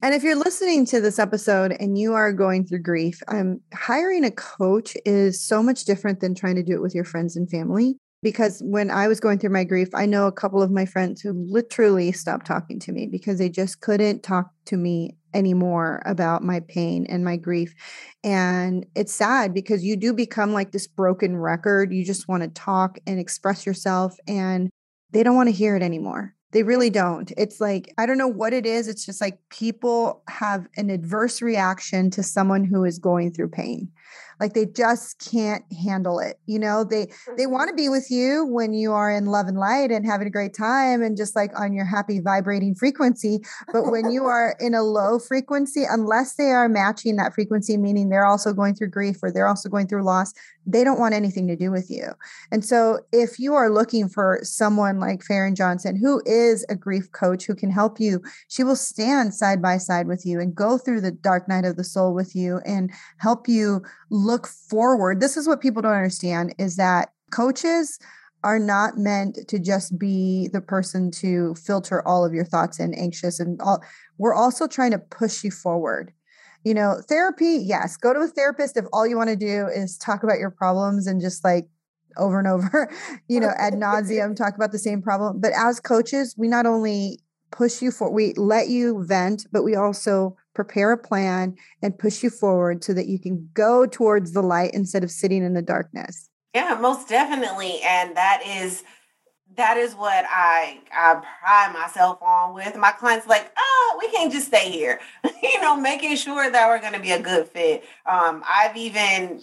And 0.02 0.14
if 0.14 0.22
you're 0.22 0.36
listening 0.36 0.86
to 0.88 1.00
this 1.00 1.18
episode 1.18 1.72
and 1.80 1.98
you 1.98 2.14
are 2.14 2.34
going 2.34 2.66
through 2.66 2.80
grief, 2.80 3.22
um, 3.30 3.62
hiring 3.74 4.26
a 4.26 4.32
coach 4.32 4.98
is 5.06 5.42
so 5.42 5.64
much 5.64 5.86
different 5.86 6.20
than 6.20 6.36
trying 6.36 6.56
to 6.56 6.64
do 6.64 6.74
it 6.74 6.82
with 6.82 6.94
your 6.94 7.06
friends 7.06 7.38
and 7.38 7.50
family. 7.50 7.96
Because 8.24 8.62
when 8.64 8.90
I 8.90 9.08
was 9.08 9.20
going 9.20 9.38
through 9.38 9.52
my 9.52 9.66
grief, 9.66 9.90
I 9.94 10.06
know 10.06 10.28
a 10.28 10.32
couple 10.32 10.64
of 10.64 10.72
my 10.72 10.86
friends 10.86 11.22
who 11.22 11.34
literally 11.34 12.12
stopped 12.14 12.48
talking 12.48 12.80
to 12.80 12.92
me 12.94 13.06
because 13.06 13.38
they 13.38 13.50
just 13.50 13.82
couldn't 13.82 14.24
talk 14.24 14.50
to 14.66 14.78
me 14.78 15.18
anymore 15.34 16.02
about 16.06 16.44
my 16.44 16.62
pain 16.62 17.06
and 17.10 17.26
my 17.26 17.36
grief. 17.36 17.76
And 18.24 18.86
it's 18.96 19.14
sad 19.14 19.54
because 19.54 19.84
you 19.84 19.98
do 19.98 20.14
become 20.14 20.54
like 20.54 20.72
this 20.72 20.88
broken 20.88 21.36
record. 21.36 21.92
You 21.92 22.06
just 22.06 22.28
want 22.28 22.44
to 22.44 22.50
talk 22.50 22.98
and 23.06 23.20
express 23.20 23.66
yourself, 23.66 24.16
and 24.28 24.70
they 25.12 25.22
don't 25.22 25.36
want 25.36 25.50
to 25.50 25.56
hear 25.56 25.76
it 25.76 25.84
anymore. 25.84 26.34
They 26.54 26.64
really 26.64 26.92
don't. 26.92 27.32
It's 27.36 27.60
like, 27.60 27.92
I 27.98 28.06
don't 28.06 28.20
know 28.20 28.28
what 28.28 28.54
it 28.54 28.66
is. 28.66 28.88
It's 28.88 29.06
just 29.06 29.20
like 29.20 29.40
people 29.50 30.22
have 30.30 30.68
an 30.78 30.92
adverse 30.92 31.42
reaction 31.42 32.12
to 32.12 32.22
someone 32.22 32.64
who 32.64 32.86
is 32.86 33.00
going 33.00 33.34
through 33.34 33.50
pain 33.50 33.92
like 34.44 34.54
they 34.54 34.66
just 34.66 35.20
can't 35.32 35.64
handle 35.74 36.20
it 36.20 36.38
you 36.46 36.60
know? 36.60 36.84
They 36.84 37.12
they 37.38 37.48
want 37.48 37.70
to 37.70 37.76
be 37.76 37.90
with 37.90 38.12
you 38.12 38.46
when 38.46 38.74
you 38.74 38.92
are 38.92 39.12
in 39.12 39.26
love 39.26 39.48
and 39.48 39.58
light 39.58 39.92
and 39.92 40.06
having 40.06 40.28
a 40.28 40.32
great 40.32 40.54
time 40.54 41.02
and 41.02 41.18
just 41.18 41.36
like 41.36 41.58
on 41.60 41.74
your 41.74 41.86
happy 41.86 42.20
vibrating 42.20 42.76
frequency 42.76 43.40
but 43.72 43.92
when 43.92 44.12
you 44.12 44.26
are 44.34 44.56
in 44.60 44.74
a 44.74 44.84
low 44.84 45.20
frequency 45.20 45.84
unless 45.90 46.36
they 46.36 46.52
are 46.52 46.70
matching 46.70 47.16
that 47.16 47.34
frequency 47.34 47.78
meaning 47.78 48.10
they're 48.10 48.26
also 48.26 48.54
going 48.54 48.76
through 48.76 48.90
grief 48.90 49.18
or 49.24 49.32
they're 49.32 49.48
also 49.48 49.70
going 49.70 49.88
through 49.88 50.04
loss 50.04 50.34
they 50.66 50.84
don't 50.84 51.00
want 51.00 51.14
anything 51.14 51.48
to 51.48 51.56
do 51.56 51.72
with 51.72 51.90
you. 51.90 52.14
And 52.52 52.64
so 52.64 53.00
if 53.12 53.38
you 53.38 53.54
are 53.54 53.70
looking 53.70 54.08
for 54.08 54.40
someone 54.44 55.00
like 55.00 55.24
Faren 55.24 55.56
Johnson 55.56 55.96
who 55.96 56.22
is 56.26 56.66
a 56.70 56.76
grief 56.76 57.12
coach 57.12 57.46
who 57.46 57.56
can 57.56 57.70
help 57.70 58.00
you 58.00 58.22
she 58.48 58.64
will 58.64 58.76
stand 58.76 59.34
side 59.34 59.62
by 59.62 59.78
side 59.78 60.08
with 60.08 60.26
you 60.26 60.40
and 60.40 60.56
go 60.56 60.78
through 60.78 61.02
the 61.02 61.12
dark 61.12 61.48
night 61.48 61.66
of 61.66 61.76
the 61.76 61.84
soul 61.84 62.14
with 62.14 62.36
you 62.36 62.62
and 62.66 62.92
help 63.18 63.48
you 63.48 63.82
look 64.10 64.33
forward. 64.40 65.20
This 65.20 65.38
is 65.38 65.48
what 65.48 65.62
people 65.62 65.82
don't 65.82 65.94
understand 65.94 66.56
is 66.58 66.76
that 66.78 67.10
coaches 67.32 68.00
are 68.44 68.60
not 68.60 68.98
meant 68.98 69.40
to 69.48 69.58
just 69.58 69.98
be 69.98 70.50
the 70.52 70.62
person 70.62 71.10
to 71.10 71.56
filter 71.56 72.06
all 72.08 72.26
of 72.26 72.34
your 72.34 72.44
thoughts 72.44 72.80
and 72.80 72.98
anxious 72.98 73.40
and 73.40 73.60
all 73.62 73.82
we're 74.18 74.34
also 74.34 74.68
trying 74.68 74.92
to 74.92 75.00
push 75.00 75.44
you 75.44 75.52
forward 75.52 76.12
you 76.64 76.74
know 76.74 77.02
therapy 77.08 77.58
yes 77.62 77.98
go 77.98 78.14
to 78.14 78.20
a 78.20 78.28
therapist 78.28 78.78
if 78.78 78.86
all 78.92 79.08
you 79.08 79.18
want 79.18 79.30
to 79.30 79.36
do 79.36 79.68
is 79.74 79.98
talk 79.98 80.24
about 80.24 80.40
your 80.40 80.52
problems 80.52 81.08
and 81.08 81.22
just 81.22 81.44
like 81.44 81.68
over 82.18 82.38
and 82.38 82.48
over 82.48 82.92
you 83.28 83.40
know 83.40 83.52
ad 83.58 83.74
nauseum 83.74 84.36
talk 84.36 84.56
about 84.56 84.72
the 84.72 84.80
same 84.80 85.02
problem 85.02 85.40
but 85.40 85.54
as 85.56 85.80
coaches 85.80 86.36
we 86.38 86.48
not 86.48 86.66
only 86.66 87.20
push 87.52 87.82
you 87.82 87.92
for 87.92 88.12
we 88.12 88.34
let 88.34 88.68
you 88.68 89.04
vent 89.06 89.48
but 89.52 89.64
we 89.64 89.76
also 89.76 90.36
prepare 90.54 90.92
a 90.92 90.98
plan 90.98 91.56
and 91.82 91.98
push 91.98 92.24
you 92.24 92.30
forward 92.30 92.84
so 92.84 92.94
that 92.94 93.08
you 93.08 93.20
can 93.20 93.50
go 93.54 93.86
towards 93.86 94.34
the 94.34 94.42
light 94.42 94.72
instead 94.74 95.04
of 95.04 95.12
sitting 95.12 95.44
in 95.44 95.54
the 95.54 95.62
darkness 95.62 96.30
yeah 96.54 96.78
most 96.80 97.10
definitely 97.10 97.80
and 97.82 98.16
that 98.16 98.42
is 98.46 98.84
that 99.56 99.78
is 99.78 99.94
what 99.94 100.26
I 100.30 100.80
I 100.92 101.22
pride 101.42 101.74
myself 101.74 102.22
on 102.22 102.54
with 102.54 102.76
my 102.76 102.92
clients. 102.92 103.28
Like, 103.28 103.52
oh, 103.58 103.98
we 104.00 104.10
can't 104.10 104.32
just 104.32 104.48
stay 104.48 104.72
here. 104.72 105.00
you 105.44 105.62
know, 105.62 105.76
making 105.76 106.16
sure 106.16 106.50
that 106.50 106.68
we're 106.68 106.82
going 106.82 106.94
to 106.94 107.00
be 107.00 107.12
a 107.12 107.22
good 107.22 107.48
fit. 107.48 107.84
Um, 108.06 108.44
I've 108.48 108.76
even 108.78 109.42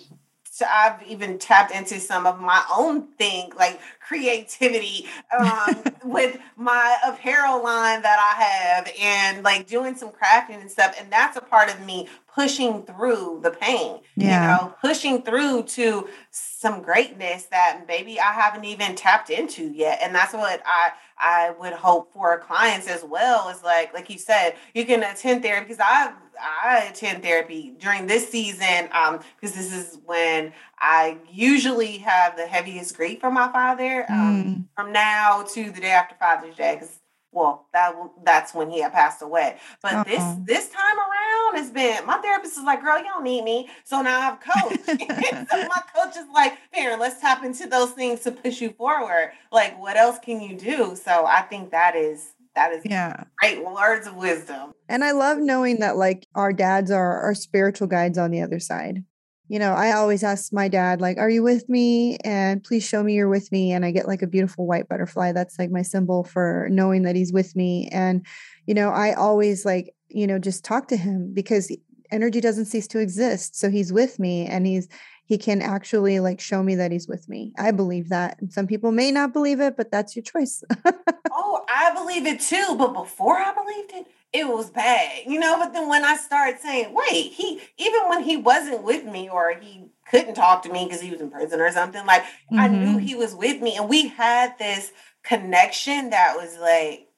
I've 0.68 1.02
even 1.06 1.38
tapped 1.38 1.72
into 1.72 2.00
some 2.00 2.26
of 2.26 2.40
my 2.40 2.62
own 2.74 3.02
thing, 3.18 3.52
like 3.56 3.80
creativity 4.00 5.06
um, 5.38 5.82
with 6.04 6.38
my 6.56 6.96
apparel 7.06 7.62
line 7.62 8.02
that 8.02 8.18
I 8.18 8.42
have 8.42 8.92
and 9.00 9.44
like 9.44 9.66
doing 9.66 9.94
some 9.94 10.10
crafting 10.10 10.60
and 10.60 10.70
stuff. 10.70 10.96
And 10.98 11.10
that's 11.10 11.36
a 11.36 11.40
part 11.40 11.72
of 11.72 11.84
me 11.86 12.08
pushing 12.34 12.82
through 12.82 13.40
the 13.42 13.50
pain, 13.50 14.00
yeah. 14.16 14.58
you 14.58 14.64
know, 14.64 14.74
pushing 14.80 15.22
through 15.22 15.64
to 15.64 16.08
some 16.30 16.82
greatness 16.82 17.44
that 17.46 17.84
maybe 17.86 18.20
I 18.20 18.32
haven't 18.32 18.64
even 18.64 18.94
tapped 18.94 19.30
into 19.30 19.70
yet. 19.72 20.00
And 20.02 20.14
that's 20.14 20.32
what 20.32 20.62
I 20.66 20.92
I 21.20 21.52
would 21.59 21.72
hope 21.72 22.12
for 22.12 22.38
clients 22.38 22.88
as 22.88 23.04
well 23.04 23.48
is 23.48 23.62
like 23.62 23.92
like 23.92 24.11
you 24.11 24.18
said, 24.18 24.54
you 24.74 24.85
can 24.85 25.02
attend 25.02 25.42
therapy 25.42 25.68
because 25.68 25.80
I 25.80 26.12
I 26.40 26.87
attend 26.90 27.22
therapy 27.22 27.74
during 27.78 28.06
this 28.06 28.30
season 28.30 28.88
um 28.92 29.20
because 29.40 29.54
this 29.54 29.72
is 29.72 29.98
when 30.06 30.52
I 30.78 31.18
usually 31.30 31.98
have 31.98 32.37
the 32.37 32.46
heaviest 32.46 32.96
grief 32.96 33.21
for 33.21 33.31
my 33.31 33.52
father 33.52 34.06
um, 34.08 34.44
mm. 34.44 34.64
from 34.75 34.92
now 34.92 35.42
to 35.54 35.71
the 35.71 35.81
day 35.81 35.90
after 35.90 36.14
Father's 36.14 36.56
Day 36.56 36.77
because 36.77 37.00
well, 37.33 37.68
that 37.72 37.94
that's 38.24 38.54
when 38.54 38.70
he 38.70 38.81
had 38.81 38.92
passed 38.92 39.22
away. 39.22 39.56
But 39.83 39.94
uh 39.94 40.04
this 40.04 40.22
this 40.44 40.68
time 40.68 40.98
around, 40.98 41.62
it's 41.62 41.70
been 41.70 42.04
my 42.06 42.18
therapist 42.18 42.56
is 42.58 42.64
like, 42.64 42.83
"Girl, 42.83 42.98
you 42.98 43.04
don't 43.04 43.24
need 43.24 43.44
me." 43.44 43.68
So 43.85 44.02
now 44.02 44.18
I 44.18 44.22
have 44.22 44.40
coach. 44.40 44.81
so 44.87 44.96
my 45.68 45.83
coach 45.94 46.16
is 46.16 46.26
like, 46.35 46.58
"Fair, 46.74 46.96
let's 46.96 47.20
tap 47.20 47.44
into 47.44 47.66
those 47.66 47.92
things 47.92 48.20
to 48.20 48.33
push 48.33 48.60
you 48.60 48.70
forward. 48.70 49.33
Like, 49.52 49.81
what 49.81 49.96
else 49.96 50.18
can 50.18 50.40
you 50.40 50.56
do?" 50.56 50.96
So 50.96 51.24
I 51.26 51.42
think 51.42 51.70
that 51.70 51.94
is 51.94 52.33
that 52.54 52.72
is 52.72 52.83
yeah 52.85 53.24
great 53.38 53.64
words 53.64 54.06
of 54.06 54.16
wisdom. 54.16 54.72
And 54.88 55.04
I 55.04 55.12
love 55.12 55.38
knowing 55.38 55.81
that 55.81 55.96
like 55.96 56.26
our 56.35 56.52
dads 56.52 56.90
are 56.90 57.20
our 57.20 57.35
spiritual 57.35 57.87
guides 57.87 58.18
on 58.18 58.33
the 58.33 58.42
other 58.42 58.58
side 58.58 59.04
you 59.51 59.59
know, 59.59 59.73
I 59.73 59.90
always 59.94 60.23
ask 60.23 60.53
my 60.53 60.69
dad, 60.69 61.01
like, 61.01 61.19
are 61.19 61.29
you 61.29 61.42
with 61.42 61.69
me? 61.69 62.17
And 62.23 62.63
please 62.63 62.87
show 62.87 63.03
me 63.03 63.15
you're 63.15 63.29
with 63.29 63.51
me. 63.51 63.73
And 63.73 63.85
I 63.85 63.90
get 63.90 64.07
like 64.07 64.23
a 64.23 64.29
beautiful 64.29 64.65
white 64.65 64.88
butterfly. 64.88 65.33
That's 65.33 65.59
like 65.59 65.73
my 65.73 65.83
symbol 65.83 66.23
for 66.23 66.69
knowing 66.71 67.03
that 67.03 67.17
he's 67.17 67.33
with 67.33 67.57
me. 67.57 67.88
And, 67.90 68.25
you 68.67 68.75
know, 68.75 68.90
I 68.90 69.13
always 69.13 69.65
like, 69.65 69.92
you 70.09 70.29
know, 70.29 70.38
just 70.38 70.65
talk 70.65 70.87
to 70.87 70.96
him 70.96 71.35
because 71.35 71.77
energy 72.13 72.40
doesn't 72.40 72.67
cease 72.67 72.87
to 72.87 73.01
exist. 73.01 73.57
So 73.57 73.71
he's 73.71 73.92
with 73.92 74.21
me 74.21 74.46
and 74.46 74.69
he's, 74.69 74.87
he 75.25 75.37
can 75.37 75.63
actually 75.63 76.21
like 76.21 76.38
show 76.38 76.63
me 76.63 76.77
that 76.77 76.92
he's 76.92 77.09
with 77.09 77.29
me. 77.29 77.53
I 77.59 77.73
believe 77.73 78.09
that. 78.11 78.40
And 78.40 78.53
some 78.53 78.69
people 78.69 78.92
may 78.92 79.11
not 79.11 79.33
believe 79.33 79.59
it, 79.59 79.77
but 79.77 79.90
that's 79.90 80.15
your 80.15 80.23
choice. 80.23 80.63
oh, 81.33 81.65
I 81.69 81.92
believe 81.92 82.25
it 82.25 82.38
too. 82.38 82.77
But 82.79 82.92
before 82.92 83.37
I 83.37 83.53
believed 83.53 83.94
it, 83.94 84.07
it 84.33 84.46
was 84.46 84.70
bad, 84.70 85.22
you 85.26 85.38
know. 85.38 85.58
But 85.58 85.72
then 85.72 85.88
when 85.88 86.04
I 86.04 86.16
started 86.16 86.60
saying, 86.60 86.94
wait, 86.94 87.33
he 87.33 87.60
even 87.78 88.08
when 88.08 88.22
he 88.22 88.37
wasn't 88.37 88.83
with 88.83 89.04
me 89.04 89.28
or 89.28 89.54
he 89.60 89.87
couldn't 90.08 90.35
talk 90.35 90.62
to 90.62 90.72
me 90.72 90.85
because 90.85 91.00
he 91.00 91.10
was 91.10 91.20
in 91.20 91.31
prison 91.31 91.60
or 91.60 91.70
something, 91.70 92.04
like 92.06 92.22
mm-hmm. 92.22 92.60
I 92.60 92.68
knew 92.68 92.96
mm-hmm. 92.96 92.98
he 92.98 93.14
was 93.14 93.35
with 93.35 93.60
me, 93.60 93.76
and 93.76 93.88
we 93.88 94.08
had 94.08 94.58
this 94.58 94.92
connection 95.22 96.10
that 96.10 96.37
was 96.37 96.56
like 96.58 97.08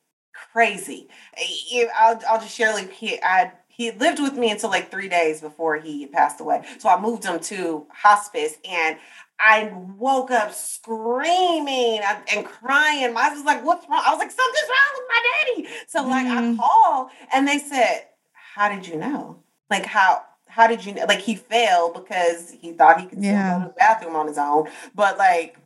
crazy. 0.52 1.08
I'll 1.98 2.20
I'll 2.28 2.40
just 2.40 2.56
share 2.56 2.72
like 2.72 2.92
he 2.92 3.20
I 3.22 3.52
he 3.68 3.90
lived 3.90 4.20
with 4.20 4.34
me 4.34 4.50
until 4.50 4.70
like 4.70 4.90
three 4.90 5.08
days 5.08 5.40
before 5.40 5.76
he 5.76 6.06
passed 6.06 6.40
away. 6.40 6.62
So 6.78 6.88
I 6.88 7.00
moved 7.00 7.24
him 7.24 7.40
to 7.40 7.86
hospice 7.90 8.56
and 8.68 8.98
I 9.44 9.72
woke 9.98 10.30
up 10.30 10.54
screaming 10.54 12.00
and 12.32 12.46
crying. 12.46 13.12
My 13.12 13.22
husband 13.22 13.44
was 13.44 13.54
like, 13.54 13.64
What's 13.64 13.88
wrong? 13.88 14.02
I 14.06 14.10
was 14.10 14.20
like, 14.20 14.30
Something's 14.30 14.68
wrong 14.68 14.92
with 14.94 15.08
my 15.08 15.22
daddy. 15.32 15.68
So, 15.88 16.02
like, 16.06 16.26
mm-hmm. 16.26 16.60
I 16.60 16.62
called 16.62 17.10
and 17.34 17.48
they 17.48 17.58
said, 17.58 18.06
How 18.32 18.68
did 18.68 18.86
you 18.86 18.96
know? 18.96 19.42
Like, 19.68 19.86
how? 19.86 20.22
How 20.46 20.66
did 20.66 20.84
you 20.84 20.94
know? 20.94 21.06
Like 21.06 21.20
he 21.20 21.34
fell 21.34 21.90
because 21.94 22.50
he 22.50 22.72
thought 22.72 23.00
he 23.00 23.06
could 23.06 23.24
yeah. 23.24 23.54
go 23.54 23.60
to 23.60 23.68
the 23.68 23.74
bathroom 23.74 24.14
on 24.14 24.26
his 24.28 24.36
own. 24.36 24.68
But 24.94 25.16
like 25.16 25.56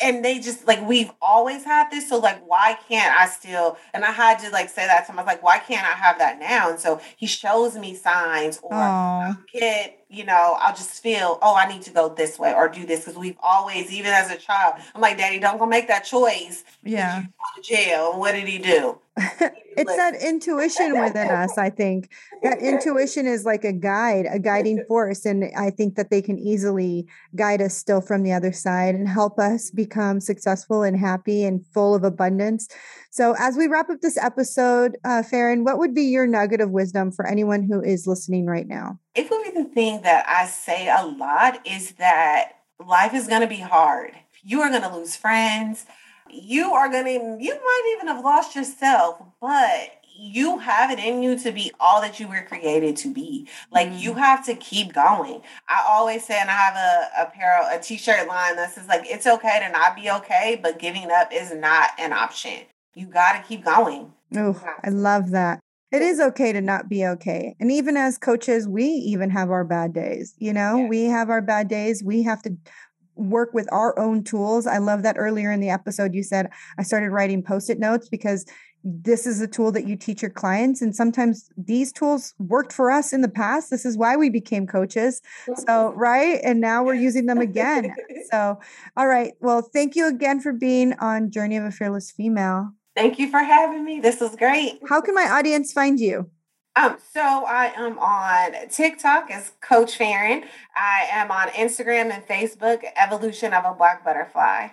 and 0.00 0.24
they 0.24 0.38
just 0.38 0.66
like 0.66 0.86
we've 0.86 1.10
always 1.20 1.64
had 1.64 1.90
this 1.90 2.08
so 2.08 2.18
like 2.18 2.40
why 2.46 2.78
can't 2.88 3.14
i 3.14 3.26
still 3.26 3.76
and 3.92 4.04
i 4.04 4.10
had 4.10 4.38
to 4.38 4.48
like 4.50 4.70
say 4.70 4.86
that 4.86 5.04
to 5.04 5.12
him 5.12 5.18
i 5.18 5.22
was 5.22 5.26
like 5.26 5.42
why 5.42 5.58
can't 5.58 5.86
i 5.86 5.90
have 5.90 6.18
that 6.18 6.38
now 6.38 6.70
and 6.70 6.80
so 6.80 6.98
he 7.16 7.26
shows 7.26 7.76
me 7.76 7.94
signs 7.94 8.58
or 8.62 8.72
Aww. 8.72 9.36
get 9.52 10.05
you 10.08 10.24
know 10.24 10.56
i'll 10.60 10.74
just 10.74 11.02
feel 11.02 11.38
oh 11.42 11.54
i 11.56 11.66
need 11.66 11.82
to 11.82 11.90
go 11.90 12.08
this 12.08 12.38
way 12.38 12.54
or 12.54 12.68
do 12.68 12.86
this 12.86 13.00
because 13.00 13.18
we've 13.18 13.36
always 13.42 13.92
even 13.92 14.12
as 14.12 14.30
a 14.30 14.36
child 14.36 14.74
i'm 14.94 15.00
like 15.00 15.18
daddy 15.18 15.38
don't 15.38 15.58
go 15.58 15.66
make 15.66 15.88
that 15.88 16.04
choice. 16.04 16.64
Yeah. 16.82 17.24
To 17.56 17.62
jail. 17.62 18.12
And 18.12 18.20
what 18.20 18.32
did 18.32 18.48
he 18.48 18.58
do? 18.58 18.98
It's 19.78 19.94
that 19.94 20.14
intuition 20.14 20.98
within 20.98 21.28
us 21.28 21.58
i 21.58 21.68
think. 21.68 22.10
That 22.42 22.60
intuition 22.62 23.26
is 23.26 23.44
like 23.44 23.62
a 23.62 23.74
guide 23.74 24.24
a 24.30 24.38
guiding 24.38 24.82
force 24.88 25.26
and 25.26 25.50
i 25.54 25.68
think 25.68 25.96
that 25.96 26.08
they 26.08 26.22
can 26.22 26.38
easily 26.38 27.06
guide 27.34 27.60
us 27.60 27.76
still 27.76 28.00
from 28.00 28.22
the 28.22 28.32
other 28.32 28.52
side 28.52 28.94
and 28.94 29.06
help 29.06 29.38
us 29.38 29.70
become 29.70 30.18
successful 30.20 30.82
and 30.82 30.98
happy 30.98 31.44
and 31.44 31.62
full 31.74 31.94
of 31.94 32.04
abundance. 32.04 32.68
So 33.10 33.34
as 33.38 33.58
we 33.58 33.66
wrap 33.66 33.90
up 33.90 34.00
this 34.00 34.16
episode 34.16 34.96
uh, 35.04 35.22
Faren 35.30 35.62
what 35.62 35.78
would 35.78 35.94
be 35.94 36.04
your 36.04 36.26
nugget 36.26 36.62
of 36.62 36.70
wisdom 36.70 37.12
for 37.12 37.26
anyone 37.26 37.62
who 37.62 37.82
is 37.82 38.06
listening 38.06 38.46
right 38.46 38.66
now 38.66 38.98
it 39.16 39.30
would 39.30 39.42
be 39.44 39.50
the 39.50 39.68
thing 39.68 40.02
that 40.02 40.24
i 40.28 40.46
say 40.46 40.88
a 40.88 41.04
lot 41.04 41.66
is 41.66 41.92
that 41.92 42.52
life 42.84 43.14
is 43.14 43.26
going 43.26 43.40
to 43.40 43.46
be 43.46 43.60
hard 43.60 44.12
you 44.42 44.60
are 44.60 44.70
going 44.70 44.82
to 44.82 44.94
lose 44.94 45.16
friends 45.16 45.86
you 46.30 46.72
are 46.72 46.88
going 46.88 47.04
to, 47.04 47.44
you 47.44 47.54
might 47.54 47.94
even 47.96 48.08
have 48.08 48.24
lost 48.24 48.56
yourself, 48.56 49.22
but 49.40 49.92
you 50.18 50.58
have 50.58 50.90
it 50.90 50.98
in 50.98 51.22
you 51.22 51.38
to 51.38 51.52
be 51.52 51.70
all 51.78 52.00
that 52.00 52.18
you 52.18 52.26
were 52.26 52.42
created 52.42 52.96
to 52.96 53.12
be. 53.12 53.48
Like 53.70 53.90
you 53.92 54.12
mm. 54.12 54.18
have 54.18 54.44
to 54.46 54.54
keep 54.54 54.92
going. 54.92 55.42
I 55.68 55.84
always 55.88 56.24
say, 56.24 56.38
and 56.40 56.50
I 56.50 56.54
have 56.54 56.76
a 56.76 57.28
apparel, 57.28 57.66
a 57.70 57.80
t-shirt 57.80 58.26
line 58.26 58.56
that 58.56 58.72
says 58.72 58.88
like, 58.88 59.02
it's 59.04 59.26
okay 59.26 59.60
to 59.60 59.70
not 59.70 59.94
be 59.94 60.10
okay, 60.10 60.58
but 60.60 60.78
giving 60.78 61.10
up 61.10 61.32
is 61.32 61.52
not 61.52 61.90
an 61.98 62.12
option. 62.12 62.60
You 62.94 63.06
got 63.06 63.32
to 63.32 63.46
keep 63.46 63.64
going. 63.64 64.12
Oh, 64.34 64.60
I 64.82 64.88
love 64.88 65.30
that. 65.30 65.60
It 65.92 66.02
is 66.02 66.20
okay 66.20 66.52
to 66.52 66.60
not 66.60 66.88
be 66.88 67.06
okay. 67.06 67.54
And 67.60 67.70
even 67.70 67.96
as 67.96 68.18
coaches, 68.18 68.66
we 68.68 68.84
even 68.84 69.30
have 69.30 69.50
our 69.50 69.64
bad 69.64 69.92
days. 69.92 70.34
You 70.38 70.52
know, 70.52 70.78
yeah. 70.78 70.88
we 70.88 71.04
have 71.04 71.30
our 71.30 71.42
bad 71.42 71.68
days. 71.68 72.02
We 72.04 72.22
have 72.24 72.42
to 72.42 72.56
work 73.14 73.54
with 73.54 73.68
our 73.72 73.98
own 73.98 74.22
tools. 74.22 74.66
I 74.66 74.78
love 74.78 75.02
that 75.02 75.16
earlier 75.18 75.50
in 75.50 75.60
the 75.60 75.70
episode 75.70 76.14
you 76.14 76.22
said 76.22 76.50
I 76.78 76.82
started 76.82 77.10
writing 77.10 77.42
post-it 77.42 77.78
notes 77.78 78.08
because 78.08 78.44
this 78.88 79.26
is 79.26 79.40
a 79.40 79.48
tool 79.48 79.72
that 79.72 79.88
you 79.88 79.96
teach 79.96 80.22
your 80.22 80.30
clients 80.30 80.80
and 80.80 80.94
sometimes 80.94 81.50
these 81.56 81.92
tools 81.92 82.34
worked 82.38 82.72
for 82.72 82.88
us 82.88 83.12
in 83.12 83.20
the 83.20 83.28
past 83.28 83.68
this 83.68 83.84
is 83.84 83.98
why 83.98 84.14
we 84.14 84.30
became 84.30 84.64
coaches 84.64 85.20
so 85.66 85.92
right 85.96 86.38
and 86.44 86.60
now 86.60 86.84
we're 86.84 86.94
using 86.94 87.26
them 87.26 87.38
again 87.38 87.92
so 88.30 88.56
all 88.96 89.08
right 89.08 89.32
well 89.40 89.60
thank 89.60 89.96
you 89.96 90.06
again 90.06 90.38
for 90.40 90.52
being 90.52 90.92
on 91.00 91.32
journey 91.32 91.56
of 91.56 91.64
a 91.64 91.70
fearless 91.72 92.12
female 92.12 92.70
thank 92.96 93.18
you 93.18 93.30
for 93.30 93.38
having 93.38 93.84
me 93.84 94.00
this 94.00 94.20
is 94.20 94.34
great 94.34 94.80
how 94.88 95.00
can 95.00 95.14
my 95.14 95.28
audience 95.30 95.72
find 95.72 96.00
you 96.00 96.28
um, 96.76 96.98
so 97.14 97.22
I 97.22 97.72
am 97.74 97.98
on 97.98 98.68
TikTok 98.68 99.30
as 99.30 99.52
Coach 99.62 99.98
Faren. 99.98 100.44
I 100.76 101.06
am 101.10 101.30
on 101.30 101.48
Instagram 101.48 102.10
and 102.10 102.22
Facebook, 102.26 102.84
Evolution 102.96 103.54
of 103.54 103.64
a 103.64 103.72
Black 103.72 104.04
Butterfly. 104.04 104.68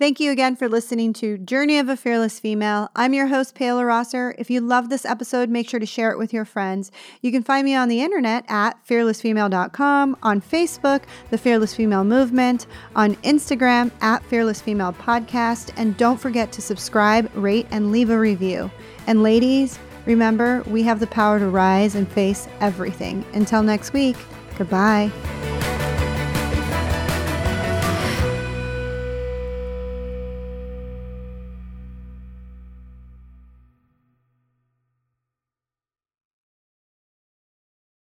Thank 0.00 0.18
you 0.18 0.30
again 0.30 0.56
for 0.56 0.66
listening 0.66 1.12
to 1.12 1.36
Journey 1.36 1.78
of 1.78 1.90
a 1.90 1.94
Fearless 1.94 2.40
Female. 2.40 2.88
I'm 2.96 3.12
your 3.12 3.26
host, 3.26 3.54
Paola 3.54 3.84
Rosser. 3.84 4.34
If 4.38 4.48
you 4.48 4.62
love 4.62 4.88
this 4.88 5.04
episode, 5.04 5.50
make 5.50 5.68
sure 5.68 5.78
to 5.78 5.84
share 5.84 6.10
it 6.10 6.16
with 6.16 6.32
your 6.32 6.46
friends. 6.46 6.90
You 7.20 7.30
can 7.30 7.42
find 7.42 7.66
me 7.66 7.74
on 7.74 7.90
the 7.90 8.00
internet 8.00 8.46
at 8.48 8.82
fearlessfemale.com, 8.86 10.16
on 10.22 10.40
Facebook, 10.40 11.02
The 11.28 11.36
Fearless 11.36 11.74
Female 11.74 12.04
Movement, 12.04 12.66
on 12.96 13.14
Instagram 13.16 13.90
at 14.00 14.24
Fearless 14.24 14.62
Female 14.62 14.94
Podcast, 14.94 15.70
and 15.76 15.94
don't 15.98 16.18
forget 16.18 16.50
to 16.52 16.62
subscribe, 16.62 17.30
rate, 17.34 17.66
and 17.70 17.92
leave 17.92 18.08
a 18.08 18.18
review. 18.18 18.70
And 19.06 19.22
ladies, 19.22 19.78
Remember, 20.06 20.62
we 20.66 20.82
have 20.84 20.98
the 20.98 21.06
power 21.06 21.38
to 21.38 21.46
rise 21.46 21.94
and 21.94 22.10
face 22.10 22.48
everything. 22.60 23.22
Until 23.34 23.62
next 23.62 23.92
week, 23.92 24.16
goodbye. 24.56 25.12